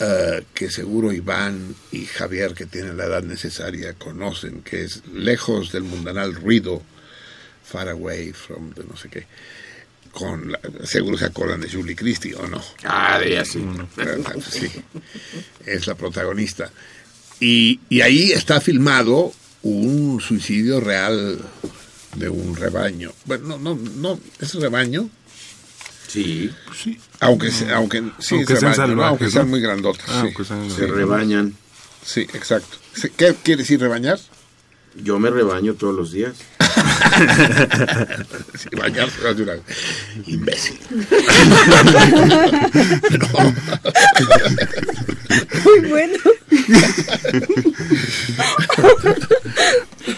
[0.00, 5.72] eh, que seguro Iván y Javier, que tienen la edad necesaria, conocen, que es Lejos
[5.72, 6.82] del mundanal ruido,
[7.70, 9.26] Far Away from the no sé qué,
[10.12, 12.62] con la- seguro se acuerdan de Julie Christie, ¿o no?
[12.84, 13.62] Ah, de ella sí.
[14.50, 14.70] Sí,
[15.66, 16.70] es la protagonista.
[17.40, 19.32] Y, y ahí está filmado
[19.62, 21.38] un suicidio real
[22.16, 23.12] de un rebaño.
[23.26, 25.10] Bueno, no, no, no es rebaño,
[26.08, 26.50] Sí,
[27.20, 29.02] aunque, se- aunque sí Aunque sean rebaño, ¿no?
[29.02, 29.50] salvajes, aunque sean ¿no?
[29.50, 30.04] muy grandotes.
[30.08, 30.44] Ah, sí.
[30.44, 31.54] sean se rebañan.
[32.02, 32.78] Sí, exacto.
[32.94, 34.18] Sí, ¿Qué quiere decir rebañar?
[35.02, 36.34] Yo me rebaño todos los días.
[38.58, 39.62] Sí, bañarse más de una vez.
[40.26, 40.78] Imbécil.
[45.64, 46.18] Muy bueno.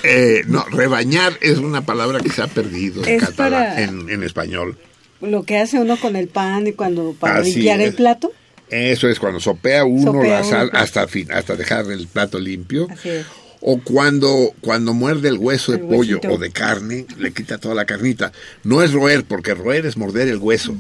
[0.05, 4.09] Eh, no, rebañar es una palabra que se ha perdido en, Es catalán- para- en,
[4.09, 4.78] en español.
[5.20, 7.89] Lo que hace uno con el pan y cuando para Así limpiar es.
[7.89, 8.32] el plato.
[8.70, 10.78] Eso es cuando sopea uno Sopea la sal uno.
[10.78, 12.86] hasta fin, hasta dejar el plato limpio.
[12.90, 13.27] Así es.
[13.61, 16.35] O cuando, cuando muerde el hueso de El pollo huesito.
[16.35, 18.32] o de carne, le quita toda la carnita.
[18.65, 20.74] No es roer, porque roer es morder el hueso.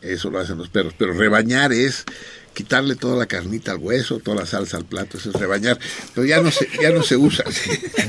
[0.00, 0.94] Eso lo hacen los perros.
[0.96, 2.04] Pero rebañar es
[2.54, 5.18] quitarle toda la carnita al hueso, toda la salsa al plato.
[5.18, 5.78] Eso es rebañar.
[6.14, 7.44] Pero ya no se, ya no se usa.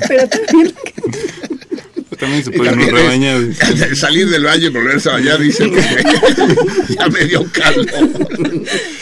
[0.08, 0.74] Pero también
[2.24, 3.96] También se Y puede uno también rebañar.
[3.96, 5.82] salir del baño y volverse a bañar, dice que
[6.96, 7.84] ya me dio caldo.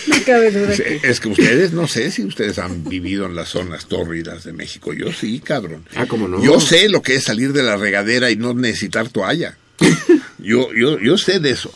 [0.08, 0.74] no cabe duda
[1.04, 4.94] Es que ustedes, no sé si ustedes han vivido en las zonas tórridas de México.
[4.94, 5.86] Yo sí, cabrón.
[5.96, 6.44] Ah, ¿cómo no?
[6.44, 9.58] Yo sé lo que es salir de la regadera y no necesitar toalla.
[10.40, 11.72] Yo, yo, yo sé de eso.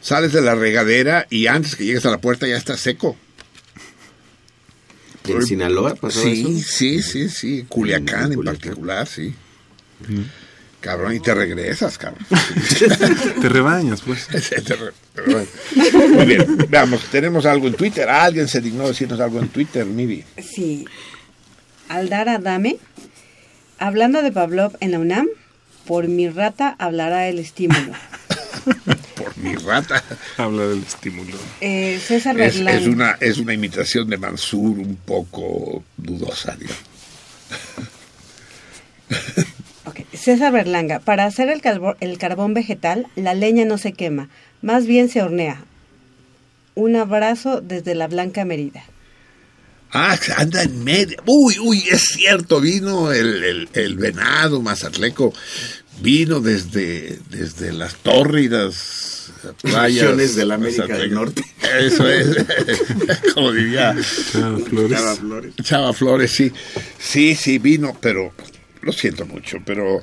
[0.00, 3.16] Sales de la regadera y antes que llegues a la puerta ya está seco.
[5.28, 6.68] ¿En Sinaloa pasaba Sí, eso?
[6.68, 7.64] sí, sí, sí.
[7.68, 8.60] Culiacán en Culiacán.
[8.60, 9.34] particular, sí.
[10.80, 12.24] Cabrón, y te regresas, cabrón.
[13.40, 14.26] Te rebañas, pues.
[14.28, 14.38] Te
[14.76, 15.46] re- te re-
[16.08, 18.08] Muy bien, veamos, tenemos algo en Twitter.
[18.08, 20.24] Alguien se dignó decirnos algo en Twitter, Mivi.
[20.38, 20.86] sí.
[21.88, 22.78] Aldar Adame,
[23.78, 25.26] hablando de Pavlov en la UNAM,
[25.86, 27.92] por mi rata hablará el estímulo.
[29.16, 30.02] Por mi rata.
[30.38, 31.36] Habla del estímulo.
[31.60, 36.80] Eh, César Es, es una, es una imitación de Mansur un poco dudosa, digamos.
[40.12, 44.28] César Berlanga, para hacer el, calvo- el carbón vegetal, la leña no se quema,
[44.62, 45.62] más bien se hornea.
[46.74, 48.82] Un abrazo desde la Blanca Merida.
[49.92, 51.16] Ah, anda en medio.
[51.26, 55.34] Uy, uy, es cierto, vino el, el, el venado mazatleco,
[56.00, 60.36] vino desde, desde las tórridas playas.
[60.36, 61.12] De la América del.
[61.12, 61.42] Norte.
[61.80, 62.36] Eso es,
[63.34, 63.96] como diría
[64.32, 64.92] Chava Flores.
[64.98, 65.54] Chava Flores.
[65.62, 66.52] Chava Flores, sí.
[66.98, 68.32] Sí, sí, vino, pero
[68.82, 70.02] lo siento mucho, pero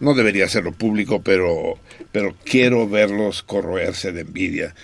[0.00, 1.78] no debería hacerlo público, pero,
[2.12, 4.74] pero quiero verlos corroerse de envidia.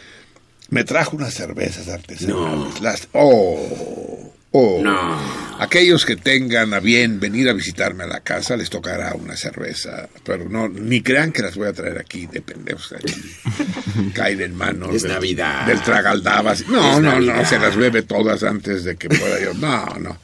[0.70, 2.80] Me trajo unas cervezas artesanales.
[2.80, 4.80] Las, oh, oh.
[4.82, 5.44] No.
[5.60, 10.08] Aquellos que tengan a bien venir a visitarme a la casa les tocará una cerveza,
[10.24, 13.14] pero no ni crean que las voy a traer aquí de pendejos aquí.
[14.14, 15.66] Caen en manos Es del- Navidad.
[15.66, 16.66] del tragaldabas.
[16.66, 19.54] No, Es no, no, se las bebe todas antes de que pueda yo.
[19.54, 20.18] No, no.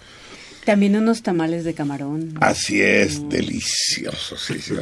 [0.64, 2.34] También unos tamales de camarón.
[2.40, 4.74] Así es, delicioso, sí, sí.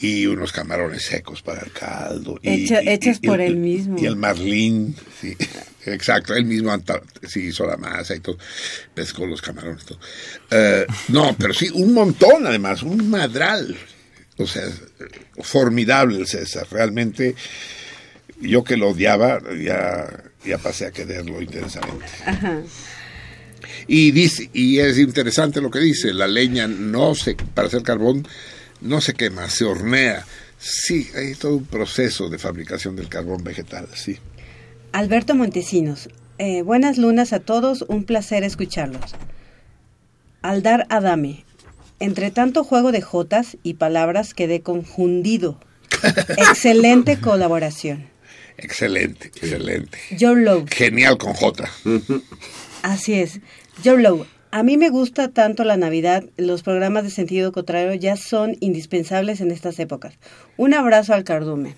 [0.00, 2.38] Y unos camarones secos para el caldo.
[2.42, 3.96] Y, Hecha- y- hechos y- por él mismo.
[3.98, 5.36] Y el marlín, sí.
[5.86, 6.74] Exacto, él mismo
[7.28, 8.38] sí, hizo la masa y todo.
[8.94, 9.98] Pescó los camarones todo.
[10.50, 13.76] Eh, no, pero sí, un montón además, un madral.
[14.38, 14.64] O sea,
[15.42, 16.66] formidable el César.
[16.70, 17.34] Realmente,
[18.40, 20.08] yo que lo odiaba, ya,
[20.44, 22.04] ya pasé a quererlo intensamente.
[22.24, 22.62] Ajá.
[23.86, 28.26] Y dice, y es interesante lo que dice, la leña no se, para hacer carbón,
[28.80, 30.24] no se quema, se hornea.
[30.58, 34.18] Sí, hay todo un proceso de fabricación del carbón vegetal, sí.
[34.92, 36.08] Alberto Montesinos,
[36.38, 39.14] eh, buenas lunas a todos, un placer escucharlos.
[40.42, 41.44] Aldar Adame,
[42.00, 45.60] entre tanto juego de jotas y palabras quedé confundido.
[46.36, 48.08] Excelente colaboración.
[48.56, 49.98] Excelente, excelente.
[50.18, 51.68] Joe Lowe, Genial con J.
[52.82, 53.40] así es.
[53.84, 58.16] Joe Lowe, a mí me gusta tanto la Navidad, los programas de sentido contrario ya
[58.16, 60.14] son indispensables en estas épocas.
[60.56, 61.74] Un abrazo al cardumen.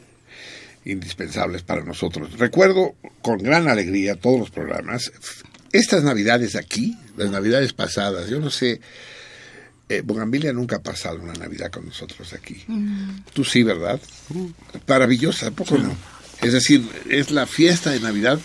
[0.85, 2.39] indispensables para nosotros.
[2.39, 5.11] Recuerdo con gran alegría todos los programas.
[5.73, 8.81] Estas navidades aquí, las navidades pasadas, yo no sé,
[9.89, 12.65] eh, Bogambilia nunca ha pasado una navidad con nosotros aquí.
[13.33, 14.01] Tú sí, ¿verdad?
[14.87, 15.97] Maravillosa, ¿a poco no?
[16.41, 18.39] Es decir, es la fiesta de Navidad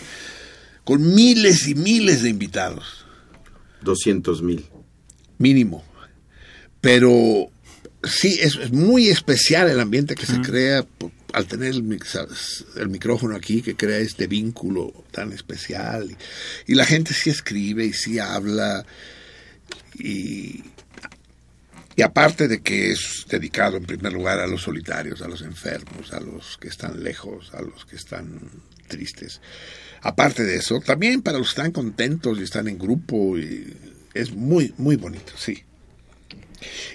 [0.84, 3.01] con miles y miles de invitados,
[3.82, 4.66] 200 mil.
[5.38, 5.84] mínimo.
[6.82, 7.52] Pero
[8.04, 10.86] sí, es, es muy especial el ambiente que se crea
[11.34, 16.10] al tener el, mix- el micrófono aquí, que crea este vínculo tan especial.
[16.68, 18.86] Y, y la gente sí escribe y sí habla.
[20.00, 20.64] Y,
[21.96, 26.12] y aparte de que es dedicado en primer lugar a los solitarios, a los enfermos,
[26.14, 28.40] a los que están lejos, a los que están
[28.88, 29.40] tristes.
[30.02, 33.72] Aparte de eso, también para los que están contentos y están en grupo, y
[34.14, 35.64] es muy, muy bonito, sí.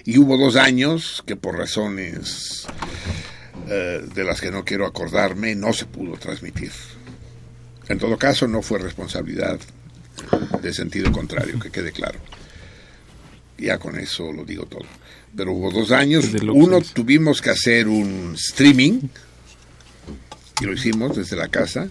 [0.05, 2.65] Y hubo dos años que por razones
[3.69, 6.71] eh, de las que no quiero acordarme no se pudo transmitir.
[7.89, 9.59] En todo caso, no fue responsabilidad
[10.61, 12.19] de sentido contrario, que quede claro.
[13.57, 14.85] Ya con eso lo digo todo.
[15.35, 19.01] Pero hubo dos años, uno tuvimos que hacer un streaming,
[20.59, 21.87] y lo hicimos desde la casa,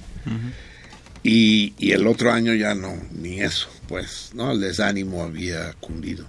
[1.28, 4.53] y, el otro año ya no, ni eso, pues, ¿no?
[4.53, 6.27] El desánimo había cundido.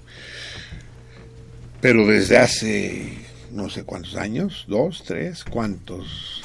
[1.82, 3.14] Pero desde hace
[3.52, 6.42] no sé cuántos años, dos, tres, cuántos,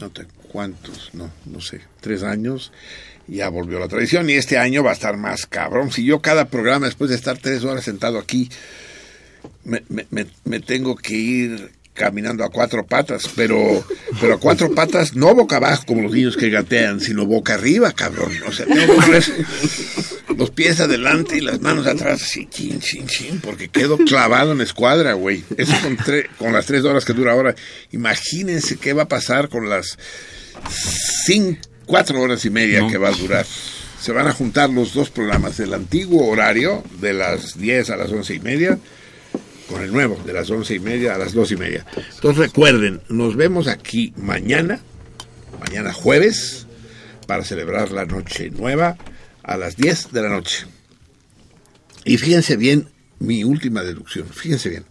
[0.00, 2.72] no te cuántos, no, no sé, tres años,
[3.26, 5.92] ya volvió la tradición y este año va a estar más cabrón.
[5.92, 8.48] Si yo cada programa, después de estar tres horas sentado aquí,
[9.64, 13.84] me tengo que ir caminando a cuatro patas, pero,
[14.20, 17.92] pero a cuatro patas no boca abajo como los niños que gatean, sino boca arriba,
[17.92, 18.30] cabrón.
[18.46, 19.24] O sea, tengo que poner
[20.36, 24.60] los pies adelante y las manos atrás, así, chin, chin, chin, porque quedo clavado en
[24.60, 25.42] escuadra, güey.
[25.56, 27.54] Eso con, tre- con las tres horas que dura ahora.
[27.90, 29.98] Imagínense qué va a pasar con las
[31.24, 33.46] cinco, cuatro horas y media que va a durar.
[34.00, 38.10] Se van a juntar los dos programas del antiguo horario, de las 10 a las
[38.12, 38.78] once y media,
[39.68, 41.84] con el nuevo, de las once y media a las dos y media.
[42.14, 44.80] Entonces recuerden, nos vemos aquí mañana,
[45.60, 46.66] mañana jueves,
[47.26, 48.96] para celebrar la noche nueva
[49.42, 50.66] a las 10 de la noche.
[52.04, 52.88] Y fíjense bien
[53.18, 54.84] mi última deducción, fíjense bien.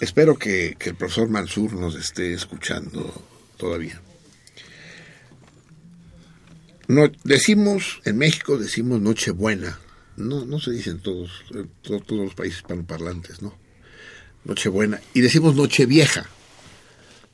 [0.00, 3.12] Espero que, el profesor Mansur nos esté escuchando
[3.56, 4.00] todavía.
[6.86, 9.78] No, decimos, en México decimos Nochebuena.
[10.18, 13.56] No, no se dice en todos, en todos los países hispanoparlantes, ¿no?
[14.44, 15.00] Nochebuena.
[15.14, 16.28] Y decimos Nochevieja,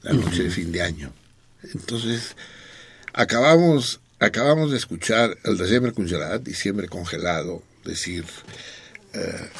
[0.02, 1.10] la noche de fin de año.
[1.72, 2.36] Entonces,
[3.14, 8.26] acabamos, acabamos de escuchar el diciembre congelado, diciembre congelado, decir,
[9.14, 9.50] eh,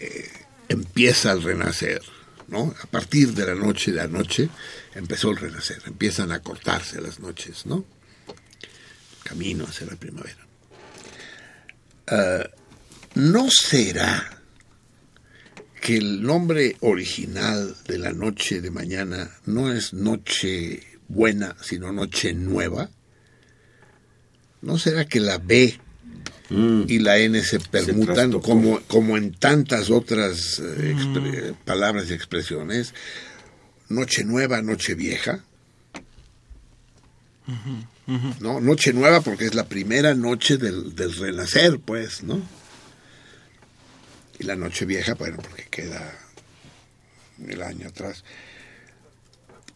[0.00, 0.30] eh,
[0.68, 2.02] empieza el renacer,
[2.48, 2.74] ¿no?
[2.82, 4.50] A partir de la noche de anoche
[4.94, 7.86] empezó el renacer, empiezan a cortarse las noches, ¿no?
[9.22, 10.46] Camino hacia la primavera.
[12.08, 12.46] Ah,
[13.14, 14.40] ¿No será
[15.80, 22.32] que el nombre original de la noche de mañana no es noche buena, sino noche
[22.32, 22.90] nueva?
[24.62, 25.78] ¿No será que la B
[26.88, 32.94] y la N se permutan como, como en tantas otras eh, expre- palabras y expresiones?
[33.88, 35.44] Noche nueva, noche vieja.
[38.40, 38.60] ¿no?
[38.60, 42.40] Noche nueva porque es la primera noche del, del renacer, pues, ¿no?
[44.38, 46.12] Y la noche vieja, bueno, porque queda
[47.46, 48.24] el año atrás.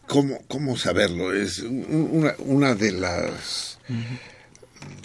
[0.07, 1.33] ¿Cómo, cómo saberlo?
[1.33, 3.77] Es un- una, una de las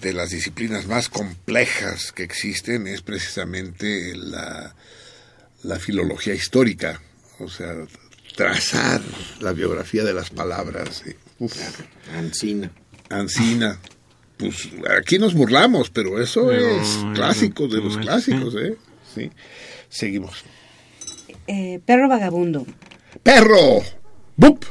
[0.01, 4.75] de las disciplinas más complejas que existen es precisamente la,
[5.65, 7.01] la filología histórica,
[7.41, 7.75] o sea,
[8.37, 9.01] trazar
[9.41, 11.03] la biografía de las palabras.
[11.39, 11.55] uf.
[12.15, 12.71] Ancina.
[13.11, 13.79] Ancina.
[14.37, 14.69] Pues
[14.99, 18.77] aquí nos burlamos, pero eso es clásico de los clásicos, ¿eh?
[19.15, 19.31] Sí.
[19.89, 20.45] Seguimos.
[21.47, 22.67] Eh, perro vagabundo.
[23.23, 23.83] ¡Perro!
[24.37, 24.65] ¡Bup!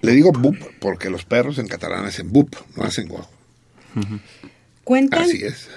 [0.00, 3.26] Le digo bup porque los perros en catalán hacen bup, no hacen guau.
[4.84, 5.68] Cuentan, Así es.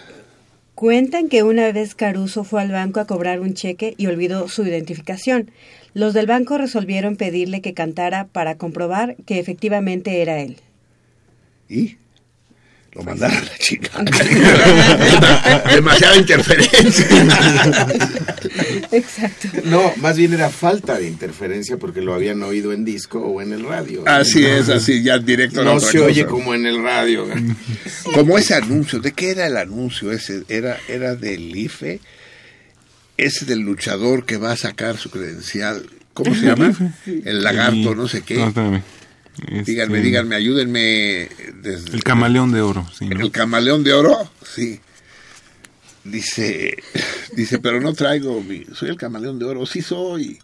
[0.76, 4.64] cuentan que una vez Caruso fue al banco a cobrar un cheque y olvidó su
[4.64, 5.52] identificación.
[5.94, 10.58] Los del banco resolvieron pedirle que cantara para comprobar que efectivamente era él.
[11.68, 11.98] ¿Y?
[12.94, 14.04] Lo mandaron a la chica.
[15.74, 17.08] Demasiada interferencia.
[18.92, 19.48] Exacto.
[19.64, 23.54] No, más bien era falta de interferencia porque lo habían oído en disco o en
[23.54, 24.04] el radio.
[24.06, 27.28] Así es, así, ya directo No otra se oye como en el radio.
[28.14, 30.44] Como ese anuncio, ¿de qué era el anuncio ese?
[30.50, 32.02] Era, era del IFE,
[33.16, 35.90] ese del luchador que va a sacar su credencial.
[36.14, 36.74] ¿Cómo se llama?
[37.06, 38.36] El lagarto, no sé qué.
[38.36, 38.82] No,
[39.66, 41.30] Díganme, Este, díganme, ayúdenme.
[41.62, 43.20] Desde, El camaleón de oro, sí, ¿no?
[43.22, 44.30] ¿El camaleón de oro?
[44.56, 44.80] Sí.
[46.04, 46.76] Dice,
[47.36, 50.40] dice, pero no traigo, mi, soy el camaleón de oro, sí soy.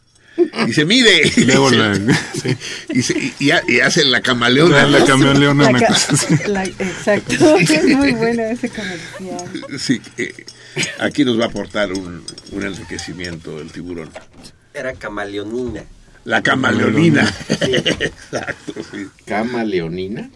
[0.67, 1.21] Dice, mire.
[1.35, 2.57] Y luego Dice, la- sí.
[2.93, 4.85] dice, y, y, y hace la camaleona.
[4.85, 5.97] La- la camaleona La ca-
[6.29, 7.57] me- la- exacto.
[7.57, 9.79] Es muy bueno ese comercial.
[9.79, 10.45] Sí, eh,
[10.99, 14.11] aquí nos va a aportar un, un enriquecimiento el tiburón.
[14.75, 15.83] Era camaleonina.
[16.27, 17.33] La camaleonina.
[17.49, 19.07] Exacto, sí.
[19.25, 20.29] ¿Camaleonina?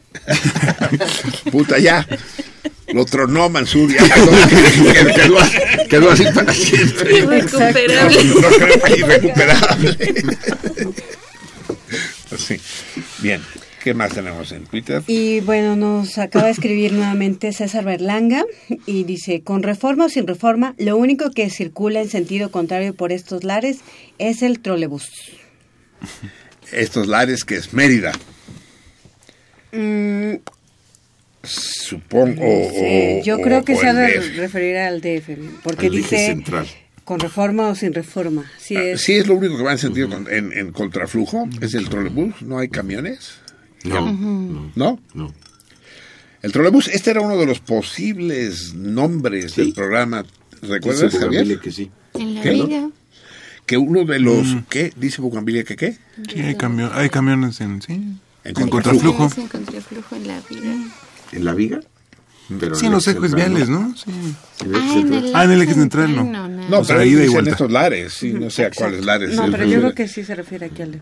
[1.51, 2.07] Puta, ya.
[2.93, 4.01] Lo tronó Mansur, ya
[5.13, 5.37] quedó,
[5.89, 7.17] quedó, así para siempre.
[7.17, 8.23] Irrecuperable.
[8.23, 9.97] No, creo, irrecuperable.
[12.37, 12.55] Sí.
[13.19, 13.41] Bien.
[13.83, 15.03] ¿Qué más tenemos en Twitter?
[15.07, 18.45] Y bueno, nos acaba de escribir nuevamente César Berlanga
[18.85, 23.11] y dice, con reforma o sin reforma, lo único que circula en sentido contrario por
[23.11, 23.79] estos lares
[24.19, 25.40] es el trolebús.
[26.71, 28.11] Estos lares que es Mérida.
[29.71, 30.35] Mm,
[31.43, 32.41] supongo.
[32.43, 35.91] o- Sí, o- yo o- creo que se ha de referir al DF, porque Al
[35.93, 36.67] dice central.
[37.03, 38.49] con reforma o sin reforma.
[38.59, 39.01] Sí Ah, es.
[39.01, 42.41] Sí, es lo único que va en sentido con- en, en contraflujo, es el trolebús,
[42.41, 43.33] no hay camiones.
[43.83, 44.11] No.
[44.75, 44.99] ¿No?
[45.13, 45.33] no.
[46.43, 50.25] El trolebús, este era uno de los posibles nombres del programa.
[50.61, 51.59] ¿Recuerdas, Javier?
[51.59, 51.89] Que sí.
[52.13, 52.49] En la ¿Qué?
[52.51, 52.89] vida.
[53.71, 54.57] Que uno de los...
[54.67, 54.91] ¿Qué?
[54.97, 55.97] Dice Bugambilia que qué?
[56.29, 59.29] Sí, hay, camio- hay camiones en, sí, En en contraflujo.
[59.37, 60.73] en contraflujo en la vida.
[61.31, 61.79] ¿En la viga?
[62.59, 63.95] Pero Sí, en los ejes viales, ¿no?
[63.95, 64.11] Sí.
[64.65, 66.25] En el eje Ah, en el Ah, en el eje central, no.
[66.25, 66.67] no, no.
[66.67, 67.51] No, O sea, pero ida y vuelta.
[67.51, 69.33] estos lares, sí, no sé a cuáles lares.
[69.37, 71.01] No, pero yo creo que sí se refiere aquí al.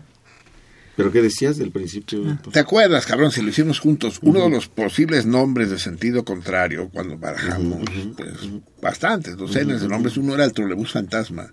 [0.94, 2.22] ¿Pero qué decías del principio?
[2.28, 2.38] Ah.
[2.52, 4.20] ¿Te acuerdas, cabrón, si lo hicimos juntos?
[4.22, 7.80] Uno de los posibles nombres de sentido contrario, cuando barajamos,
[8.16, 8.32] pues,
[8.80, 11.50] bastantes, docenas de nombres, uno era el trolebús fantasma.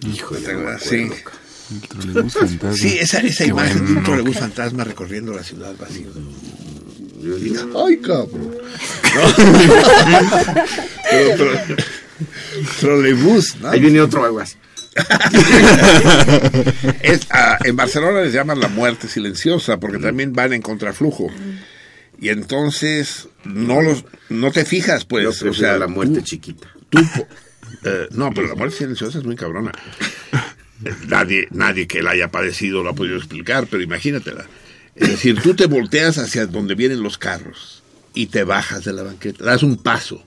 [0.00, 0.88] Híjole, ¿Te no me acuerdas?
[0.88, 1.08] Sí.
[1.72, 2.72] El trolebús fantasma.
[2.76, 6.08] Sí, esa, esa Qué imagen de un trolebús fantasma recorriendo la ciudad vacío.
[7.86, 8.56] ¡Ay, cabrón!
[11.10, 11.76] Pero, pero-
[12.80, 13.68] trolebús, ¿no?
[13.70, 14.56] Ahí viene otro aguas.
[17.02, 21.28] Es, ah, en Barcelona les llaman la muerte silenciosa porque también van en contraflujo.
[22.20, 25.26] Y entonces no los no te fijas, Yo pues.
[25.38, 26.68] prefiero O sea, la muerte tú- chiquita.
[26.88, 26.98] tú
[27.86, 29.72] eh, no, pero la muerte silenciosa es muy cabrona.
[31.08, 34.44] Nadie, nadie que la haya padecido lo ha podido explicar, pero imagínatela.
[34.94, 37.82] Es decir, tú te volteas hacia donde vienen los carros
[38.12, 40.22] y te bajas de la banqueta, das un paso,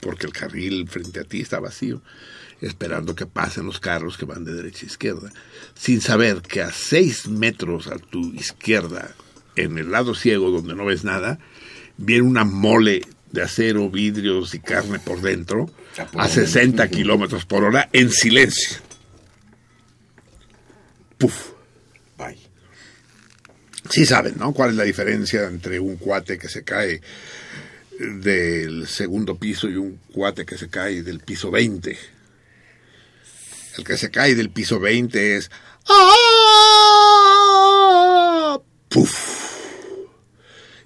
[0.00, 2.02] porque el carril frente a ti está vacío,
[2.60, 5.32] esperando que pasen los carros que van de derecha a izquierda,
[5.74, 9.14] sin saber que a seis metros a tu izquierda,
[9.56, 11.38] en el lado ciego donde no ves nada,
[11.96, 13.02] viene una mole
[13.32, 15.70] de acero, vidrios y carne por dentro
[16.14, 18.78] a 60 kilómetros por hora en silencio.
[21.18, 21.50] Puf.
[22.16, 22.38] Bye.
[23.90, 24.52] Sí saben, ¿no?
[24.52, 27.00] ¿Cuál es la diferencia entre un cuate que se cae
[27.98, 31.98] del segundo piso y un cuate que se cae del piso 20?
[33.78, 35.50] El que se cae del piso 20 es...
[35.88, 36.20] ¡Ah!
[38.88, 39.50] ¡Puf!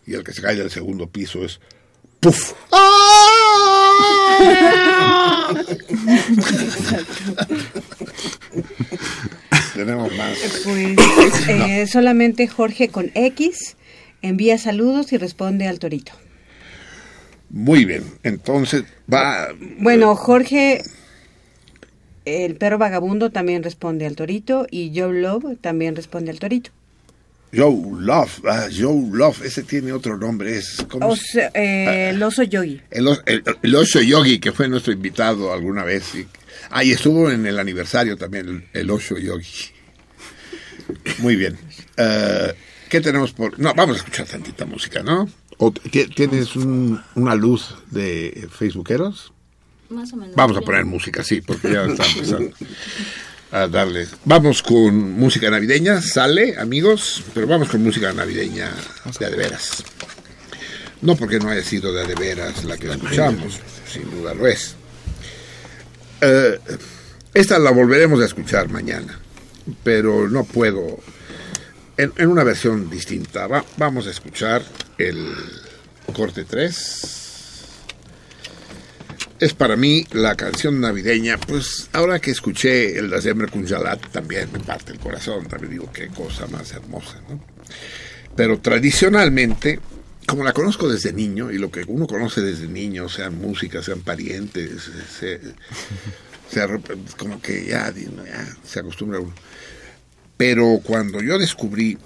[0.06, 1.60] Y el que se cae del segundo piso es...
[2.24, 2.52] ¡Puf!
[2.72, 3.14] ¡Ah!
[9.74, 10.38] Tenemos más.
[10.64, 10.96] Pues
[11.50, 13.76] eh, solamente Jorge con X
[14.22, 16.12] envía saludos y responde al torito.
[17.50, 19.48] Muy bien, entonces va...
[19.78, 20.80] Bueno, Jorge,
[22.24, 26.70] el perro vagabundo también responde al torito y Joe Love también responde al torito.
[27.56, 32.22] Joe Love, ah, Joe Love, ese tiene otro nombre, es como O sea, eh, el
[32.22, 32.80] oso yogi.
[32.90, 36.14] el, os- el, el oso yogi que fue nuestro invitado alguna vez.
[36.14, 36.26] Y,
[36.70, 39.46] ah, y estuvo en el aniversario también, el, el oso yogi.
[41.18, 41.56] Muy bien.
[41.96, 42.52] Eh,
[42.88, 43.58] ¿Qué tenemos por...?
[43.58, 45.28] No, vamos a escuchar tantita música, ¿no?
[45.58, 49.32] ¿O ti- ¿Tienes un- una luz de facebookeros?
[49.90, 50.34] Más o menos.
[50.34, 52.50] Vamos a poner música, sí, porque ya está empezando
[53.54, 54.08] a darle.
[54.24, 58.68] Vamos con música navideña, sale, amigos, pero vamos con música navideña
[59.18, 59.84] de a de veras.
[61.02, 63.60] No porque no haya sido de a de veras la que escuchamos,
[63.90, 64.74] sin duda lo es.
[66.20, 66.58] Eh,
[67.32, 69.20] esta la volveremos a escuchar mañana,
[69.84, 70.98] pero no puedo.
[71.96, 73.46] En, en una versión distinta.
[73.46, 74.64] Va- vamos a escuchar
[74.98, 75.32] el
[76.12, 77.23] corte 3
[79.44, 84.58] es para mí la canción navideña, pues ahora que escuché el Dazembre Kunjalat también me
[84.60, 87.38] parte el corazón, también digo qué cosa más hermosa, ¿no?
[88.34, 89.80] Pero tradicionalmente,
[90.26, 94.00] como la conozco desde niño, y lo que uno conoce desde niño, sean músicas, sean
[94.00, 95.40] parientes, se,
[97.18, 99.34] como que ya, ya se acostumbra uno.
[100.38, 101.98] Pero cuando yo descubrí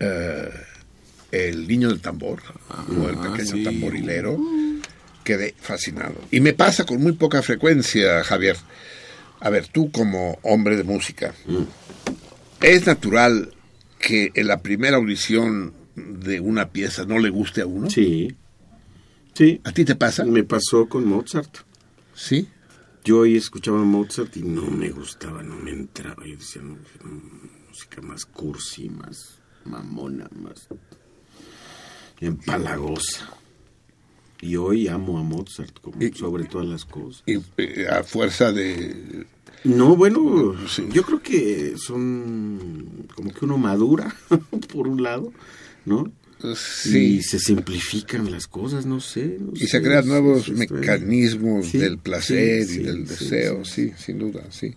[0.00, 0.50] eh,
[1.30, 3.64] el niño del tambor, o el pequeño sí.
[3.64, 4.36] tamborilero,
[5.24, 6.14] quedé fascinado.
[6.30, 8.56] Y me pasa con muy poca frecuencia, Javier.
[9.40, 11.34] A ver, tú como hombre de música,
[12.60, 13.52] ¿es natural
[13.98, 17.90] que en la primera audición de una pieza no le guste a uno?
[17.90, 18.34] Sí.
[19.34, 19.60] Sí.
[19.64, 20.24] ¿A ti te pasa?
[20.24, 21.58] Me pasó con Mozart.
[22.14, 22.48] Sí.
[23.04, 26.24] Yo hoy escuchaba Mozart y no me gustaba, no me entraba.
[26.24, 30.68] Yo decía, no, mm, música más cursi, más mamona, más
[32.20, 33.28] empalagosa.
[34.40, 37.22] Y hoy amo a Mozart como sobre todas las cosas.
[37.26, 39.26] Y eh, a fuerza de...
[39.64, 40.54] No, bueno,
[40.92, 44.14] yo creo que son como que uno madura,
[44.72, 45.32] por un lado,
[45.86, 46.12] ¿no?
[46.54, 46.98] Sí.
[47.16, 49.38] Y se simplifican las cosas, no sé.
[49.40, 53.92] no Y sé, se crean nuevos mecanismos Sí, del placer y del deseo, sí.
[53.96, 54.74] sin duda, sí.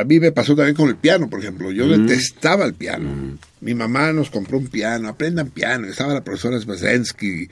[0.00, 1.70] A mí me pasó también con el piano, por ejemplo.
[1.72, 2.06] Yo Mm.
[2.06, 3.38] detestaba el piano.
[3.60, 5.86] Mi mamá nos compró un piano, aprendan piano.
[5.86, 7.48] Estaba la profesora Sbazensky,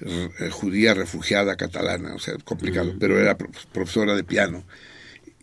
[0.00, 4.64] eh, judía refugiada catalana, o sea, complicado, pero era pro- profesora de piano.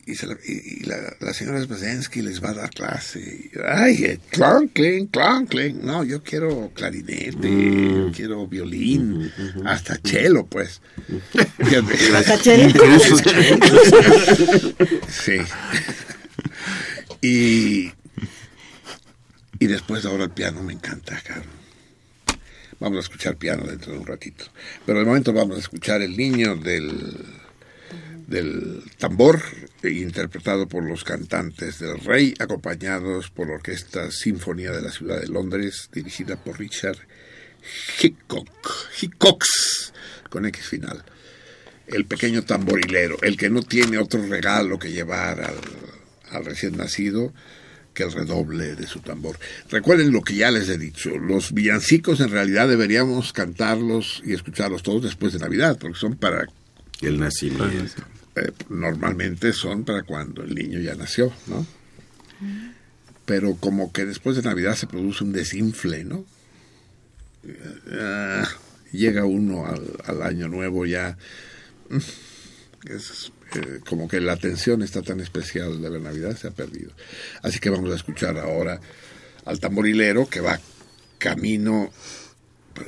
[0.08, 3.50] Y, se la, y- y la, la señora Sbazensky les va a dar clase.
[3.68, 5.84] Ay, eh, clon, clon, clon, clon.
[5.84, 9.32] No, yo quiero clarinete, yo quiero violín,
[9.66, 10.82] hasta cello, pues.
[12.16, 12.70] ¿Hasta cello?
[12.70, 13.18] Incluso
[15.10, 15.38] Sí.
[17.22, 17.92] Y,
[19.60, 21.56] y después ahora el piano me encanta, cabrón.
[22.80, 24.46] Vamos a escuchar piano dentro de un ratito.
[24.86, 27.26] Pero de momento vamos a escuchar El Niño del,
[28.28, 29.42] del Tambor,
[29.92, 35.28] interpretado por los cantantes del Rey, acompañados por la Orquesta Sinfonía de la Ciudad de
[35.28, 36.98] Londres, dirigida por Richard
[38.02, 38.48] Hickok,
[39.02, 39.94] Hickox,
[40.30, 41.04] con X final.
[41.88, 45.60] El pequeño tamborilero, el que no tiene otro regalo que llevar al,
[46.32, 47.34] al recién nacido
[47.94, 49.40] que el redoble de su tambor.
[49.70, 54.84] Recuerden lo que ya les he dicho, los villancicos en realidad deberíamos cantarlos y escucharlos
[54.84, 56.46] todos después de Navidad, porque son para...
[57.02, 58.04] El nacimiento.
[58.36, 61.66] Eh, normalmente son para cuando el niño ya nació, ¿no?
[63.26, 66.26] Pero como que después de Navidad se produce un desinfle, ¿no?
[67.92, 68.48] Ah,
[68.92, 71.18] llega uno al, año nuevo ya...
[71.90, 71.98] mm,
[72.90, 76.92] es, eh, como que la atención está tan especial de la Navidad se ha perdido.
[77.42, 78.80] Así que vamos a escuchar ahora
[79.46, 80.60] al tamborilero que va
[81.18, 81.92] camino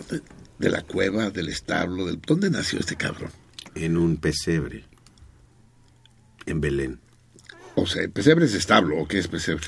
[0.10, 0.22] de,
[0.60, 3.32] de la cueva, del establo, del, ¿dónde nació este cabrón?
[3.76, 4.84] En un pesebre.
[6.48, 7.00] En Belén.
[7.76, 9.68] O sea, pesebre es establo, ¿o qué es pesebre?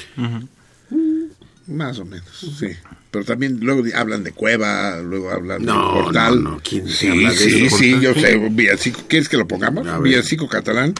[1.67, 2.27] Más o menos,
[2.57, 2.67] sí.
[3.11, 6.43] Pero también luego hablan de cueva, luego hablan No, de portal.
[6.43, 7.77] no, no, ¿quién sí, habla de sí, eso?
[7.77, 9.01] sí, yo sé, villancico.
[9.07, 10.01] ¿Quieres que lo pongamos?
[10.01, 10.95] Villancico catalán.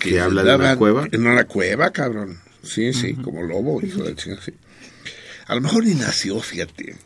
[0.00, 1.06] ¿Que habla de una cueva?
[1.12, 2.40] En una cueva, cabrón.
[2.64, 4.52] Sí, sí, como lobo, hijo de chingada, sí.
[5.46, 6.96] A lo mejor ni nació, fíjate.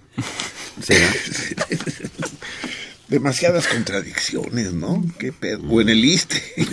[0.80, 1.06] ¿Será?
[3.08, 5.02] Demasiadas contradicciones, ¿no?
[5.18, 5.62] ¿Qué pedo?
[5.68, 6.42] O en el ISTE.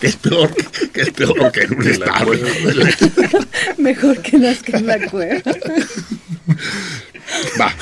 [0.00, 2.32] que es peor, que- que es peor que en un establo.
[3.78, 5.42] Mejor que nazca en la cueva.
[7.60, 7.74] Va,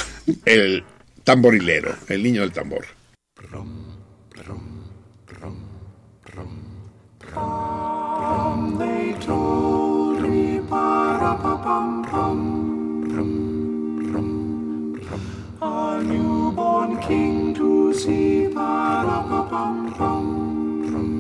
[0.45, 0.83] el
[1.23, 2.85] tamborilero, el niño del tambor.
[17.11, 18.73] ting to see pa
[19.07, 20.27] ra pa pam rum
[20.91, 21.13] rum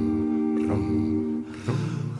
[0.68, 0.86] rum.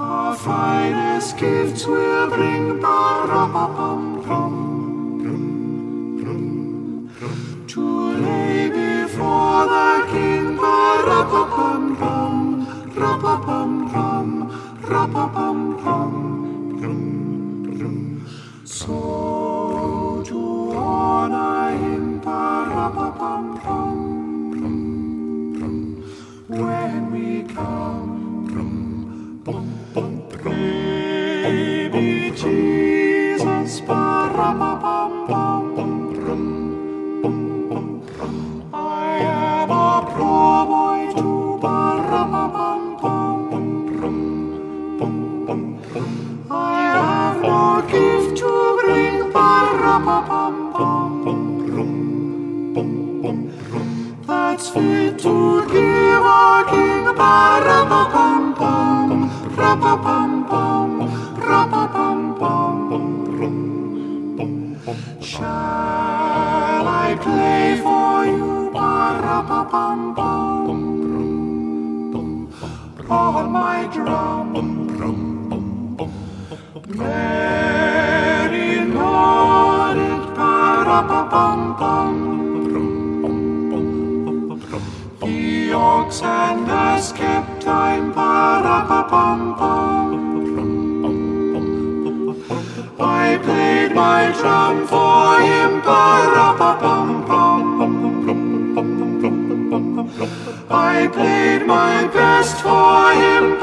[0.06, 2.98] Our finest gifts will bring pa
[3.30, 4.56] ra pa pam rum
[5.26, 5.46] rum
[6.24, 6.46] rum
[7.20, 7.36] rum.
[7.72, 7.86] To
[8.24, 10.78] lay before the king pa
[11.08, 12.36] ra pa pam rum
[13.02, 14.28] ra pa pam rum
[14.94, 16.16] ra pa pam rum
[16.82, 17.04] rum
[17.78, 18.00] rum.
[18.80, 19.39] So.
[54.60, 60.50] God's fit to give our King a pum pum, pum pum,
[61.40, 62.82] pum pum pum.
[65.22, 65.46] Shall
[66.86, 68.70] I play for you,
[69.70, 70.94] pum pum,
[73.08, 74.52] on my drum?
[76.98, 80.34] Mary nodded,
[81.30, 81.69] pum.
[86.10, 86.66] Ox and
[87.16, 88.12] kept time.
[92.98, 95.82] I played my drum for him.
[100.72, 103.60] I played my best for him.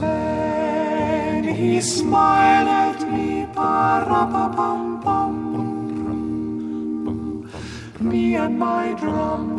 [0.00, 2.83] Then he smiled
[8.00, 9.53] me, and my drum.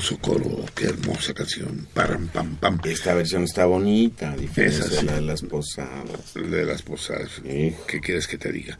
[0.00, 1.86] Hermoso coro, qué hermosa canción.
[1.92, 2.80] Param, pam, pam.
[2.84, 5.04] Esta versión está bonita, de sí.
[5.04, 6.34] la de las posadas.
[6.34, 7.42] De las posadas.
[7.42, 8.78] ¿Qué quieres que te diga?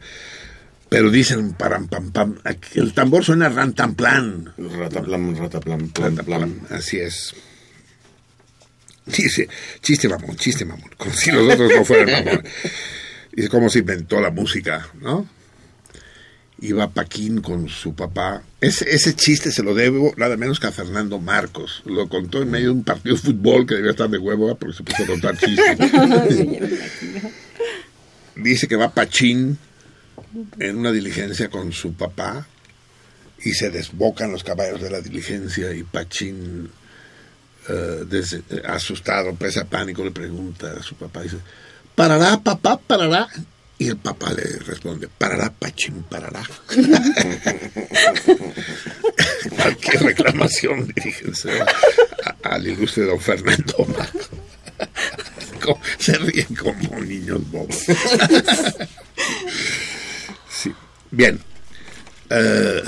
[0.89, 2.39] Pero dicen param, pam, pam.
[2.43, 4.53] aquí El tambor suena rantanplan.
[4.57, 6.61] Rataplam, rataplam, plan, plan.
[6.71, 7.35] Así es.
[9.05, 9.47] Dice,
[9.81, 10.89] chiste mamón, chiste mamón.
[10.97, 12.43] Como si los otros no fueran mamón.
[13.31, 15.27] Dice cómo se inventó la música, ¿no?
[16.61, 18.43] Iba Paquín con su papá.
[18.61, 21.81] Ese, ese chiste se lo debo nada menos que a Fernando Marcos.
[21.85, 24.77] Lo contó en medio de un partido de fútbol que debía estar de huevo porque
[24.77, 25.77] se puso a contar chistes.
[28.35, 29.57] Dice que va Pachín
[30.59, 32.47] en una diligencia con su papá
[33.43, 36.69] y se desbocan los caballos de la diligencia y Pachín,
[37.69, 41.37] eh, eh, asustado, presa a pánico, le pregunta a su papá, dice,
[41.95, 43.27] ¿parará papá, parará?
[43.81, 46.43] Y el papá le responde, parará Pachín, parará.
[49.57, 51.49] Cualquier reclamación, diríjense
[52.43, 53.87] al ilustre don Fernando
[55.97, 57.75] Se ríen como niños bobos.
[60.47, 60.71] Sí.
[61.09, 61.39] Bien.
[62.29, 62.83] Eh,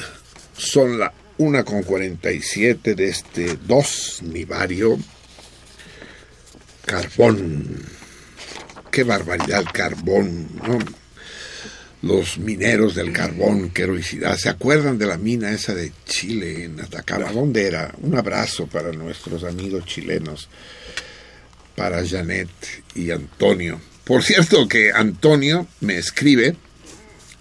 [0.56, 4.99] son la una con 47 de este 2 nivario.
[6.86, 8.03] Carbón.
[8.94, 10.78] Qué barbaridad, carbón, ¿no?
[12.03, 14.38] Los mineros del carbón, qué heroicidad.
[14.38, 17.32] ¿Se acuerdan de la mina esa de Chile en Atacama?
[17.32, 17.91] ¿Dónde era?
[18.03, 20.48] Un abrazo para nuestros amigos chilenos,
[21.76, 22.49] para Janet
[22.94, 23.82] y Antonio.
[24.03, 26.56] Por cierto que Antonio me escribe,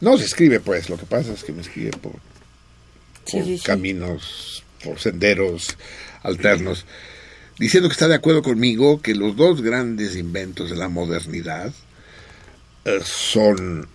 [0.00, 2.14] no se escribe pues, lo que pasa es que me escribe por,
[3.26, 3.64] Sí, por sí, sí.
[3.64, 5.76] caminos, por senderos
[6.22, 6.86] alternos,
[7.62, 11.72] diciendo que está de acuerdo conmigo que los dos grandes inventos de la modernidad
[12.84, 13.86] eh, son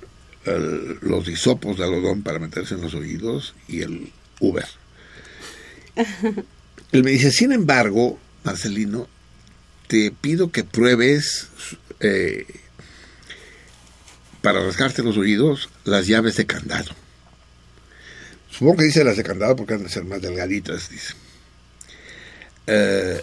[0.46, 4.66] eh, los hisopos de algodón para meterse en los oídos y el Uber.
[6.94, 9.10] Él me dice, sin embargo, Marcelino,
[9.88, 11.50] te pido que pruebes
[12.00, 12.46] eh,
[14.42, 16.92] para rascarte los oídos las llaves de candado.
[18.50, 21.16] Supongo que dice las de candado porque han de ser más delgaditas, dice.
[22.66, 23.22] Eh,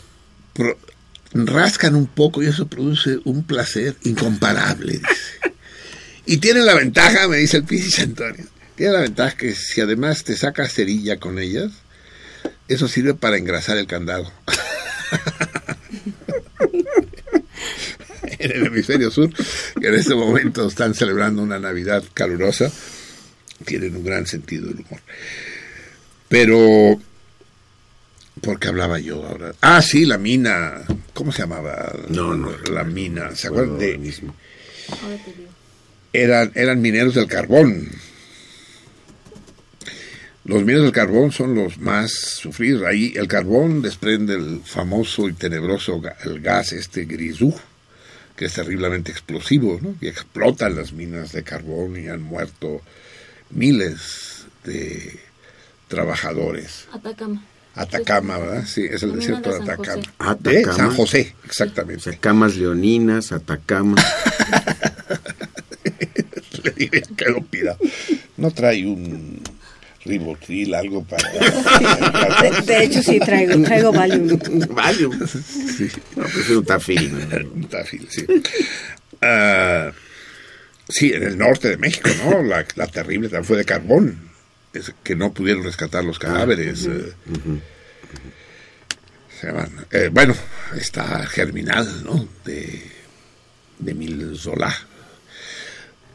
[1.32, 5.52] rascan un poco y eso produce un placer incomparable, dice.
[6.26, 10.24] Y tiene la ventaja, me dice el Piscis Antonio, tiene la ventaja que si además
[10.24, 11.70] te sacas cerilla con ellas,
[12.68, 14.32] eso sirve para engrasar el candado.
[18.39, 19.31] en el hemisferio sur,
[19.81, 22.70] que en este momento están celebrando una Navidad calurosa,
[23.64, 25.01] tienen un gran sentido del humor.
[26.28, 27.01] Pero,
[28.45, 29.55] ¿por qué hablaba yo ahora?
[29.61, 31.93] Ah, sí, la mina, ¿cómo se llamaba?
[32.09, 32.51] No, no.
[32.73, 33.99] La mina, ¿se acuerdan Ahora de...?
[33.99, 34.35] mismo.
[36.12, 37.89] eran, eran mineros del carbón.
[40.45, 42.83] Los mineros del carbón son los más sufridos.
[42.83, 47.55] Ahí el carbón desprende el famoso y tenebroso el gas, este grisú,
[48.36, 49.97] que es terriblemente explosivo, ¿no?
[50.02, 52.83] Y explotan las minas de carbón y han muerto
[53.51, 55.18] miles de
[55.89, 56.86] trabajadores.
[56.93, 57.43] Atacama.
[57.75, 58.65] Atacama, ¿verdad?
[58.67, 60.03] Sí, es el desierto de de San Atacama.
[60.19, 60.39] José.
[60.41, 60.77] De Atacama.
[60.77, 62.11] San José, exactamente.
[62.11, 63.97] Atacamas leoninas, Atacama.
[66.62, 67.77] Le diré que lo pida.
[68.36, 69.43] No trae un
[70.05, 71.28] ribotril, algo para...
[72.43, 74.39] De, de hecho, sí, traigo, traigo Valium.
[74.70, 75.27] Valium.
[75.27, 75.89] Sí.
[76.17, 77.12] No, prefiero un tafil.
[77.55, 78.27] Un tafil, sí.
[79.20, 79.91] Ah,
[80.89, 82.43] sí, en el norte de México, ¿no?
[82.43, 84.24] La, la terrible también fue de carbón,
[84.75, 86.86] es que no pudieron rescatar los cadáveres.
[86.86, 87.12] eh,
[89.41, 90.35] se llaman- eh, bueno,
[90.77, 92.28] está Germinal, ¿no?
[92.44, 92.83] De,
[93.78, 94.75] de Mil Zola.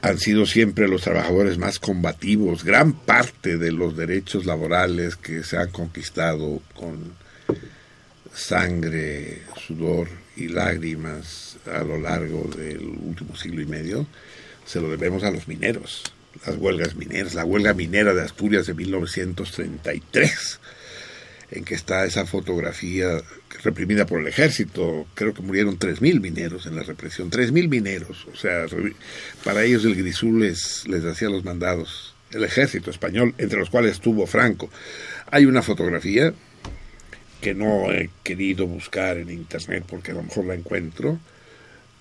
[0.01, 2.63] Han sido siempre los trabajadores más combativos.
[2.63, 7.13] Gran parte de los derechos laborales que se han conquistado con
[8.33, 10.07] sangre, sudor
[10.37, 14.07] y lágrimas a lo largo del último siglo y medio,
[14.65, 16.03] se lo debemos a los mineros,
[16.45, 20.59] las huelgas mineras, la huelga minera de Asturias de 1933,
[21.51, 23.21] en que está esa fotografía
[23.63, 28.35] reprimida por el ejército, creo que murieron 3.000 mineros en la represión, 3.000 mineros, o
[28.35, 28.65] sea,
[29.43, 33.93] para ellos el Grisú les, les hacía los mandados, el ejército español, entre los cuales
[33.93, 34.69] estuvo Franco.
[35.31, 36.33] Hay una fotografía
[37.41, 41.19] que no he querido buscar en internet porque a lo mejor la encuentro,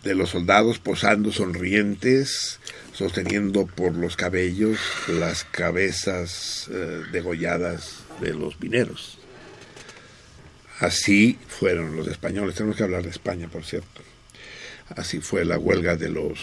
[0.04, 2.60] de los soldados posando sonrientes,
[2.92, 4.78] sosteniendo por los cabellos
[5.08, 9.18] las cabezas eh, degolladas de los mineros.
[10.80, 12.54] Así fueron los españoles.
[12.54, 14.02] Tenemos que hablar de España, por cierto.
[14.90, 16.38] Así fue la huelga de los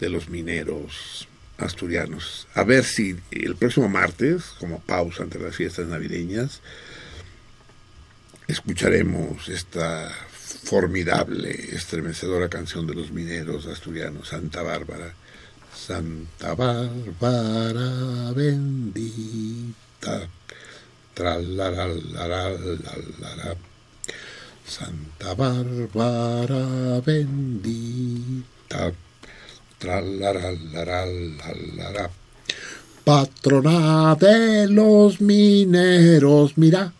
[0.00, 2.48] de los mineros asturianos.
[2.54, 6.60] A ver si el próximo martes, como pausa entre las fiestas navideñas,
[8.48, 10.12] escucharemos esta
[10.64, 15.12] formidable, estremecedora canción de los mineros asturianos, Santa Bárbara.
[15.74, 20.28] Santa Bárbara bendita,
[21.14, 23.56] tralaralalalala.
[24.64, 28.92] Santa Bárbara bendita,
[29.78, 32.10] tralaralalalala.
[33.04, 36.92] Patrona de los mineros, mira,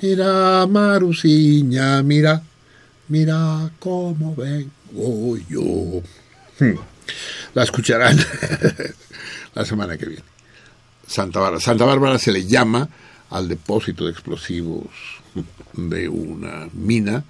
[0.00, 2.42] mira, Marusiña, mira,
[3.08, 6.02] mira cómo vengo yo.
[6.58, 6.78] Hmm.
[7.54, 8.18] La escucharán
[9.54, 10.24] la semana que viene.
[11.06, 11.60] Santa Bárbara.
[11.60, 12.88] Santa Bárbara se le llama
[13.30, 14.86] al depósito de explosivos
[15.72, 17.24] de una mina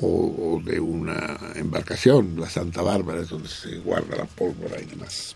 [0.00, 2.36] o, de una embarcación.
[2.38, 5.34] La Santa Bárbara es donde se guarda la pólvora y demás.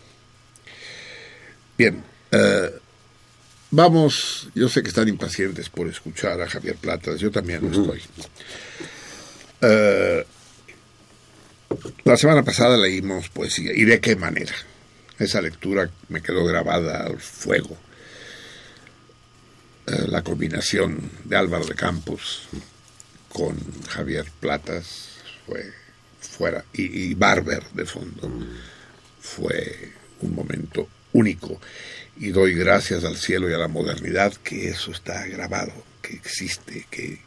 [1.77, 2.71] Bien, eh,
[3.71, 8.01] vamos, yo sé que están impacientes por escuchar a Javier Platas, yo también lo estoy.
[9.67, 10.26] Eh,
[12.05, 14.55] la semana pasada leímos poesía, y de qué manera.
[15.18, 17.76] Esa lectura me quedó grabada al fuego.
[19.86, 22.49] Eh, la combinación de Álvaro de Campos
[23.31, 23.57] con
[23.89, 25.09] Javier Platas
[25.47, 25.73] fue
[26.20, 28.31] fuera, y, y Barber de fondo,
[29.20, 31.60] fue un momento único.
[32.17, 36.86] Y doy gracias al cielo y a la modernidad que eso está grabado, que existe,
[36.91, 37.20] que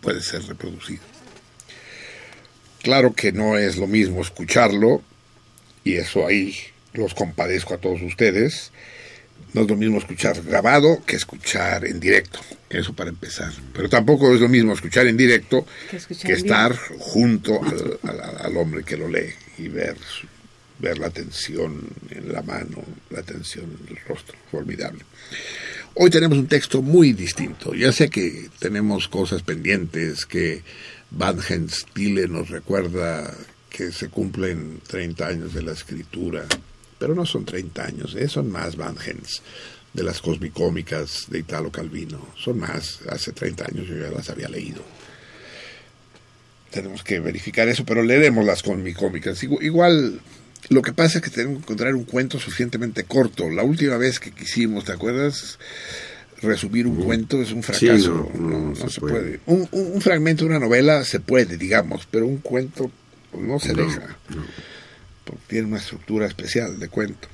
[0.00, 1.11] puede ser reproducido.
[2.82, 5.02] Claro que no es lo mismo escucharlo,
[5.84, 6.56] y eso ahí
[6.92, 8.72] los compadezco a todos ustedes.
[9.54, 13.52] No es lo mismo escuchar grabado que escuchar en directo, eso para empezar.
[13.74, 18.56] Pero tampoco es lo mismo escuchar en directo que, que estar junto al, al, al,
[18.56, 19.96] hombre que lo lee y ver,
[20.78, 25.04] ver la tensión en la mano, la tensión en el rostro, formidable.
[25.94, 27.74] Hoy tenemos un texto muy distinto.
[27.74, 30.62] Ya sé que tenemos cosas pendientes, que
[31.14, 33.32] Van Stille nos recuerda
[33.68, 36.44] que se cumplen 30 años de la escritura,
[36.98, 38.28] pero no son 30 años, ¿eh?
[38.28, 39.42] son más Van Hens
[39.92, 44.48] de las cosmicómicas de Italo Calvino, son más, hace 30 años yo ya las había
[44.48, 44.82] leído.
[46.70, 49.42] Tenemos que verificar eso, pero leeremos las cosmicómicas.
[49.42, 50.22] Igual,
[50.70, 53.50] lo que pasa es que tenemos que encontrar un cuento suficientemente corto.
[53.50, 55.58] La última vez que quisimos, ¿te acuerdas?
[56.42, 58.30] Resumir un cuento es un fracaso.
[58.32, 59.38] Sí, no, no, no, se se puede.
[59.38, 59.68] puede.
[59.72, 62.90] Un, fragmento de una novela se puede, digamos, pero un cuento
[63.38, 64.16] no se deja.
[65.24, 67.28] Porque tiene una estructura especial de cuento.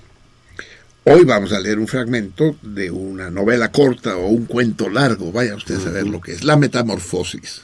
[1.04, 5.32] Hoy vamos a leer un fragmento de una novela corta o un cuento largo.
[5.32, 6.44] Vaya usted a saber lo que es.
[6.44, 7.62] La metamorfosis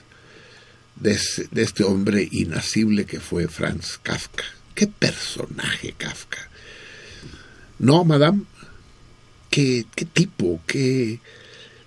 [0.97, 4.45] de, ese, de este hombre inacible que fue Franz Kafka.
[4.75, 6.39] ¿Qué personaje Kafka?
[7.79, 8.45] No, madame,
[9.55, 11.21] ¿Qué, qué, tipo, qué...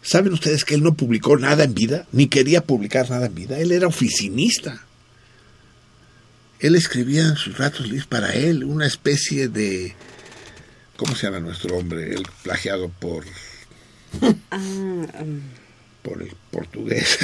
[0.01, 2.07] ¿Saben ustedes que él no publicó nada en vida?
[2.13, 3.59] Ni quería publicar nada en vida.
[3.59, 4.85] Él era oficinista.
[6.61, 9.93] Él escribía en sus ratos libres para él una especie de...
[10.95, 12.13] ¿Cómo se llama nuestro hombre?
[12.13, 13.25] El plagiado por...
[14.49, 14.61] Ah,
[15.21, 15.41] um,
[16.03, 17.19] por el portugués.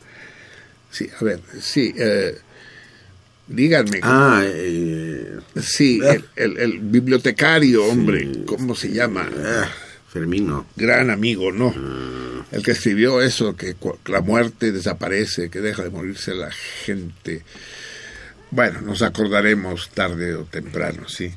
[0.90, 1.92] sí, a ver, sí.
[1.98, 2.34] Eh,
[3.50, 4.00] díganme.
[4.02, 8.42] Ah, eh, sí, el, el, el, bibliotecario, hombre, sí.
[8.46, 9.28] ¿cómo se llama?
[9.44, 9.68] Ah,
[10.08, 10.66] Fermino.
[10.76, 11.74] Gran amigo, ¿no?
[11.76, 12.46] Ah.
[12.52, 17.42] El que escribió eso, que la muerte desaparece, que deja de morirse la gente.
[18.50, 21.32] Bueno, nos acordaremos tarde o temprano, sí.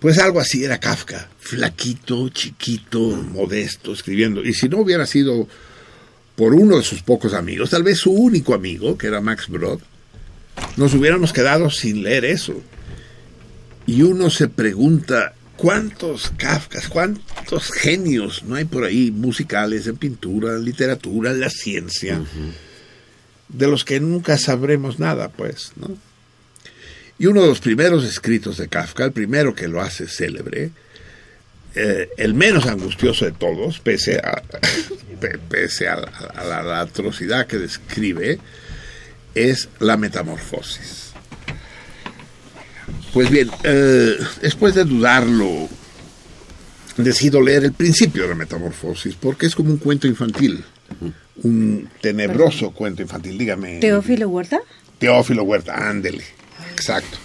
[0.00, 4.44] Pues algo así era Kafka, flaquito, chiquito, modesto, escribiendo.
[4.44, 5.48] Y si no hubiera sido
[6.34, 9.80] por uno de sus pocos amigos, tal vez su único amigo, que era Max Brod,
[10.76, 12.62] nos hubiéramos quedado sin leer eso.
[13.86, 20.54] Y uno se pregunta, ¿cuántos Kafkas, cuántos genios no hay por ahí musicales, en pintura,
[20.54, 22.52] en literatura, en la ciencia, uh -huh.
[23.48, 25.96] de los que nunca sabremos nada, pues, ¿no?
[27.18, 30.70] Y uno de los primeros escritos de Kafka, el primero que lo hace célebre,
[31.74, 34.42] eh, el menos angustioso de todos, pese a,
[35.48, 38.38] pese a, a, la, a la atrocidad que describe,
[39.36, 41.12] es la metamorfosis.
[43.12, 45.68] Pues bien, eh, después de dudarlo,
[46.96, 50.64] decido leer el principio de la metamorfosis, porque es como un cuento infantil,
[51.42, 53.78] un tenebroso cuento infantil, dígame.
[53.78, 54.60] ¿Teófilo Huerta?
[54.98, 56.24] Teófilo Huerta, ándele,
[56.72, 57.18] exacto.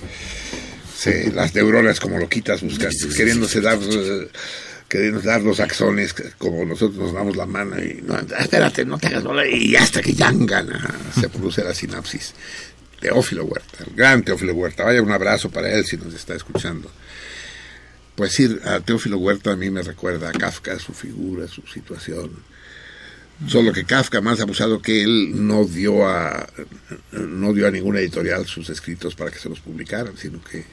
[0.95, 3.79] Sí, las neuronas como loquitas buscando, queriéndose dar
[4.91, 9.07] queriendo dar los axones como nosotros nos damos la mano y no, espérate, no te
[9.07, 10.67] hagas bola y hasta que yangan
[11.19, 12.33] se produce la sinapsis.
[12.99, 16.91] Teófilo Huerta, el gran Teófilo Huerta, vaya un abrazo para él si nos está escuchando.
[18.15, 22.43] Pues ir a Teófilo Huerta a mí me recuerda a Kafka, su figura, su situación.
[23.47, 26.47] Solo que Kafka, más abusado que él, no dio a
[27.13, 30.65] no dio a ninguna editorial sus escritos para que se los publicaran, sino que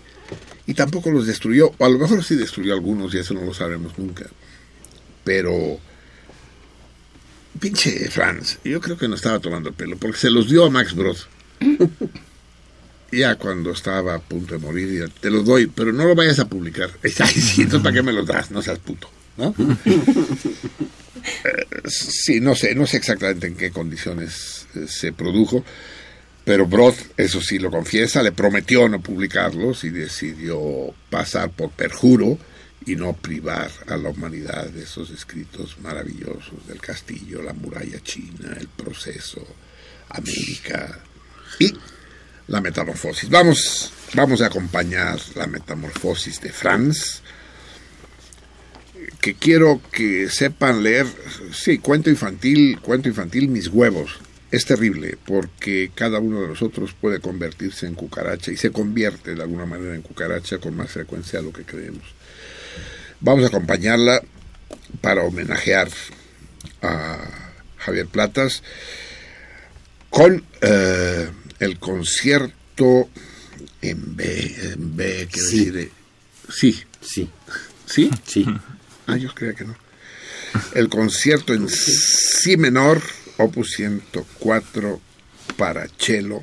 [0.69, 3.55] y tampoco los destruyó, o a lo mejor sí destruyó algunos y eso no lo
[3.55, 4.27] sabremos nunca.
[5.25, 5.81] Pero
[7.59, 10.71] pinche Franz, yo creo que no estaba tomando el pelo, porque se los dio a
[10.71, 11.17] Max Brod.
[13.13, 16.51] ya cuando estaba a punto de morir, te los doy, pero no lo vayas a
[16.51, 16.91] publicar.
[17.03, 18.51] Ay, ¿para qué me los das?
[18.51, 19.55] No seas puto, ¿no?
[21.45, 25.63] Eh, sí, no sé, no sé exactamente en qué condiciones eh, se produjo,
[26.49, 32.39] pero Brod, eso sí lo confiesa, le prometió no publicarlos y decidió pasar por perjuro
[32.87, 38.57] y no privar a la humanidad de esos escritos maravillosos del castillo, la muralla china,
[38.59, 39.47] el proceso,
[40.09, 40.99] América
[41.59, 41.71] y
[42.47, 43.29] la metamorfosis.
[43.29, 47.21] Vamos, vamos a acompañar la metamorfosis de Franz,
[49.21, 51.05] que quiero que sepan leer,
[51.53, 54.19] sí, cuento infantil, cuento infantil, mis huevos.
[54.51, 59.43] Es terrible porque cada uno de nosotros puede convertirse en cucaracha y se convierte de
[59.43, 62.03] alguna manera en cucaracha con más frecuencia de lo que creemos.
[63.21, 64.23] Vamos a acompañarla
[65.03, 65.89] para homenajear
[66.83, 67.19] a
[67.79, 68.63] Javier Platas
[70.09, 71.29] con eh,
[71.59, 73.11] el concierto
[73.83, 75.59] en B, en B, quiero Sí.
[75.65, 75.91] decir, eh,
[76.49, 77.31] sí, Sí,
[77.87, 78.47] sí, sí.
[79.07, 79.77] Ah, yo creía que no.
[80.75, 83.03] El concierto en Si menor,
[83.39, 85.01] opus 104
[85.57, 86.43] para cello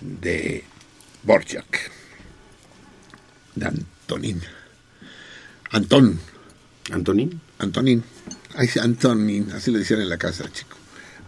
[0.00, 0.64] de
[1.22, 1.90] Borjak,
[3.54, 4.40] de Antonín.
[5.70, 6.18] Antón,
[6.90, 7.40] ¿Antonín?
[7.58, 8.04] Antonín.
[8.56, 10.76] Ay, Antonín, así le decían en la casa, chico.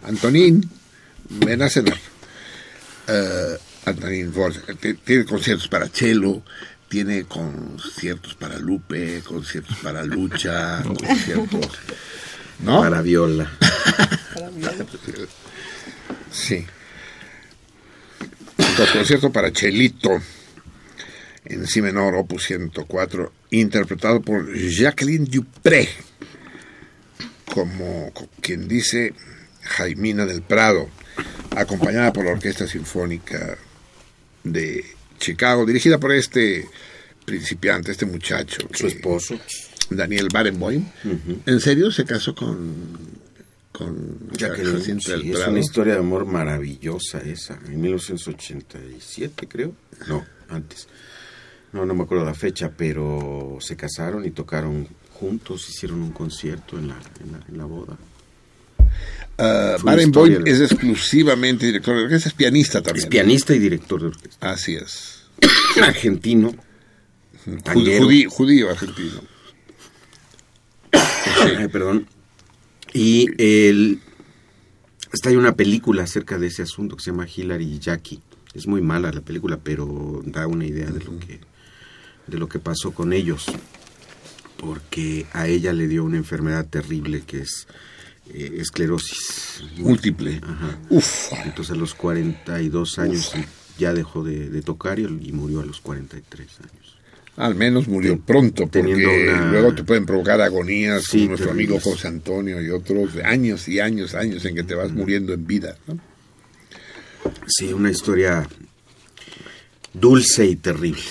[0.03, 0.69] Antonín,
[1.29, 1.97] ven a cenar.
[3.07, 6.43] Eh, Antonín Dvorak, t- tiene conciertos para cello,
[6.89, 11.69] tiene conciertos para Lupe, conciertos para lucha, conciertos...
[12.59, 12.81] ¿No?
[12.81, 13.51] Para viola.
[16.31, 16.65] Sí.
[18.57, 20.21] Entonces, concierto para Chelito
[21.45, 25.87] en si menor, opus 104, interpretado por Jacqueline Dupré,
[27.45, 29.13] como co- quien dice
[29.61, 30.89] Jaimina del Prado,
[31.55, 33.57] acompañada por la Orquesta Sinfónica
[34.43, 34.83] de
[35.19, 36.67] Chicago, dirigida por este
[37.25, 38.67] principiante, este muchacho.
[38.73, 39.39] Su esposo.
[39.89, 40.85] Daniel Barenboim.
[41.45, 42.75] ¿En serio se casó con,
[43.71, 45.51] con Jacqueline, sí, es Prado?
[45.51, 49.73] una historia de amor maravillosa esa, en 1987 creo,
[50.07, 50.87] no, antes,
[51.73, 56.77] no, no me acuerdo la fecha, pero se casaron y tocaron juntos, hicieron un concierto
[56.77, 57.97] en la, en la, en la boda.
[59.39, 63.03] Uh, una Barenboim es exclusivamente director de orquesta, es pianista también.
[63.03, 64.51] Es pianista y director de orquesta.
[64.51, 65.25] Así es.
[65.81, 66.55] Argentino.
[67.73, 69.21] Judío argentino.
[71.71, 72.07] Perdón.
[72.93, 74.01] Y el,
[75.13, 78.21] está hay una película acerca de ese asunto que se llama Hillary y Jackie.
[78.53, 81.39] Es muy mala la película, pero da una idea de lo que
[82.27, 83.45] de lo que pasó con ellos.
[84.57, 87.67] Porque a ella le dio una enfermedad terrible que es
[88.33, 90.41] eh, esclerosis Múltiple.
[90.43, 90.79] Ajá.
[90.89, 91.31] Uf.
[91.45, 93.33] Entonces a los 42 años
[93.77, 96.86] ya dejó de, de tocar y, y murió a los 43 años.
[97.37, 101.79] Al menos murió pronto, porque una- luego te pueden provocar agonías, Sí, como nuestro amigo.
[101.79, 105.45] José Antonio y otros, de años y años, años en que te vas muriendo en
[105.45, 105.77] vida.
[105.87, 105.99] ¿no?
[107.45, 108.47] Sí, una historia
[109.93, 111.01] dulce y terrible.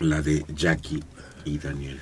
[0.00, 1.02] La de Jackie
[1.44, 2.00] y Daniel.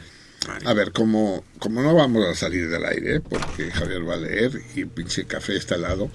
[0.65, 3.21] A ver, como, como no vamos a salir del aire, ¿eh?
[3.21, 6.11] porque Javier va a leer y pinche café está al lado,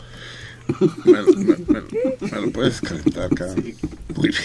[1.05, 3.53] me, lo- me- me- me lo puedes calentar acá.
[4.15, 4.41] Muy bien.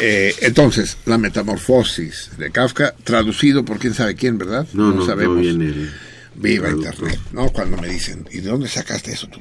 [0.00, 4.66] Eh, entonces, la metamorfosis de Kafka, traducido por quién sabe quién, ¿verdad?
[4.72, 5.36] No, no, sabemos.
[5.36, 5.90] no viene el
[6.34, 6.94] Viva traductor.
[6.94, 7.48] Internet, ¿no?
[7.50, 9.40] Cuando me dicen, ¿y de dónde sacaste eso tú?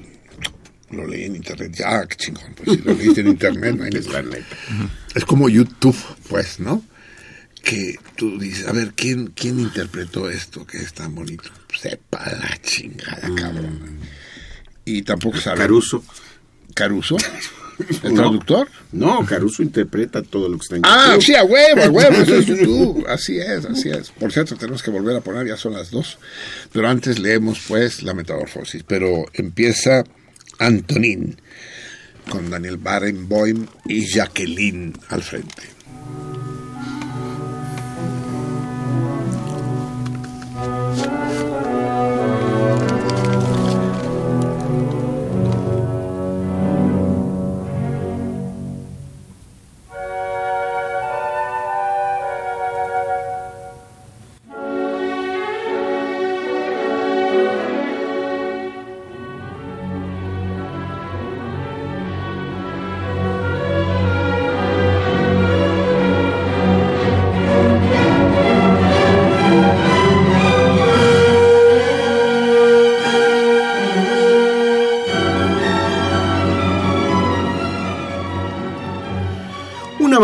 [0.91, 1.73] Lo leí en Internet.
[1.75, 2.53] Ya, qué chingón.
[2.55, 4.43] Pues si lo leíste en Internet, no hay Internet.
[5.15, 5.97] Es como YouTube,
[6.27, 6.83] pues, ¿no?
[7.63, 11.49] Que tú dices, a ver, ¿quién, quién interpretó esto que es tan bonito?
[11.79, 13.99] Sepa la chingada, cabrón.
[14.83, 15.59] Y tampoco sabe.
[15.59, 16.03] Caruso.
[16.73, 17.17] ¿Caruso?
[18.03, 18.21] ¿El No.
[18.21, 18.67] traductor?
[18.91, 21.23] No, Caruso interpreta todo lo que está en Ah, YouTube.
[21.23, 23.05] sí, a huevo, a huevo, eso es YouTube.
[23.07, 24.11] Así es, así es.
[24.11, 26.17] Por cierto, tenemos que volver a poner, ya son las dos.
[26.71, 28.83] Pero antes leemos, pues, la metamorfosis.
[28.83, 30.03] Pero empieza
[30.59, 31.39] Antonín,
[32.29, 35.63] con Daniel Barenboim y Jacqueline al frente.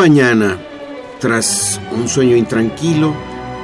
[0.07, 0.59] Mañana,
[1.19, 3.15] tras un sueño intranquilo,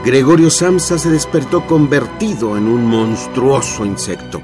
[0.03, 4.41] Gregorio Samsa se despertó convertido en un monstruoso insecto.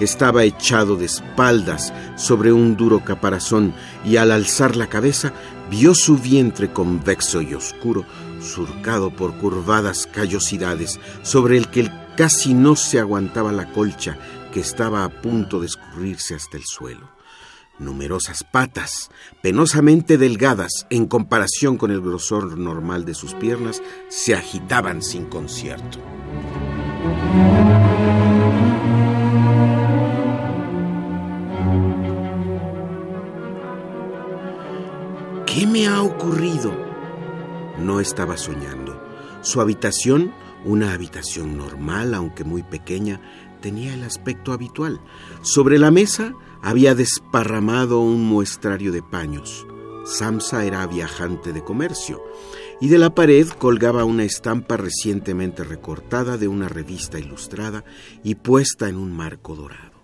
[0.00, 5.34] Estaba echado de espaldas sobre un duro caparazón y al alzar la cabeza
[5.70, 8.06] vio su vientre convexo y oscuro,
[8.40, 14.16] surcado por curvadas callosidades, sobre el que casi no se aguantaba la colcha
[14.54, 17.15] que estaba a punto de escurrirse hasta el suelo.
[17.78, 19.10] Numerosas patas,
[19.42, 25.98] penosamente delgadas en comparación con el grosor normal de sus piernas, se agitaban sin concierto.
[35.44, 36.72] ¿Qué me ha ocurrido?
[37.78, 39.02] No estaba soñando.
[39.42, 40.32] Su habitación,
[40.64, 43.20] una habitación normal, aunque muy pequeña,
[43.60, 45.00] tenía el aspecto habitual.
[45.42, 49.66] Sobre la mesa había desparramado un muestrario de paños.
[50.04, 52.22] Samsa era viajante de comercio
[52.80, 57.84] y de la pared colgaba una estampa recientemente recortada de una revista ilustrada
[58.22, 59.96] y puesta en un marco dorado.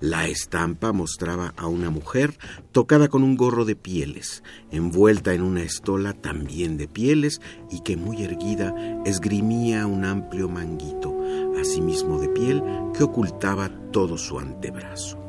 [0.00, 2.38] La estampa mostraba a una mujer
[2.70, 7.96] tocada con un gorro de pieles, envuelta en una estola también de pieles y que
[7.96, 11.16] muy erguida esgrimía un amplio manguito,
[11.60, 12.62] asimismo de piel,
[12.96, 15.27] que ocultaba todo su antebrazo.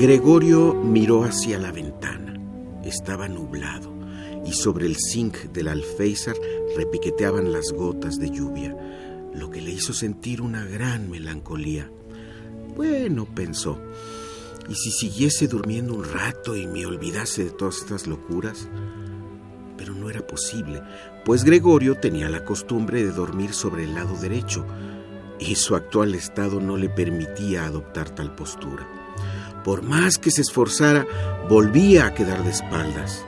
[0.00, 2.40] Gregorio miró hacia la ventana.
[2.84, 3.92] Estaba nublado
[4.46, 6.36] y sobre el zinc del alféizar
[6.76, 8.76] repiqueteaban las gotas de lluvia,
[9.34, 11.90] lo que le hizo sentir una gran melancolía.
[12.76, 13.76] Bueno, pensó,
[14.68, 18.68] ¿y si siguiese durmiendo un rato y me olvidase de todas estas locuras?
[19.76, 20.80] Pero no era posible,
[21.24, 24.64] pues Gregorio tenía la costumbre de dormir sobre el lado derecho,
[25.40, 28.97] y su actual estado no le permitía adoptar tal postura.
[29.68, 31.06] Por más que se esforzara,
[31.46, 33.22] volvía a quedar de espaldas.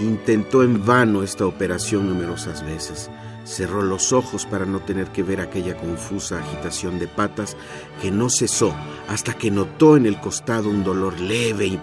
[0.00, 3.08] Intentó en vano esta operación numerosas veces.
[3.44, 7.56] Cerró los ojos para no tener que ver aquella confusa agitación de patas
[8.02, 8.74] que no cesó
[9.06, 11.80] hasta que notó en el costado un dolor leve y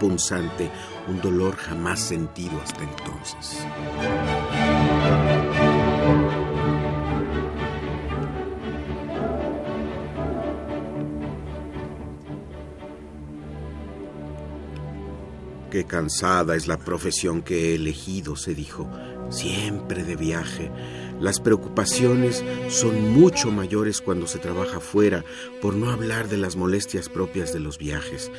[0.00, 0.70] punzante,
[1.06, 3.66] un dolor jamás sentido hasta entonces.
[15.70, 18.90] Qué cansada es la profesión que he elegido, se dijo,
[19.28, 20.68] siempre de viaje.
[21.20, 25.24] Las preocupaciones son mucho mayores cuando se trabaja fuera,
[25.62, 28.32] por no hablar de las molestias propias de los viajes.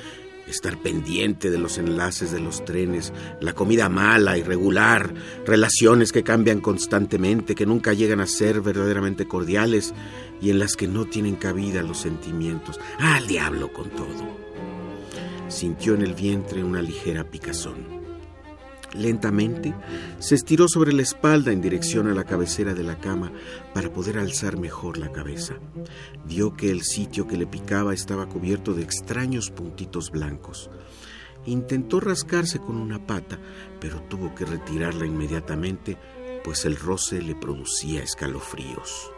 [0.45, 5.13] Estar pendiente de los enlaces de los trenes, la comida mala, irregular,
[5.45, 9.93] relaciones que cambian constantemente, que nunca llegan a ser verdaderamente cordiales
[10.41, 12.77] y en las que no tienen cabida los sentimientos.
[12.99, 14.50] Al diablo con todo
[15.51, 18.01] sintió en el vientre una ligera picazón.
[18.93, 19.73] Lentamente
[20.19, 23.31] se estiró sobre la espalda en dirección a la cabecera de la cama
[23.73, 25.55] para poder alzar mejor la cabeza.
[26.25, 30.69] Vio que el sitio que le picaba estaba cubierto de extraños puntitos blancos.
[31.45, 33.39] Intentó rascarse con una pata,
[33.79, 35.97] pero tuvo que retirarla inmediatamente,
[36.43, 39.10] pues el roce le producía escalofríos.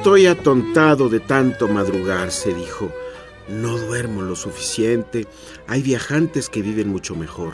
[0.00, 2.90] Estoy atontado de tanto madrugar, se dijo.
[3.48, 5.26] No duermo lo suficiente.
[5.66, 7.52] Hay viajantes que viven mucho mejor.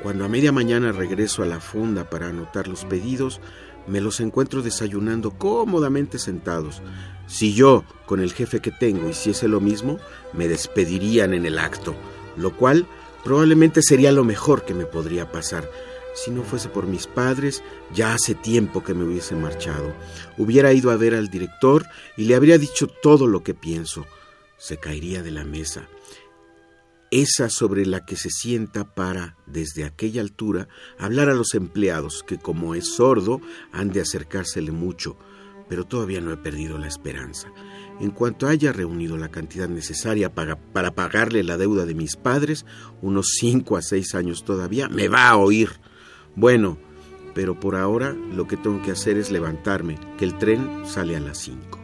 [0.00, 3.40] Cuando a media mañana regreso a la fonda para anotar los pedidos,
[3.88, 6.82] me los encuentro desayunando cómodamente sentados.
[7.26, 9.98] Si yo, con el jefe que tengo, hiciese lo mismo,
[10.32, 11.96] me despedirían en el acto,
[12.36, 12.86] lo cual
[13.24, 15.68] probablemente sería lo mejor que me podría pasar.
[16.14, 17.62] Si no fuese por mis padres,
[17.94, 19.94] ya hace tiempo que me hubiese marchado.
[20.36, 24.06] Hubiera ido a ver al director y le habría dicho todo lo que pienso.
[24.58, 25.88] Se caería de la mesa,
[27.12, 30.68] esa sobre la que se sienta para, desde aquella altura,
[30.98, 35.18] hablar a los empleados, que como es sordo, han de acercársele mucho,
[35.68, 37.52] pero todavía no he perdido la esperanza.
[38.00, 42.64] En cuanto haya reunido la cantidad necesaria para, para pagarle la deuda de mis padres,
[43.02, 45.68] unos cinco a seis años todavía, me va a oír.
[46.34, 46.78] Bueno,
[47.34, 51.20] pero por ahora lo que tengo que hacer es levantarme, que el tren sale a
[51.20, 51.81] las 5.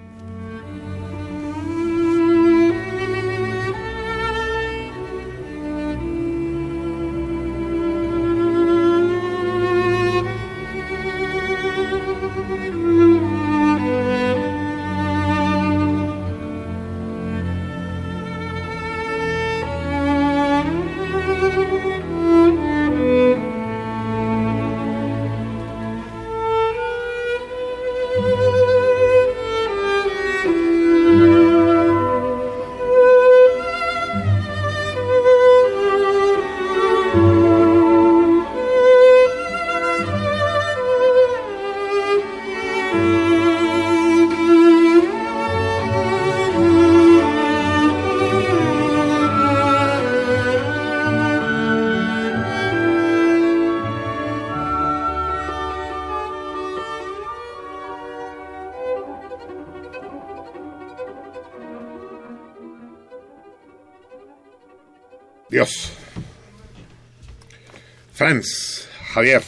[68.29, 69.43] Franz, Javier,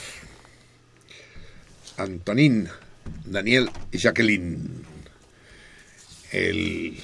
[1.98, 2.66] Antonín,
[3.26, 4.86] Daniel y Jacqueline.
[6.32, 6.98] El,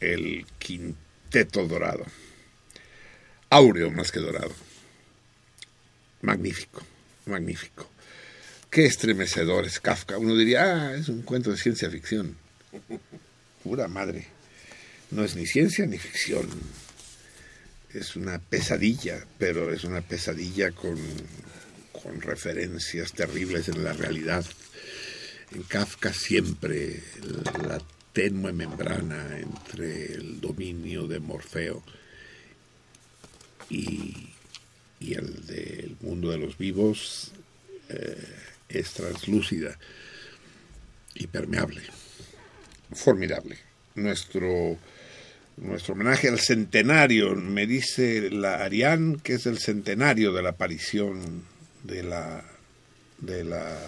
[0.00, 2.06] el quinteto dorado.
[3.50, 4.54] Áureo más que dorado.
[6.22, 6.82] Magnífico,
[7.26, 7.90] magnífico.
[8.70, 10.16] Qué estremecedor es Kafka.
[10.16, 12.38] Uno diría, ah, es un cuento de ciencia ficción.
[13.62, 14.28] Pura madre.
[15.10, 16.48] No es ni ciencia ni ficción
[17.94, 20.98] es una pesadilla, pero es una pesadilla con,
[21.92, 24.44] con referencias terribles en la realidad.
[25.52, 27.02] En Kafka siempre
[27.66, 27.80] la
[28.12, 31.82] tenue membrana entre el dominio de Morfeo
[33.68, 34.30] y,
[35.00, 37.32] y el del mundo de los vivos
[37.88, 38.16] eh,
[38.68, 39.78] es translúcida
[41.14, 41.82] y permeable,
[42.92, 43.58] formidable.
[43.94, 44.78] Nuestro
[45.56, 47.34] nuestro homenaje al centenario.
[47.34, 51.44] Me dice la Arián que es el centenario de la aparición
[51.84, 52.44] de la,
[53.18, 53.78] de la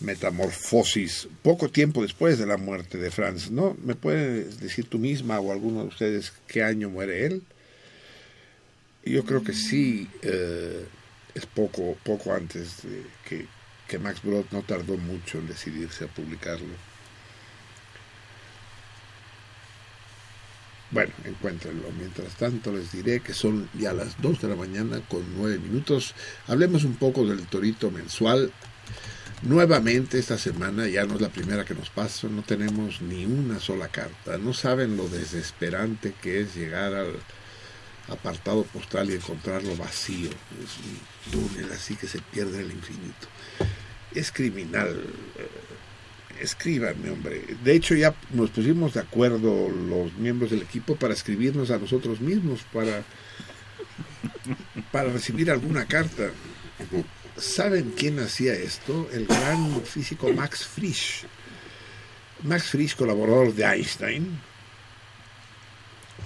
[0.00, 3.50] metamorfosis, poco tiempo después de la muerte de Franz.
[3.50, 3.76] ¿No?
[3.82, 7.42] ¿Me puedes decir tú misma o alguno de ustedes qué año muere él?
[9.04, 10.84] Yo creo que sí, eh,
[11.34, 13.46] es poco, poco antes de que,
[13.86, 16.74] que Max Brod no tardó mucho en decidirse a publicarlo.
[20.90, 21.90] Bueno, encuéntrenlo.
[21.98, 26.14] Mientras tanto les diré que son ya las 2 de la mañana con 9 minutos.
[26.46, 28.52] Hablemos un poco del torito mensual.
[29.42, 33.60] Nuevamente esta semana, ya no es la primera que nos pasa, no tenemos ni una
[33.60, 34.38] sola carta.
[34.38, 37.16] No saben lo desesperante que es llegar al
[38.08, 40.30] apartado postal y encontrarlo vacío.
[40.30, 43.28] Es un túnel así que se pierde el infinito.
[44.14, 45.02] Es criminal
[46.40, 47.42] escríbanme, hombre.
[47.62, 52.20] De hecho, ya nos pusimos de acuerdo los miembros del equipo para escribirnos a nosotros
[52.20, 53.02] mismos, para,
[54.92, 56.30] para recibir alguna carta.
[57.36, 59.08] ¿Saben quién hacía esto?
[59.12, 61.26] El gran físico Max Frisch.
[62.42, 64.38] Max Frisch, colaborador de Einstein,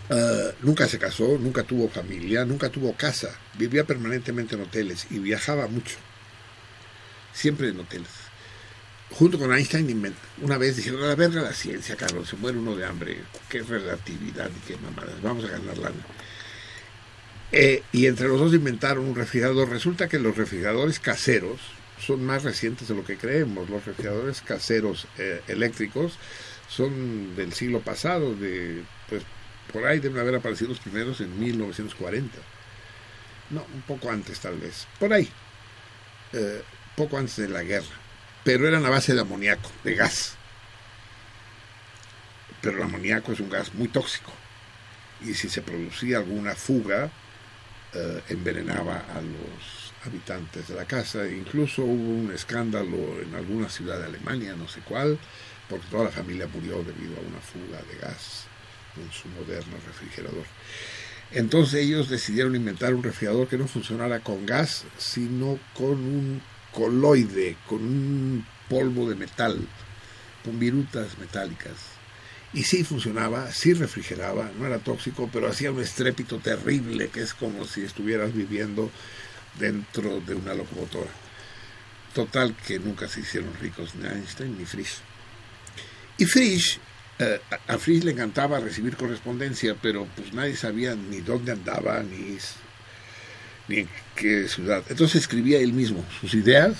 [0.09, 5.21] eh, nunca se casó, nunca tuvo familia, nunca tuvo casa, vivía permanentemente en hoteles y
[5.21, 5.97] viajaba mucho,
[7.33, 8.30] siempre en hoteles
[9.13, 12.77] junto con Einstein, una vez dijeron, a la verga la ciencia, Carlos, se muere uno
[12.77, 16.05] de hambre, qué relatividad y qué mamadas, vamos a ganar lana.
[17.53, 19.69] Eh, y entre los dos inventaron un refrigerador.
[19.69, 21.61] Resulta que los refrigeradores caseros
[21.99, 23.69] son más recientes de lo que creemos.
[23.69, 26.17] Los refrigeradores caseros eh, eléctricos
[26.69, 29.25] son del siglo pasado, de pues
[29.73, 32.39] por ahí deben haber aparecido los primeros en 1940.
[33.51, 34.87] No, un poco antes tal vez.
[35.01, 35.29] Por ahí.
[36.33, 36.63] Eh,
[36.97, 38.00] poco antes de la guerra
[38.45, 40.37] pero eran a base de amoníaco, de gas.
[42.61, 44.33] Pero el amoníaco es un gas muy tóxico
[45.23, 47.11] y si se producía alguna fuga,
[47.93, 51.29] eh, envenenaba a los habitantes de la casa.
[51.29, 55.19] Incluso hubo un escándalo en alguna ciudad de Alemania, no sé cuál,
[55.69, 58.45] porque toda la familia murió debido a una fuga de gas
[58.97, 60.45] en su moderno refrigerador.
[61.33, 66.43] Entonces ellos decidieron inventar un refrigerador que no funcionara con gas, sino con un
[66.73, 69.59] coloide, con un polvo de metal,
[70.45, 71.75] con virutas metálicas.
[72.53, 77.33] Y sí funcionaba, sí refrigeraba, no era tóxico, pero hacía un estrépito terrible, que es
[77.35, 78.91] como si estuvieras viviendo
[79.59, 81.11] dentro de una locomotora.
[82.15, 84.97] Total que nunca se hicieron ricos ni Einstein ni Frisch.
[86.19, 86.81] Y Frisch,
[87.21, 92.37] eh, a- Frisch le encantaba recibir correspondencia, pero pues nadie sabía ni dónde andaba, ni,
[93.71, 94.83] ni en qué ciudad.
[94.89, 96.77] Entonces escribía él mismo sus ideas,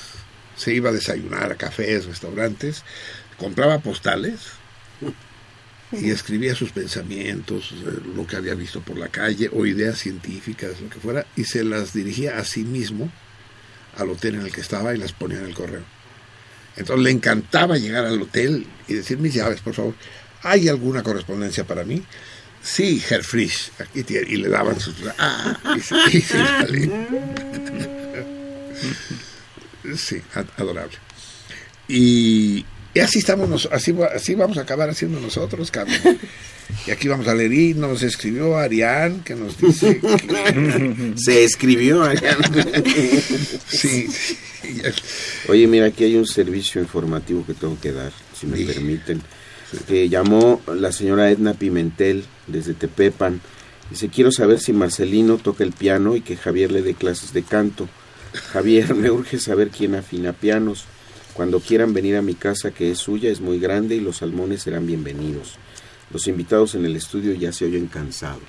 [0.57, 2.85] se iba a desayunar a cafés, restaurantes,
[3.39, 4.41] compraba postales
[5.93, 10.81] y escribía sus pensamientos, eh, lo que había visto por la calle o ideas científicas,
[10.81, 13.11] lo que fuera, y se las dirigía a sí mismo
[13.97, 15.83] al hotel en el que estaba y las ponía en el correo.
[16.77, 19.95] Entonces le encantaba llegar al hotel y decir mis llaves, por favor.
[20.43, 22.03] ¿Hay alguna correspondencia para mí?
[22.63, 23.71] Sí, Herr Frisch.
[23.79, 24.29] Aquí tiene.
[24.31, 24.95] Y le daban sus...
[25.19, 26.39] Ah, y se, y se.
[29.97, 30.97] Sí, ad- adorable.
[31.89, 32.65] Y,
[32.95, 36.01] y así estamos, nos- así, así vamos a acabar haciendo nosotros, Carmen.
[36.87, 39.99] Y aquí vamos a leer, y nos escribió Arián, que nos dice...
[40.01, 42.37] que- Se escribió allá.
[43.69, 44.07] Sí.
[45.49, 49.21] Oye, mira, aquí hay un servicio informativo que tengo que dar, si me permiten.
[49.87, 53.41] Que llamó la señora Edna Pimentel desde Tepepan.
[53.91, 57.43] Dice, quiero saber si Marcelino toca el piano y que Javier le dé clases de
[57.43, 57.89] canto.
[58.53, 60.85] Javier, me urge saber quién afina pianos.
[61.35, 64.63] Cuando quieran venir a mi casa, que es suya, es muy grande y los salmones
[64.63, 65.55] serán bienvenidos.
[66.13, 68.43] Los invitados en el estudio ya se oyen cansados.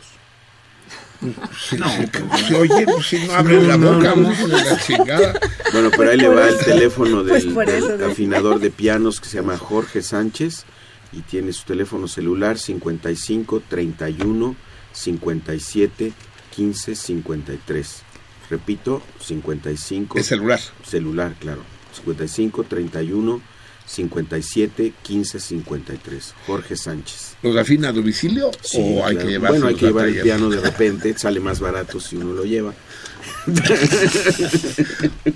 [1.21, 4.79] Sí, sí, pues, sí, oye, pues si no abren la No, boca, no, no, la
[4.79, 5.39] chingada.
[5.71, 8.05] Bueno, pero ahí le va el teléfono Pues del, ¿no?
[8.07, 10.65] afinador de pianos que se llama Jorge Sánchez
[11.11, 14.55] y tiene su teléfono celular 55 31
[14.93, 16.13] 57
[16.55, 18.01] 15 53.
[18.49, 20.17] Repito, 55.
[20.17, 20.59] ¿Es celular?
[20.85, 21.63] Celular, claro.
[21.95, 23.41] 55 31
[23.85, 26.33] 57 15 53.
[26.47, 27.35] Jorge Sánchez.
[27.41, 29.19] ¿Los afina a domicilio Sí, o hay claro.
[29.19, 32.33] que llevar Bueno, hay que llevar el piano de repente, sale más barato si uno
[32.33, 32.73] lo lleva.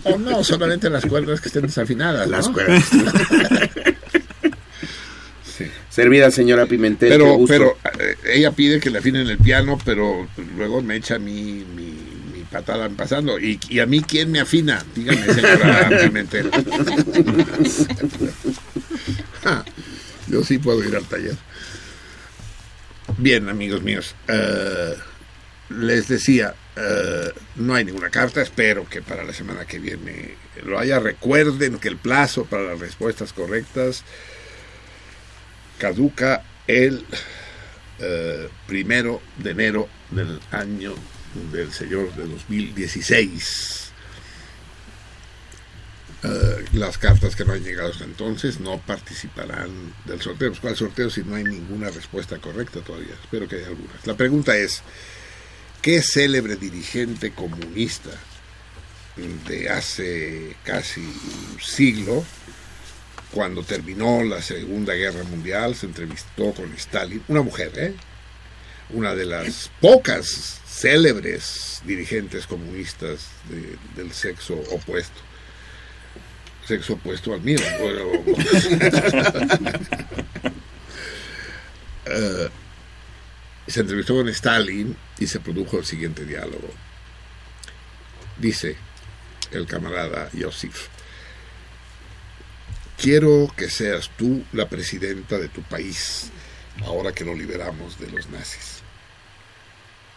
[0.04, 2.28] O no, solamente las cuerdas que estén desafinadas.
[2.30, 2.54] Las ¿no?
[2.54, 2.84] cuerdas.
[5.96, 7.08] Servida señora Pimentel.
[7.10, 11.64] Pero, pero eh, ella pide que le afinen el piano, pero luego me echa mi,
[11.74, 11.94] mi,
[12.34, 13.40] mi patada en pasando.
[13.40, 14.84] ¿Y, ¿Y a mí quién me afina?
[14.94, 16.52] Dígame, señora Pimentel.
[20.28, 21.38] Yo sí puedo ir al taller.
[23.18, 24.16] Bien, amigos míos.
[24.28, 24.96] eh,
[25.70, 28.42] les decía, eh, no hay ninguna carta.
[28.42, 31.00] Espero que para la semana que viene lo haya.
[31.00, 34.04] Recuerden que el plazo para las respuestas correctas
[35.86, 37.06] caduca el
[38.00, 40.96] eh, primero de enero del año
[41.52, 43.92] del señor de 2016.
[46.24, 50.50] Eh, las cartas que no han llegado hasta entonces no participarán del sorteo.
[50.50, 53.14] Pues, ¿Cuál sorteo si no hay ninguna respuesta correcta todavía?
[53.22, 54.08] Espero que haya algunas.
[54.08, 54.82] La pregunta es,
[55.84, 58.10] ¿qué célebre dirigente comunista
[59.48, 62.26] de hace casi un siglo
[63.36, 67.94] cuando terminó la Segunda Guerra Mundial, se entrevistó con Stalin, una mujer, ¿eh?
[68.92, 75.20] una de las pocas célebres dirigentes comunistas de- del sexo opuesto.
[76.66, 77.60] Sexo opuesto al mío.
[82.08, 82.50] Eh,
[83.66, 86.70] se entrevistó con Stalin y se produjo el siguiente diálogo.
[88.38, 88.76] Dice
[89.52, 90.88] el camarada Josif,
[92.98, 96.32] quiero que seas tú la presidenta de tu país,
[96.86, 98.82] ahora que lo liberamos de los nazis.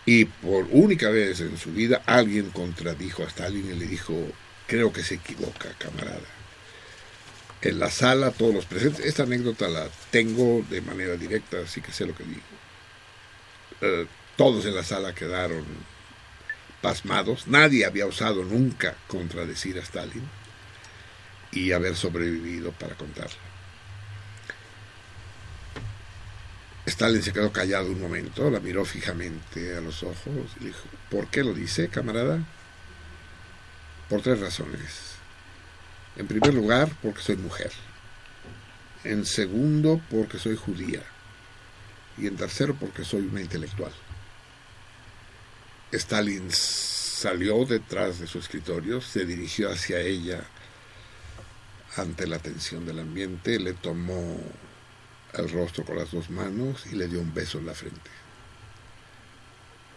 [0.07, 4.15] Y por única vez en su vida alguien contradijo a Stalin y le dijo,
[4.67, 6.29] creo que se equivoca, camarada.
[7.61, 11.93] En la sala, todos los presentes, esta anécdota la tengo de manera directa, así que
[11.93, 12.41] sé lo que digo.
[13.81, 15.65] Eh, todos en la sala quedaron
[16.81, 20.38] pasmados, nadie había osado nunca contradecir a Stalin
[21.53, 23.49] y haber sobrevivido para contarla.
[26.87, 31.29] Stalin se quedó callado un momento, la miró fijamente a los ojos y dijo, ¿por
[31.29, 32.43] qué lo dice, camarada?
[34.09, 35.17] Por tres razones.
[36.17, 37.71] En primer lugar, porque soy mujer.
[39.05, 41.03] En segundo, porque soy judía.
[42.17, 43.93] Y en tercero, porque soy una intelectual.
[45.93, 50.45] Stalin salió detrás de su escritorio, se dirigió hacia ella
[51.99, 54.39] ante la tensión del ambiente, le tomó
[55.35, 58.11] el rostro con las dos manos y le dio un beso en la frente.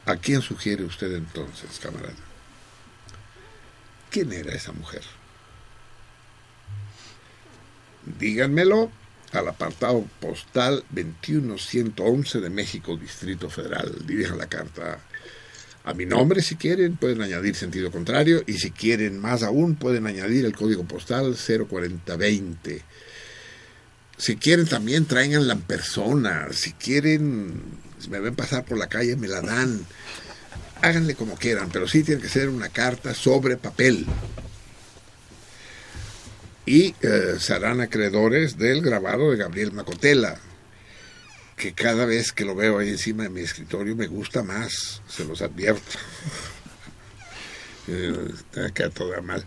[0.06, 2.16] ¿A quién sugiere usted entonces, camarada?
[4.10, 5.04] ¿Quién era esa mujer?
[8.20, 8.92] Díganmelo
[9.32, 14.06] al apartado postal 21111 de México, Distrito Federal.
[14.06, 15.00] Dirija la carta
[15.84, 20.06] a mi nombre si quieren, pueden añadir sentido contrario y si quieren más aún pueden
[20.06, 22.84] añadir el código postal 04020.
[24.18, 27.60] Si quieren también tráiganla en persona, si quieren,
[27.98, 29.84] si me ven pasar por la calle me la dan.
[30.84, 34.06] Háganle como quieran, pero sí tiene que ser una carta sobre papel.
[36.68, 40.40] Y eh, serán acreedores del grabado de Gabriel Macotela,
[41.62, 45.24] que cada vez que lo veo ahí encima de mi escritorio me gusta más, se
[45.26, 46.00] los advierto.
[47.88, 48.14] Eh,
[48.66, 49.46] Acá toda mal.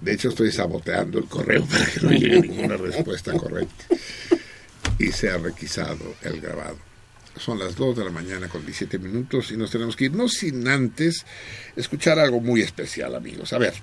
[0.00, 3.84] De hecho, estoy saboteando el correo para que no llegue ninguna respuesta correcta.
[4.98, 6.78] Y se ha requisado el grabado.
[7.36, 10.28] Son las 2 de la mañana con 17 minutos y nos tenemos que ir, no
[10.28, 11.26] sin antes
[11.76, 13.52] escuchar algo muy especial, amigos.
[13.52, 13.74] A ver,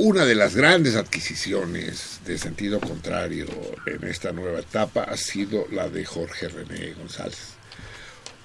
[0.00, 3.46] una de las grandes adquisiciones de sentido contrario
[3.84, 7.52] en esta nueva etapa ha sido la de Jorge René González.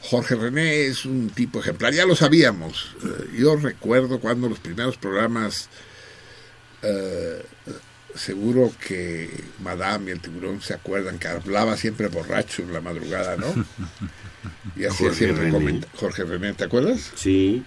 [0.01, 2.97] Jorge René es un tipo ejemplar, ya lo sabíamos.
[3.01, 5.69] Eh, yo recuerdo cuando los primeros programas,
[6.83, 7.41] eh,
[8.15, 9.29] seguro que
[9.63, 13.47] Madame y el tiburón se acuerdan que hablaba siempre borracho en la madrugada, ¿no?
[14.75, 15.81] Y hacía Jorge siempre René.
[15.95, 17.11] Jorge René, ¿te acuerdas?
[17.15, 17.63] Sí.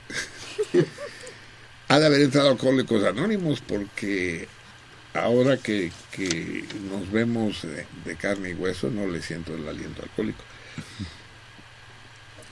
[1.88, 4.46] ha de haber entrado Alcohólicos Anónimos porque
[5.14, 5.90] ahora que,
[6.90, 10.44] nos vemos de, de carne y hueso no le siento el aliento alcohólico.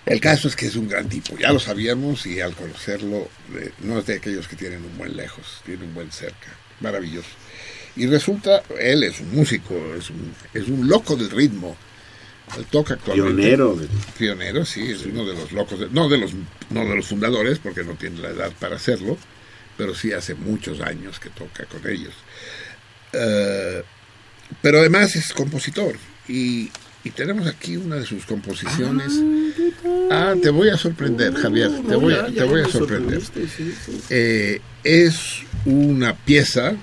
[0.06, 3.72] El caso es que es un gran tipo, ya lo sabíamos y al conocerlo eh,
[3.80, 6.46] no es de aquellos que tienen un buen lejos, tiene un buen cerca,
[6.78, 7.30] maravilloso.
[7.96, 11.76] Y resulta, él es un músico, es un, es un loco del ritmo,
[12.70, 13.42] toca actualmente.
[13.42, 16.32] Pionero de- Pionero, sí, es uno de los locos, de- no, de los,
[16.70, 19.18] no de los fundadores, porque no tiene la edad para hacerlo,
[19.76, 22.14] pero sí hace muchos años que toca con ellos.
[23.12, 23.82] Eh,
[24.62, 25.96] pero además es compositor
[26.28, 26.70] y,
[27.04, 29.12] y tenemos aquí una de sus composiciones.
[30.10, 33.20] Ah, te voy a sorprender, Javier, te voy a, te voy a sorprender.
[34.10, 35.16] Eh, es
[35.64, 36.74] una pieza,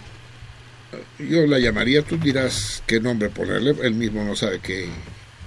[1.20, 4.90] yo la llamaría, tú dirás qué nombre ponerle, él mismo no sabe qué,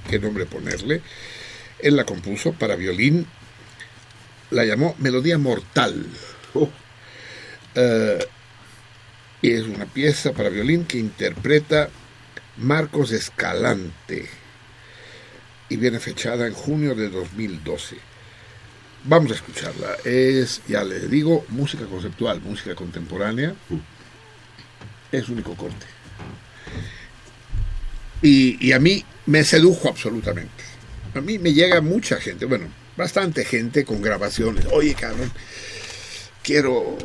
[0.09, 1.02] qué nombre ponerle.
[1.78, 3.26] Él la compuso para violín,
[4.51, 6.07] la llamó Melodía Mortal.
[7.78, 8.26] Eh,
[9.43, 11.91] y es una pieza para violín que interpreta
[12.57, 14.26] Marcos Escalante
[15.68, 17.97] y viene fechada en junio de 2012.
[19.05, 19.97] Vamos a escucharla.
[20.05, 23.55] Es, ya le digo, música conceptual, música contemporánea.
[25.12, 25.95] Es único corte.
[28.23, 30.65] Y, y a mí me sedujo absolutamente.
[31.15, 34.67] A mí me llega mucha gente, bueno, bastante gente con grabaciones.
[34.73, 35.31] Oye, cabrón,
[36.43, 36.97] quiero,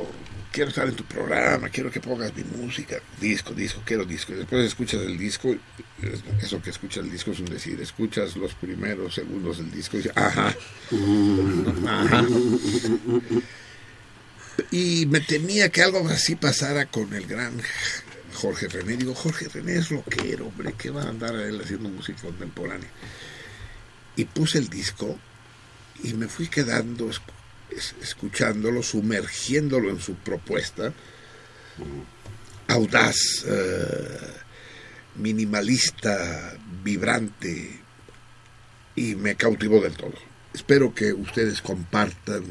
[0.51, 2.97] quiero estar en tu programa, quiero que pongas mi música.
[3.19, 4.33] Disco, disco, quiero disco.
[4.33, 5.53] Después escuchas el disco,
[6.01, 9.97] es- eso que escuchas el disco es un decir, escuchas los primeros segundos del disco
[9.97, 10.55] y dices, ajá,
[11.87, 12.25] ajá.
[14.71, 17.53] Y me temía que algo así pasara con el gran
[18.41, 18.97] Jorge René.
[18.97, 22.89] Digo, Jorge René es rockero, hombre, ¿qué va a andar él haciendo música contemporánea?
[24.15, 25.17] Y puse el disco
[26.03, 27.21] y me fui quedando esc-
[27.69, 30.91] es- escuchándolo, sumergiéndolo en su propuesta,
[32.67, 34.19] audaz, eh,
[35.15, 36.53] minimalista,
[36.83, 37.79] vibrante,
[38.95, 40.13] y me cautivó del todo.
[40.53, 42.43] Espero que ustedes compartan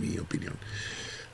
[0.00, 0.54] mi opinión.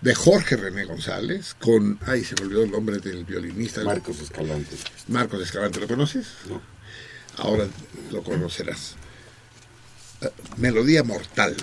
[0.07, 3.83] De Jorge René González, con, ay, se me olvidó el nombre del violinista.
[3.83, 4.77] Marcos Escalante.
[5.09, 6.29] Marcos Escalante, ¿lo conoces?
[6.49, 6.63] No.
[7.39, 7.67] Ahora
[8.13, 8.95] lo conocerás.
[10.21, 11.57] Eh, Melodía Mortal.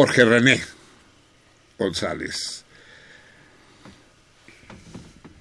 [0.00, 0.62] Jorge René
[1.78, 2.64] González.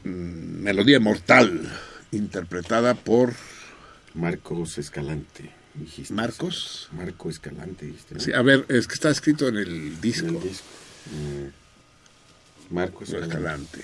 [0.04, 1.62] Mm, Melodía Mortal,
[2.12, 3.32] interpretada por
[4.16, 5.50] Marcos Escalante.
[5.76, 6.14] Dijiste.
[6.14, 6.90] Marcos.
[6.92, 8.16] Marco Escalante, dijiste.
[8.16, 8.20] ¿no?
[8.20, 10.28] Sí, a ver, es que está escrito en el disco.
[10.28, 10.66] En el disco.
[11.14, 12.74] Mm.
[12.76, 13.80] Marcos Escalante.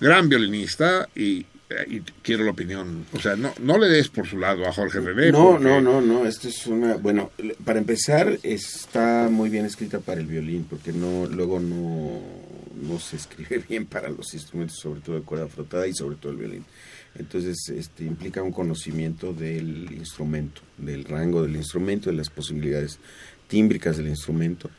[0.00, 1.44] Gran violinista y,
[1.88, 3.04] y quiero la opinión.
[3.12, 5.30] O sea, no, no le des por su lado a Jorge René.
[5.30, 7.30] No, porque- no, no, no, esto es una, bueno,
[7.64, 12.20] para empezar está muy bien escrita para el violín, porque no, luego no,
[12.82, 16.32] no se escribe bien para los instrumentos, sobre todo de cuerda frotada y sobre todo
[16.32, 16.64] el violín.
[17.18, 22.98] Entonces, este, implica un conocimiento del instrumento, del rango del instrumento, de las posibilidades
[23.48, 24.70] tímbricas del instrumento.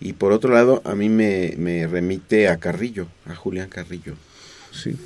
[0.00, 4.14] Y por otro lado, a mí me, me remite a Carrillo, a Julián Carrillo.
[4.72, 4.96] Sí.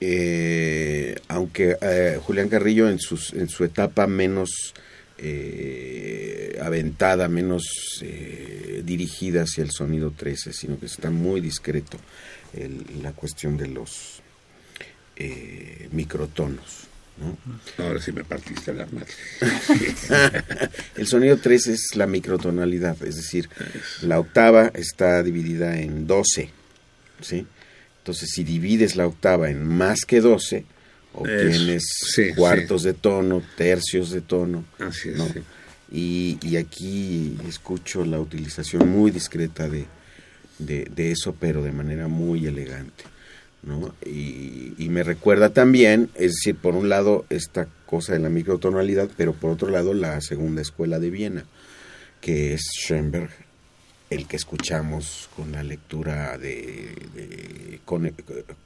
[0.00, 4.74] Eh, aunque eh, Julián Carrillo en, sus, en su etapa menos
[5.16, 5.81] eh,
[6.64, 11.98] aventada, menos eh, dirigida hacia el sonido 13, sino que está muy discreto
[12.54, 14.20] el- la cuestión de los
[15.16, 16.88] eh, microtonos.
[17.18, 17.84] ¿no?
[17.84, 19.12] Ahora sí me partiste la madre.
[20.96, 23.48] el sonido 3 es la microtonalidad, es decir,
[24.02, 26.48] la octava está dividida en 12,
[27.20, 27.46] ¿sí?
[27.98, 30.64] Entonces, si divides la octava en más que 12,
[31.12, 31.84] obtienes
[32.14, 34.64] sí, cuartos de tono, tercios de tono.
[34.78, 35.28] Así es, ¿no?
[35.28, 35.40] sí.
[35.92, 39.84] Y, y aquí escucho la utilización muy discreta de,
[40.58, 43.04] de, de eso, pero de manera muy elegante.
[43.62, 43.94] ¿no?
[44.06, 49.08] Y, y me recuerda también, es decir, por un lado esta cosa de la microtonalidad,
[49.16, 51.44] pero por otro lado la segunda escuela de Viena,
[52.20, 53.30] que es Schoenberg,
[54.10, 57.80] el que escuchamos con la lectura de, de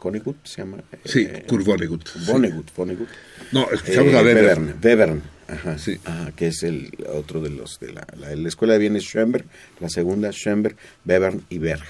[0.00, 0.78] Vonnegut, se llama.
[1.04, 2.08] Sí, Eh, Kurt Vonnegut.
[2.26, 3.08] Vonnegut, Vonnegut.
[3.52, 4.74] No, escuchamos a Webern.
[4.82, 5.22] Webern.
[5.48, 8.98] Ajá, ajá, que es el otro de los de la, la, la escuela de Viena
[8.98, 9.44] es Schoenberg,
[9.80, 11.84] la segunda Schoenberg, Webern y Berg,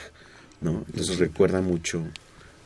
[0.60, 0.84] ¿no?
[0.88, 2.02] Entonces recuerda mucho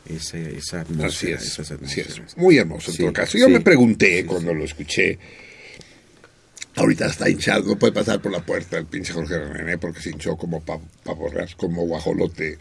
[0.05, 2.37] esa, esa Así atmósfera, es, esas así es.
[2.37, 3.37] Muy hermoso en Sí, todo caso.
[3.37, 3.51] Yo sí.
[3.53, 5.17] me pregunté cuando lo escuché.
[6.75, 10.09] Ahorita está hinchado, no puede pasar por la puerta el pinche Jorge René porque se
[10.09, 12.57] hinchó como pa- pavo real, como guajolote.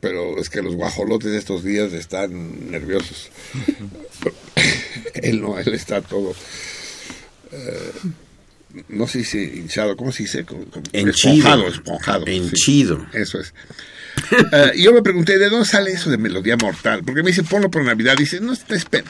[0.00, 3.30] Pero es que los guajolotes de estos días están nerviosos.
[5.22, 6.34] él no, él está todo.
[7.52, 7.92] eh,
[8.88, 10.44] no sé si hinchado, ¿cómo se dice?
[10.92, 12.24] Esponjado, esponjado.
[12.26, 12.86] sí.
[13.12, 13.52] Eso es.
[14.52, 17.02] Eh, y yo me pregunté, ¿de dónde sale eso de Melodía Mortal?
[17.04, 18.16] Porque me dice, ponlo por Navidad.
[18.16, 18.52] Dice, no,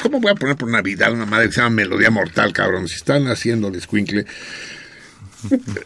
[0.00, 2.88] ¿cómo voy a poner por Navidad una madre que se llama Melodía Mortal, cabrón?
[2.88, 4.24] Si están haciendo el escuincle.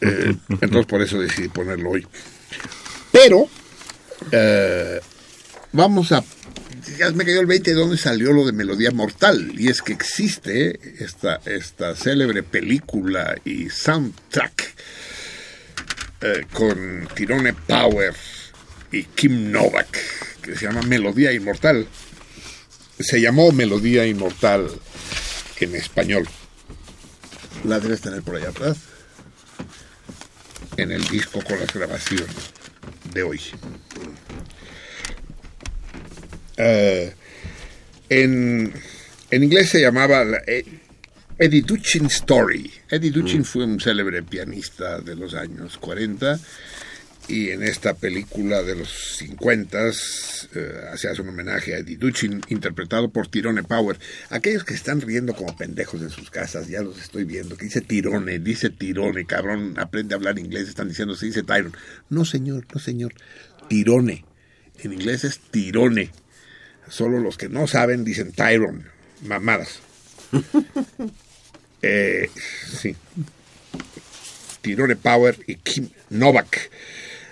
[0.01, 2.07] Eh, entonces por eso decidí ponerlo hoy.
[3.11, 3.49] Pero,
[4.31, 5.01] Eh,
[5.73, 6.23] vamos a...
[6.97, 9.53] Ya me cayó el 20 de dónde salió lo de Melodía Mortal.
[9.59, 14.75] Y es que existe esta, esta célebre película y soundtrack
[16.21, 18.15] eh, con Tirone Power
[18.91, 19.99] y Kim Novak,
[20.43, 21.87] que se llama Melodía Inmortal.
[22.99, 24.69] Se llamó Melodía Inmortal
[25.61, 26.29] en español.
[27.65, 28.79] La debes tener por allá atrás.
[30.77, 32.29] En el disco con las grabaciones
[33.13, 33.41] de hoy.
[36.59, 37.13] Eh,
[38.09, 38.73] en,
[39.31, 40.65] en inglés se llamaba la- eh,
[41.39, 42.71] Eddie Duchin Story.
[42.91, 46.39] Eddie Duchin fue un célebre pianista de los años 40
[47.29, 48.89] y en esta película de los
[49.19, 53.99] 50 se hace un homenaje a Eddie Duchin interpretado por Tirone Power.
[54.31, 57.83] Aquellos que están riendo como pendejos en sus casas, ya los estoy viendo, que dice
[57.83, 61.77] Tirone, dice Tirone, cabrón, aprende a hablar inglés, están diciendo se dice Tyron.
[62.09, 63.13] No señor, no señor,
[63.69, 64.25] Tirone.
[64.83, 66.11] En inglés es Tirone.
[66.89, 68.85] Solo los que no saben dicen Tyron,
[69.23, 69.81] mamadas.
[71.81, 72.29] Eh,
[72.81, 72.97] sí.
[74.61, 76.71] Tirone Power y Kim Novak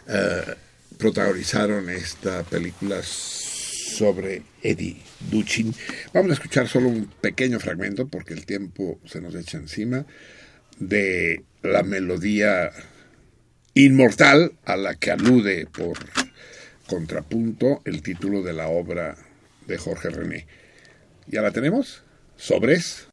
[0.06, 0.54] eh,
[0.96, 5.74] protagonizaron esta película sobre Eddie Duchin.
[6.12, 10.06] Vamos a escuchar solo un pequeño fragmento porque el tiempo se nos echa encima
[10.78, 12.70] de la melodía
[13.74, 15.98] inmortal a la que alude por
[16.86, 19.16] contrapunto el título de la obra
[19.66, 20.46] de Jorge René.
[21.26, 22.04] ¿Ya la tenemos?
[22.36, 23.08] Sobres.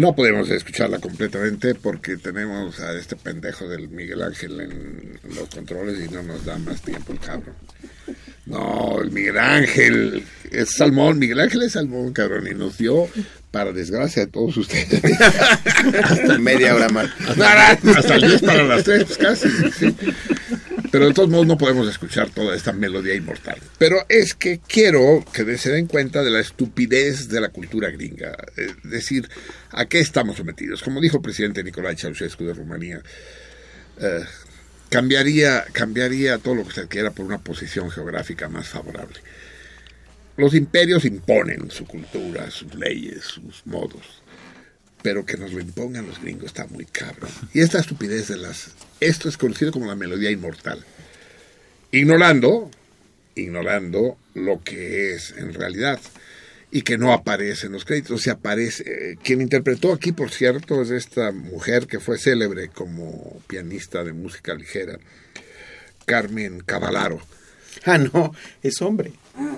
[0.00, 5.98] No podemos escucharla completamente porque tenemos a este pendejo del Miguel Ángel en los controles
[6.02, 7.54] y no nos da más tiempo el cabrón.
[8.46, 13.08] No, el Miguel Ángel es Salmón, Miguel Ángel es Salmón, cabrón, y nos dio,
[13.50, 15.02] para desgracia de todos ustedes,
[16.02, 17.10] Hasta media hora más.
[17.28, 19.48] Hasta, hasta el 10 para las 3, pues casi.
[19.72, 19.94] sí.
[20.90, 23.58] Pero de todos modos no podemos escuchar toda esta melodía inmortal.
[23.78, 28.36] Pero es que quiero que se den cuenta de la estupidez de la cultura gringa.
[28.56, 29.28] Es decir,
[29.70, 30.82] ¿a qué estamos sometidos?
[30.82, 33.02] Como dijo el presidente Nicolae Ceausescu de Rumanía,
[34.00, 34.24] eh,
[34.88, 39.20] cambiaría, cambiaría todo lo que se quiera por una posición geográfica más favorable.
[40.36, 44.20] Los imperios imponen su cultura, sus leyes, sus modos
[45.02, 47.30] pero que nos lo impongan los gringos está muy cabrón.
[47.54, 48.72] Y esta estupidez de las...
[49.00, 50.84] Esto es conocido como la melodía inmortal.
[51.90, 52.70] Ignorando,
[53.34, 55.98] ignorando lo que es en realidad
[56.70, 58.22] y que no aparece en los créditos.
[58.22, 58.84] Se aparece...
[58.86, 64.12] eh, quien interpretó aquí, por cierto, es esta mujer que fue célebre como pianista de
[64.12, 64.98] música ligera,
[66.06, 67.20] Carmen Cavallaro.
[67.84, 69.12] Ah, no, es hombre.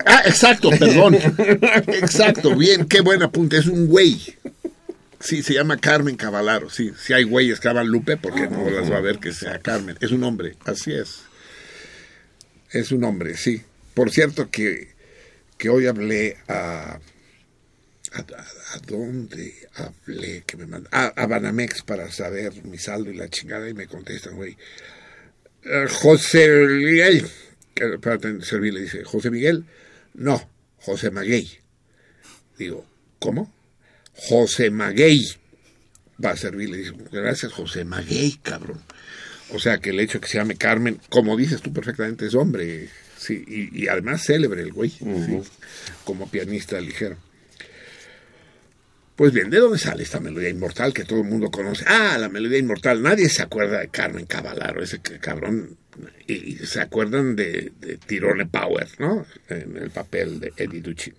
[0.05, 1.15] Ah, exacto, perdón.
[1.87, 3.57] Exacto, bien, qué buen apunte.
[3.57, 4.35] Es un güey.
[5.19, 6.69] Sí, se llama Carmen Cavallaro.
[6.69, 9.59] Sí, si hay güeyes que hablan Lupe, porque no las va a ver que sea
[9.59, 9.97] Carmen.
[9.99, 11.21] Es un hombre, así es.
[12.71, 13.61] Es un hombre, sí.
[13.93, 14.92] Por cierto que,
[15.63, 16.99] que hoy hablé a,
[18.11, 20.89] ¿A, dónde hablé que me manda?
[20.91, 24.57] A, a Banamex para saber mi saldo y la chingada y me contestan, güey.
[25.63, 27.25] Eh, José Miguel.
[27.73, 29.63] Que, espérate, serví le dice, José Miguel.
[30.15, 31.49] No, José Maguey.
[32.57, 32.85] Digo,
[33.19, 33.49] ¿cómo?
[34.15, 35.25] José Maguey.
[36.23, 38.81] Va a servir, le dice, gracias José Maguey, cabrón.
[39.51, 42.35] O sea que el hecho de que se llame Carmen, como dices tú perfectamente, es
[42.35, 42.89] hombre.
[43.23, 45.05] Sí, y, y además célebre el güey, sí,
[46.03, 47.15] como pianista ligero.
[49.15, 51.85] Pues bien, ¿de dónde sale esta melodía inmortal que todo el mundo conoce?
[51.87, 53.01] Ah, la melodía inmortal.
[53.01, 55.77] Nadie se acuerda de Carmen Cavalaro, ese cabrón.
[56.27, 59.25] Y, y se acuerdan de, de Tirone Power, ¿no?
[59.47, 61.13] En el papel de Eddie Duchin.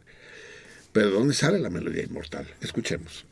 [0.93, 2.47] Pero ¿de dónde sale la melodía inmortal?
[2.61, 3.25] Escuchemos.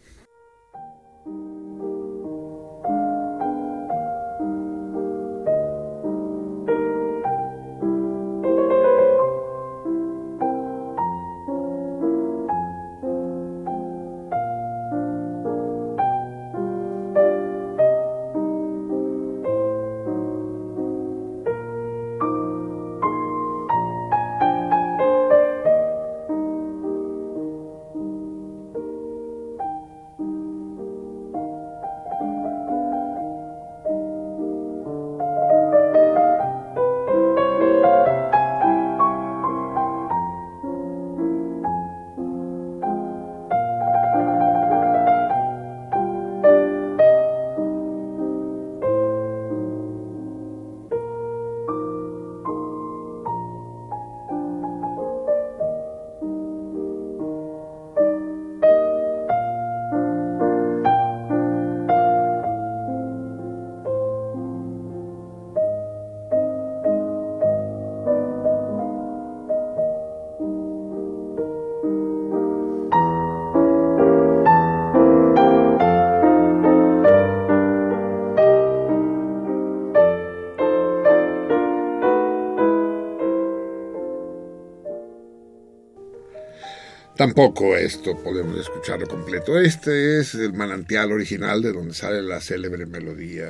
[87.23, 89.57] Tampoco esto podemos escucharlo completo.
[89.57, 93.49] Este es el manantial original de donde sale la célebre melodía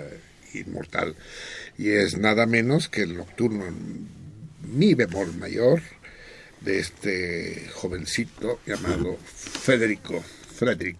[0.52, 1.16] inmortal.
[1.78, 4.08] Y es nada menos que el nocturno en
[4.76, 5.80] mi bemol mayor
[6.60, 10.22] de este jovencito llamado Federico
[10.54, 10.98] Frederick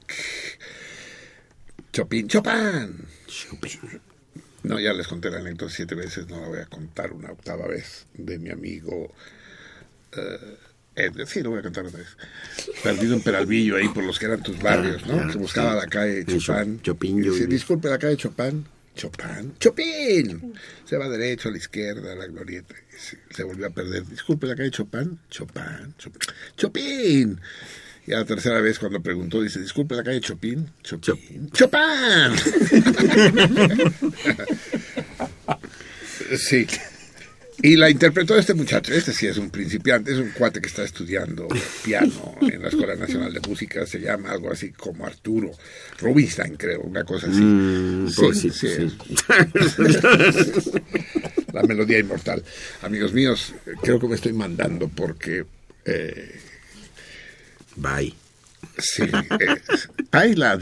[1.92, 2.26] Chopin.
[2.26, 3.06] Chopin.
[4.62, 7.66] No, ya les conté la anécdota siete veces, no la voy a contar una octava
[7.66, 9.12] vez de mi amigo.
[10.96, 12.08] Eh, sí, lo voy a contar otra vez.
[12.82, 15.20] Perdido en Peralvillo, ahí por los que eran tus barrios, ¿no?
[15.20, 15.78] Ah, Se buscaba sí.
[15.80, 16.76] la calle Chopin.
[16.78, 17.54] Cho- Chopin, yo Dice, viví.
[17.54, 18.66] disculpe, la calle Chopin.
[18.94, 19.54] Chopin.
[19.58, 20.52] Chopin.
[20.84, 22.74] Se va derecho, a la izquierda, a la glorieta.
[23.30, 24.06] Se, volvió a perder.
[24.06, 25.18] Disculpe, la calle Chopin.
[25.30, 25.94] Chopin.
[25.98, 26.20] Chopin.
[26.56, 27.40] Chopin.
[28.06, 30.68] Y a la tercera vez cuando preguntó, dice, disculpe, la calle Chopin.
[30.82, 31.50] Chopin.
[31.52, 31.72] Chopin.
[36.36, 36.66] sí.
[37.60, 40.82] Y la interpretó este muchacho, este sí es un principiante, es un cuate que está
[40.82, 41.46] estudiando
[41.84, 45.50] piano en la Escuela Nacional de Música, se llama algo así como Arturo
[45.98, 47.40] Rubinstein, creo, una cosa así.
[47.40, 48.68] Mm, Sí, pobrecito, sí.
[48.88, 50.72] sí.
[51.52, 52.42] la melodía inmortal.
[52.80, 55.44] Amigos míos, creo que me estoy mandando porque...
[55.84, 56.40] Eh,
[57.76, 58.14] Bye.
[58.78, 59.60] Sí, eh,
[60.10, 60.58] hay, la,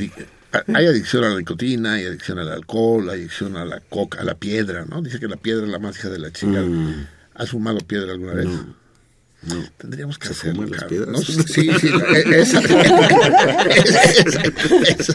[0.74, 4.24] hay adicción a la nicotina, hay adicción al alcohol, hay adicción a la coca, a
[4.24, 5.00] la piedra, ¿no?
[5.02, 6.66] Dice que la piedra es la más hija de la chingada.
[7.34, 8.46] ¿Has fumado piedra alguna vez?
[9.42, 9.64] No.
[9.78, 10.64] Tendríamos que ¿Se hacerlo.
[10.64, 11.08] fuman las piedras?
[11.08, 11.68] No, sí, sí,
[12.14, 12.60] e- esa,
[13.70, 14.42] esa-
[14.82, 15.14] esa.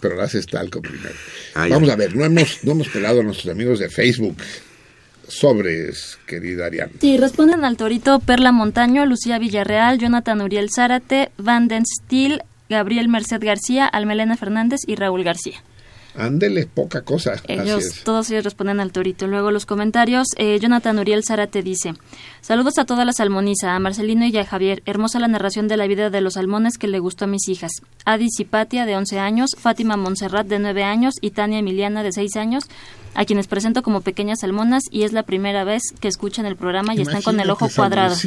[0.00, 1.14] Pero la haces talco primero.
[1.54, 4.36] Ah, Vamos a ver, no hemos, no hemos pelado a nuestros amigos de Facebook.
[5.38, 6.92] Sobres, querida Ariana.
[7.00, 13.08] Sí, responden al Torito Perla Montaño, Lucía Villarreal, Jonathan Uriel Zárate, Van Den Steel, Gabriel
[13.08, 15.62] Merced García, Almelena Fernández y Raúl García.
[16.16, 17.34] Ándele, poca cosa.
[17.48, 19.26] Ellos, todos ellos responden al torito.
[19.26, 21.94] Luego los comentarios, eh, Jonathan Uriel Zárate dice,
[22.40, 25.88] saludos a toda la salmoniza, a Marcelino y a Javier, hermosa la narración de la
[25.88, 27.72] vida de los salmones que le gustó a mis hijas.
[28.04, 32.36] Adi Cipatia, de 11 años, Fátima Montserrat, de 9 años, y Tania Emiliana, de 6
[32.36, 32.64] años,
[33.14, 36.94] a quienes presento como pequeñas salmonas y es la primera vez que escuchan el programa
[36.94, 38.14] y están con el ojo cuadrado.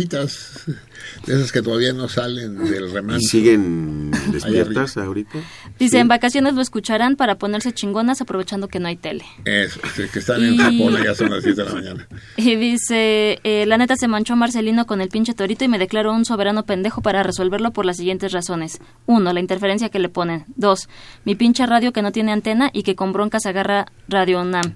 [1.26, 3.20] De esas que todavía no salen del remanso.
[3.26, 5.40] ¿Y siguen despiertas ahorita?
[5.80, 9.24] Dice, en vacaciones lo escucharán para ponerse chingonas aprovechando que no hay tele.
[9.46, 9.80] Eso,
[10.12, 12.08] que están en Y- Japón, ya son las 7 de la mañana.
[12.38, 16.14] Y dice, eh, la neta se manchó Marcelino con el pinche torito y me declaró
[16.14, 18.80] un soberano pendejo para resolverlo por las siguientes razones.
[19.06, 20.46] Uno, la interferencia que le ponen.
[20.56, 20.88] Dos,
[21.26, 24.76] mi pinche radio que no tiene antena y que con broncas agarra Radio UNAM.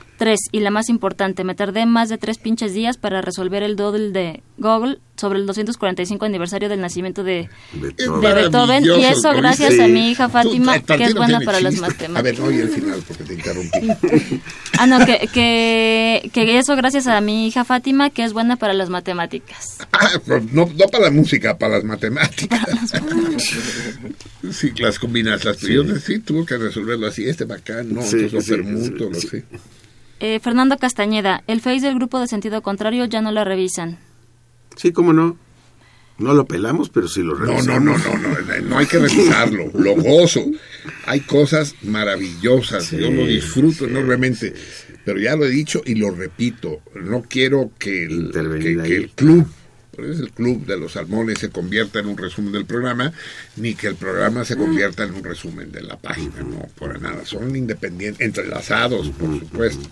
[0.21, 3.75] Tres, y la más importante, me tardé más de tres pinches días para resolver el
[3.75, 8.21] doodle de Google sobre el 245 aniversario del nacimiento de Beethoven.
[8.21, 9.83] de Beethoven y eso ¿lo gracias viste?
[9.83, 12.17] a mi hija Tú, Fátima, Tartino que es buena para las matemáticas.
[12.19, 14.39] A ver, no oye el final porque te interrumpí.
[14.77, 18.73] Ah, no, que, que, que eso gracias a mi hija Fátima, que es buena para
[18.73, 19.77] las matemáticas.
[19.91, 20.11] Ah,
[20.51, 22.61] no, no para la música, para las matemáticas.
[24.51, 25.73] sí, las combinas, las Sí.
[25.73, 29.05] yo sí tuvo que resolverlo así, este para acá, no, Sí, entonces lo sí, permuto,
[29.07, 29.27] sí, lo sí.
[29.27, 29.45] sé.
[30.23, 33.97] Eh, Fernando Castañeda, el Face del grupo de sentido contrario ya no la revisan.
[34.75, 35.35] Sí, cómo no.
[36.19, 37.83] No lo pelamos, pero sí lo No, revisamos.
[37.83, 40.45] no, no, no, no, no hay que revisarlo, lo gozo.
[41.07, 44.53] Hay cosas maravillosas, yo lo disfruto enormemente,
[45.03, 49.09] pero ya lo he dicho y lo repito, no quiero que el, que, que el
[49.09, 49.47] club,
[50.09, 53.11] es el club de los salmones se convierta en un resumen del programa,
[53.57, 57.25] ni que el programa se convierta en un resumen de la página, no, por nada,
[57.25, 59.87] son independientes, entrelazados, por supuesto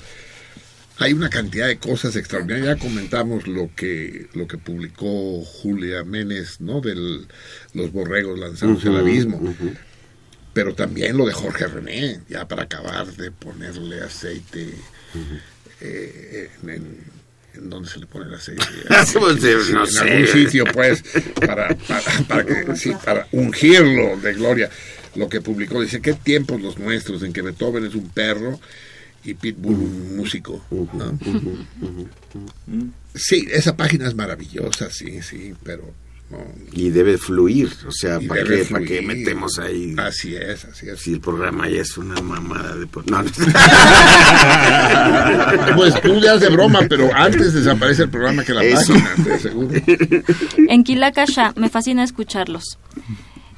[1.01, 2.77] hay una cantidad de cosas extraordinarias.
[2.77, 6.81] Ya comentamos lo que lo que publicó Julia Menes, ¿no?
[6.81, 6.93] De
[7.73, 9.55] los borregos lanzándose al Ujú, abismo.
[10.51, 14.73] Pero también lo de Jorge René, ya para acabar de ponerle aceite.
[15.81, 17.18] eh, en, en-
[17.55, 18.25] ¿en dónde se le pone
[19.65, 19.99] Sí, no en sé.
[19.99, 21.03] algún sitio, pues,
[21.45, 24.69] para, para, para que, sí, para ungirlo de gloria.
[25.15, 28.59] Lo que publicó dice, ¿qué tiempos los nuestros en que Beethoven es un perro
[29.23, 30.63] y Pitbull un músico?
[30.71, 31.19] ¿no?
[33.15, 35.93] Sí, esa página es maravillosa, sí, sí, pero.
[36.71, 39.95] Y debe fluir, o sea, ¿para qué, para qué metemos ahí?
[39.97, 40.99] Así es, así es.
[40.99, 42.87] Si el programa ya es una mamada de...
[43.07, 43.29] No, no.
[45.75, 48.93] Pues tú le haces broma, pero antes desaparece el programa que la Eso.
[48.93, 49.69] página, te aseguro.
[50.67, 52.77] En Quilacasha, me fascina escucharlos.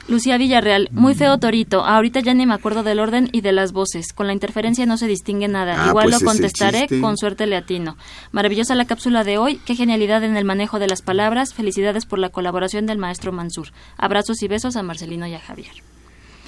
[0.07, 1.85] Lucía Villarreal, muy feo Torito.
[1.85, 4.13] Ahorita ya ni me acuerdo del orden y de las voces.
[4.13, 5.85] Con la interferencia no se distingue nada.
[5.85, 7.97] Ah, Igual pues lo contestaré, con suerte le atino.
[8.31, 9.57] Maravillosa la cápsula de hoy.
[9.65, 11.53] Qué genialidad en el manejo de las palabras.
[11.53, 13.69] Felicidades por la colaboración del maestro Mansur.
[13.97, 15.71] Abrazos y besos a Marcelino y a Javier.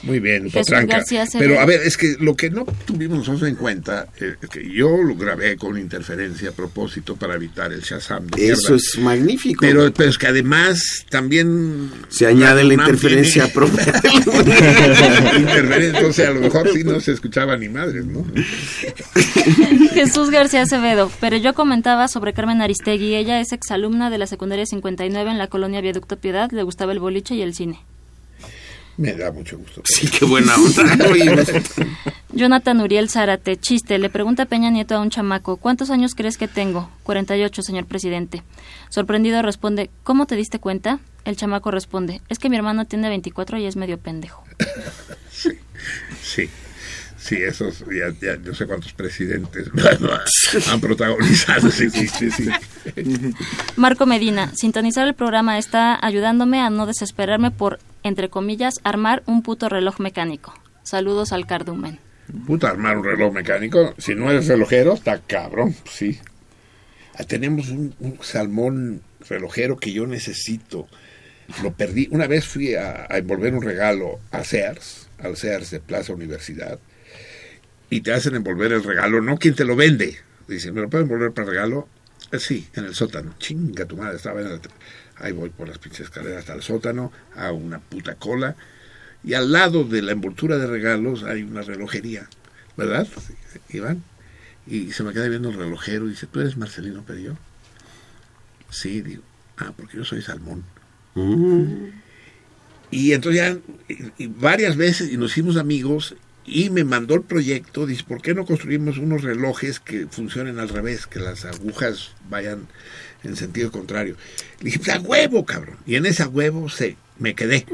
[0.03, 0.98] Muy bien, Jesús Potranca.
[0.98, 1.49] García Acevedo.
[1.49, 4.69] Pero a ver, es que lo que no tuvimos nosotros en cuenta eh, es que
[4.69, 8.27] yo lo grabé con interferencia a propósito para evitar el Shazam.
[8.27, 8.75] de Eso mierda.
[8.75, 9.61] es magnífico.
[9.61, 11.90] Pero, pero es que además también...
[12.09, 13.85] Se añade la interferencia tiene- propia.
[15.38, 18.25] interferencia, entonces a lo mejor sí no se escuchaba ni madres, ¿no?
[19.93, 23.15] Jesús García Acevedo, pero yo comentaba sobre Carmen Aristegui.
[23.15, 26.51] Ella es exalumna de la secundaria 59 en la colonia Viaducto Piedad.
[26.51, 27.80] Le gustaba el boliche y el cine.
[28.97, 29.81] Me da mucho gusto.
[29.93, 30.97] Sí, qué buena onda.
[32.33, 36.47] Jonathan Uriel Zárate, chiste, le pregunta Peña Nieto a un chamaco, ¿cuántos años crees que
[36.47, 36.89] tengo?
[37.03, 38.43] 48, señor presidente.
[38.89, 40.99] Sorprendido responde, ¿cómo te diste cuenta?
[41.25, 44.43] El chamaco responde, es que mi hermano tiene 24 y es medio pendejo.
[46.23, 46.49] Sí.
[47.17, 49.69] Sí, esos, ya, ya no sé cuántos presidentes
[50.69, 52.49] han protagonizado ese chiste, sí.
[53.77, 59.41] Marco Medina, sintonizar el programa está ayudándome a no desesperarme por, entre comillas, armar un
[59.41, 60.53] puto reloj mecánico.
[60.83, 61.99] Saludos al cardumen.
[62.45, 66.19] Puta, armar un reloj mecánico, si no eres relojero, está cabrón, sí.
[67.15, 70.88] Ah, Tenemos un, salmón relojero que yo necesito.
[71.61, 72.07] Lo perdí.
[72.11, 76.80] Una vez fui a, envolver un regalo a Sears, al Sears de Plaza Universidad,
[77.90, 80.17] y te hacen envolver el regalo, no quien te lo vende.
[80.48, 81.88] Dice, ¿me lo pueden envolver para regalo?
[82.32, 83.35] "Eh, sí, en el sótano.
[83.38, 84.59] Chinga tu madre, estaba en el...
[85.24, 88.56] Ahí voy por las pinches escaleras hasta el sótano, a una puta cola.
[89.24, 92.27] Y al lado de la envoltura de regalos hay una relojería,
[92.76, 93.08] ¿verdad,
[93.69, 94.03] Iván?
[94.68, 97.38] Y se me queda viendo el relojero y dice, ¿tú eres Marcelino Perillo?
[98.69, 99.24] Sí, digo,
[99.58, 100.64] ah, porque yo soy Salmón.
[102.92, 107.22] Y entonces ya y- y varias veces y nos hicimos amigos y me mandó el
[107.22, 112.11] proyecto, dice, ¿por qué no construimos unos relojes que funcionen al revés, que las agujas
[112.30, 112.68] vayan
[113.24, 114.16] en sentido contrario?
[114.60, 115.77] Le dije, pues a huevo, cabrón.
[115.85, 117.66] Y en ese a huevo se, me quedé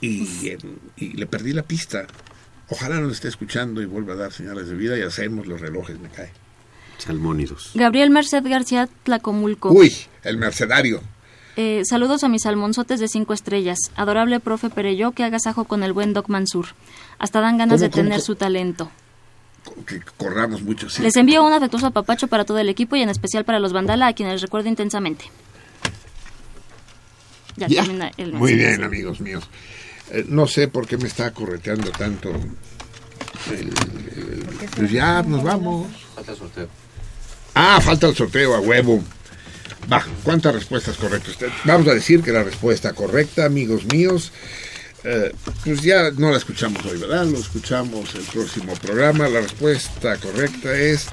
[0.00, 0.56] y,
[0.96, 2.06] y le perdí la pista.
[2.68, 5.98] Ojalá nos esté escuchando y vuelva a dar señales de vida y hacemos los relojes,
[5.98, 6.30] me cae.
[6.98, 7.72] Salmónidos.
[7.74, 9.70] Gabriel Merced García Tlacomulco.
[9.70, 9.92] Uy,
[10.22, 11.02] el mercenario.
[11.56, 13.78] Eh, saludos a mis salmonzotes de cinco estrellas.
[13.94, 16.66] Adorable profe Pereyó que agasajo con el buen Doc Mansur.
[17.18, 18.26] Hasta dan ganas ¿Cómo, de cómo, tener cómo?
[18.26, 18.90] su talento.
[19.86, 21.02] Que corramos mucho, sí.
[21.02, 24.06] Les envío un afectuoso apapacho para todo el equipo y en especial para los Vandala,
[24.08, 25.24] a quienes recuerdo intensamente.
[27.56, 27.82] Ya, Ya.
[27.82, 28.76] termina el Muy mensaje.
[28.76, 29.44] bien, amigos míos.
[30.10, 32.30] Eh, no sé por qué me está correteando tanto.
[33.50, 35.88] el- el- pues ya nos vamos.
[36.14, 36.68] Falta sorteo.
[37.54, 39.02] Ah, falta el sorteo a huevo.
[39.92, 41.36] Va, ¿cuántas respuestas correctas?
[41.64, 44.32] Vamos a decir que la respuesta correcta, amigos míos,
[45.04, 45.32] eh,
[45.64, 47.26] pues ya no la escuchamos hoy, ¿verdad?
[47.26, 49.28] Lo escuchamos el próximo programa.
[49.28, 51.06] La respuesta correcta es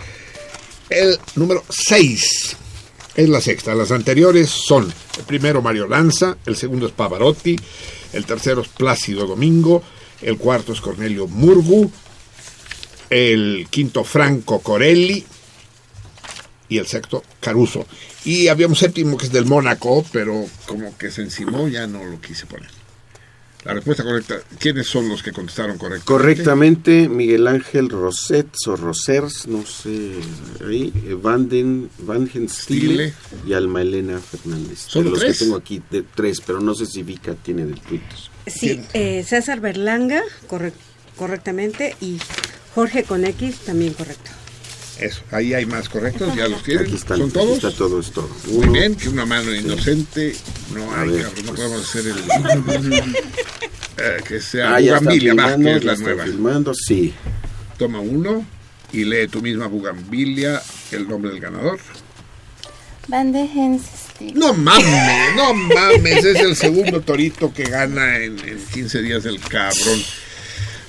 [0.89, 2.55] El número 6
[3.15, 3.75] es la sexta.
[3.75, 7.57] Las anteriores son el primero Mario Lanza, el segundo es Pavarotti,
[8.13, 9.83] el tercero es Plácido Domingo,
[10.21, 11.91] el cuarto es Cornelio Murgu,
[13.09, 15.25] el quinto Franco Corelli
[16.69, 17.85] y el sexto Caruso.
[18.23, 22.03] Y había un séptimo que es del Mónaco, pero como que se encimó, ya no
[22.05, 22.80] lo quise poner.
[23.63, 26.05] La respuesta correcta, ¿quiénes son los que contestaron correctamente?
[26.05, 30.13] Correctamente, Miguel Ángel Rosets o Rosers, no sé,
[30.67, 33.13] ahí, eh, Vanden, Vangen Stile Stile.
[33.47, 34.79] y Alma Elena Fernández.
[34.87, 35.37] ¿Solo De los tres?
[35.37, 38.17] que tengo aquí, de tres, pero no sé si Vika tiene de Twitter.
[38.47, 40.73] Sí, eh, César Berlanga, correc-
[41.15, 42.17] correctamente, y
[42.73, 44.31] Jorge con X, también correcto.
[45.01, 46.85] Eso, ahí hay más correctos, ya los tienen.
[46.85, 47.57] Aquí están, ¿Son aquí todos?
[47.57, 48.29] está todo, es todo.
[48.47, 50.35] Muy Uno, bien, que una mano inocente.
[50.73, 51.59] No hay, ver, cabrón, no pues.
[51.61, 53.15] podemos hacer el.
[53.97, 56.23] Eh, que sea Ah, Bugambilia, filmando, que es la está nueva.
[56.23, 57.13] filmando, sí.
[57.77, 58.45] Toma uno
[58.93, 61.77] y lee tu misma Bugambilia el nombre del ganador.
[63.07, 64.33] Van de Henstil.
[64.33, 69.39] No mames, no mames, es el segundo torito que gana en, en 15 días el
[69.39, 70.01] cabrón.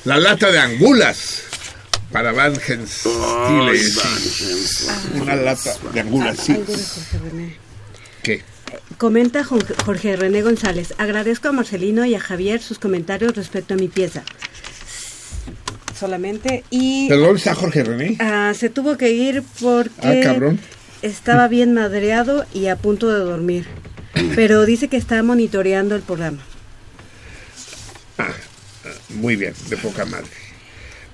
[0.05, 1.43] La lata de angulas
[2.13, 2.73] para Van sí.
[5.15, 6.57] Van Una lata de angulas, sí.
[8.23, 8.43] ¿Qué?
[8.99, 10.95] Comenta Jon- Jorge René González.
[10.99, 14.23] Agradezco a Marcelino y a Javier sus comentarios respecto a mi pieza.
[15.99, 16.65] Solamente.
[16.71, 18.17] Y ¿Pero dónde está Jorge René?
[18.21, 20.59] ah, se tuvo que ir porque Ah, cabrón.
[21.03, 23.67] estaba bien madreado y a punto de dormir.
[24.35, 26.39] Pero dice que está monitoreando el programa.
[28.19, 28.29] Ah,
[28.85, 30.27] ah, muy bien, de poca madre.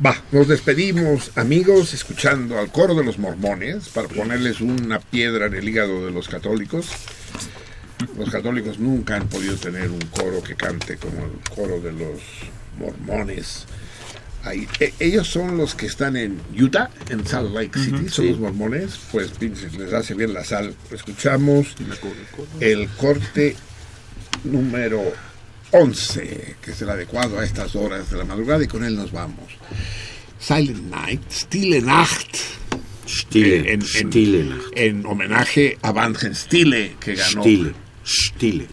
[0.05, 5.55] Va, nos despedimos, amigos, escuchando al coro de los mormones para ponerles una piedra en
[5.55, 6.86] el hígado de los católicos.
[8.17, 12.20] Los católicos nunca han podido tener un coro que cante como el coro de los
[12.78, 13.65] mormones.
[14.44, 18.31] Ahí, e- ellos son los que están en Utah, en Salt Lake City, son sí.
[18.31, 20.77] los mormones, pues les hace bien la sal.
[20.93, 21.75] Escuchamos
[22.60, 23.57] el corte
[24.44, 25.02] número
[25.71, 29.13] 11, que es el adecuado a estas horas de la madrugada, y con él nos
[29.13, 29.51] vamos.
[30.39, 32.37] Silent Night, Stille Nacht.
[33.07, 34.63] Stille, en, en- Stille Nacht.
[34.75, 37.43] en homenaje a Van Stille, que ganó.
[37.43, 37.75] Stille,
[38.05, 38.67] Stille.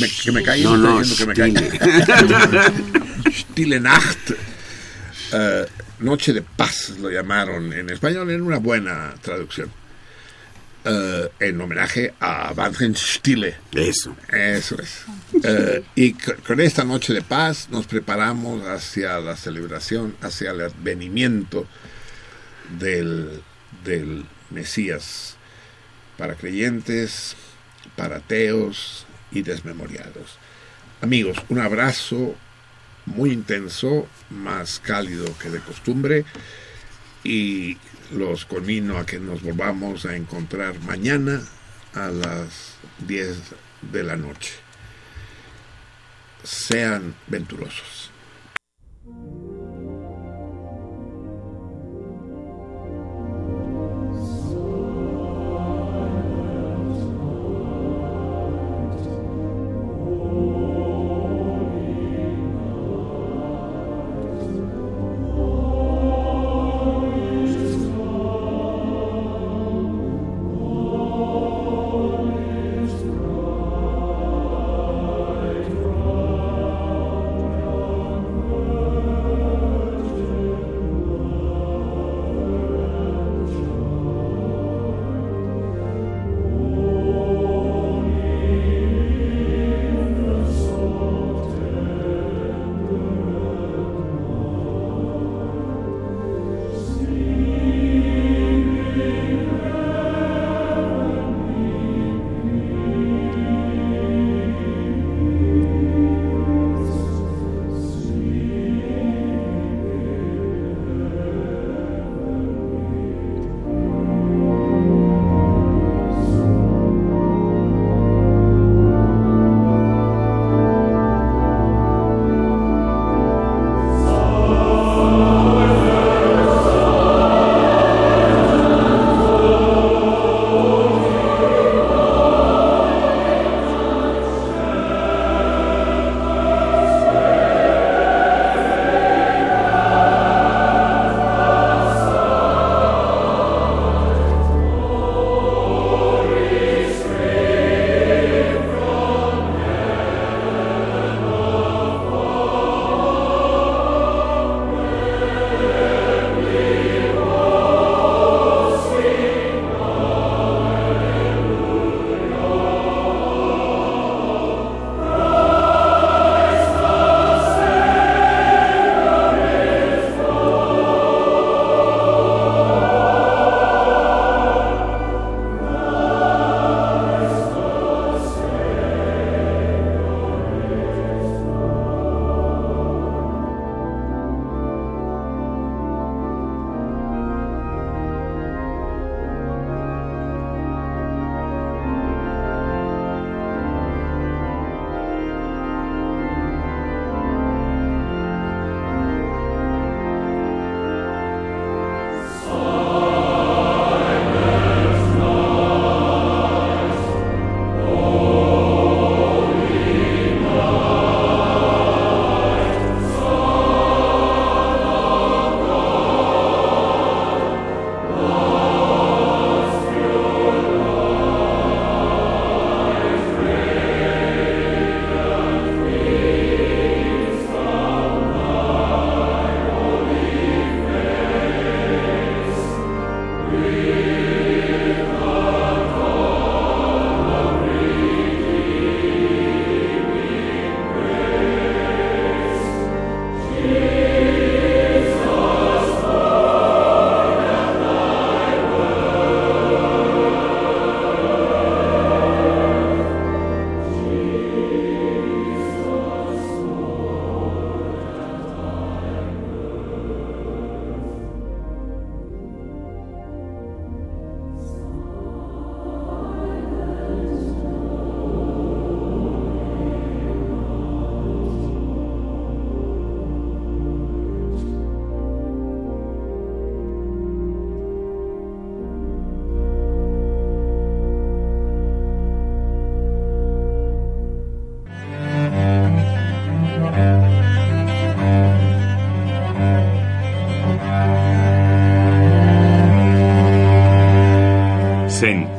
[0.00, 1.54] Me- que me caí, No, no, que me caí.
[3.32, 4.30] Stille Nacht.
[5.32, 5.66] Eh,
[6.00, 9.70] Noche de Paz lo llamaron en español, en una buena traducción.
[10.84, 13.54] Eh, en homenaje a Van Stille.
[13.72, 14.16] Eso.
[14.32, 15.04] Eso es.
[15.44, 21.68] Eh, y con esta noche de paz nos preparamos hacia la celebración, hacia el advenimiento
[22.80, 23.42] del,
[23.84, 25.36] del Mesías
[26.18, 27.36] para creyentes,
[27.94, 30.36] para ateos y desmemoriados.
[31.00, 32.34] Amigos, un abrazo
[33.06, 36.24] muy intenso, más cálido que de costumbre
[37.24, 37.76] y
[38.12, 41.40] los conmino a que nos volvamos a encontrar mañana
[41.94, 42.76] a las
[43.06, 43.38] 10
[43.92, 44.52] de la noche.
[46.42, 48.11] Sean venturosos.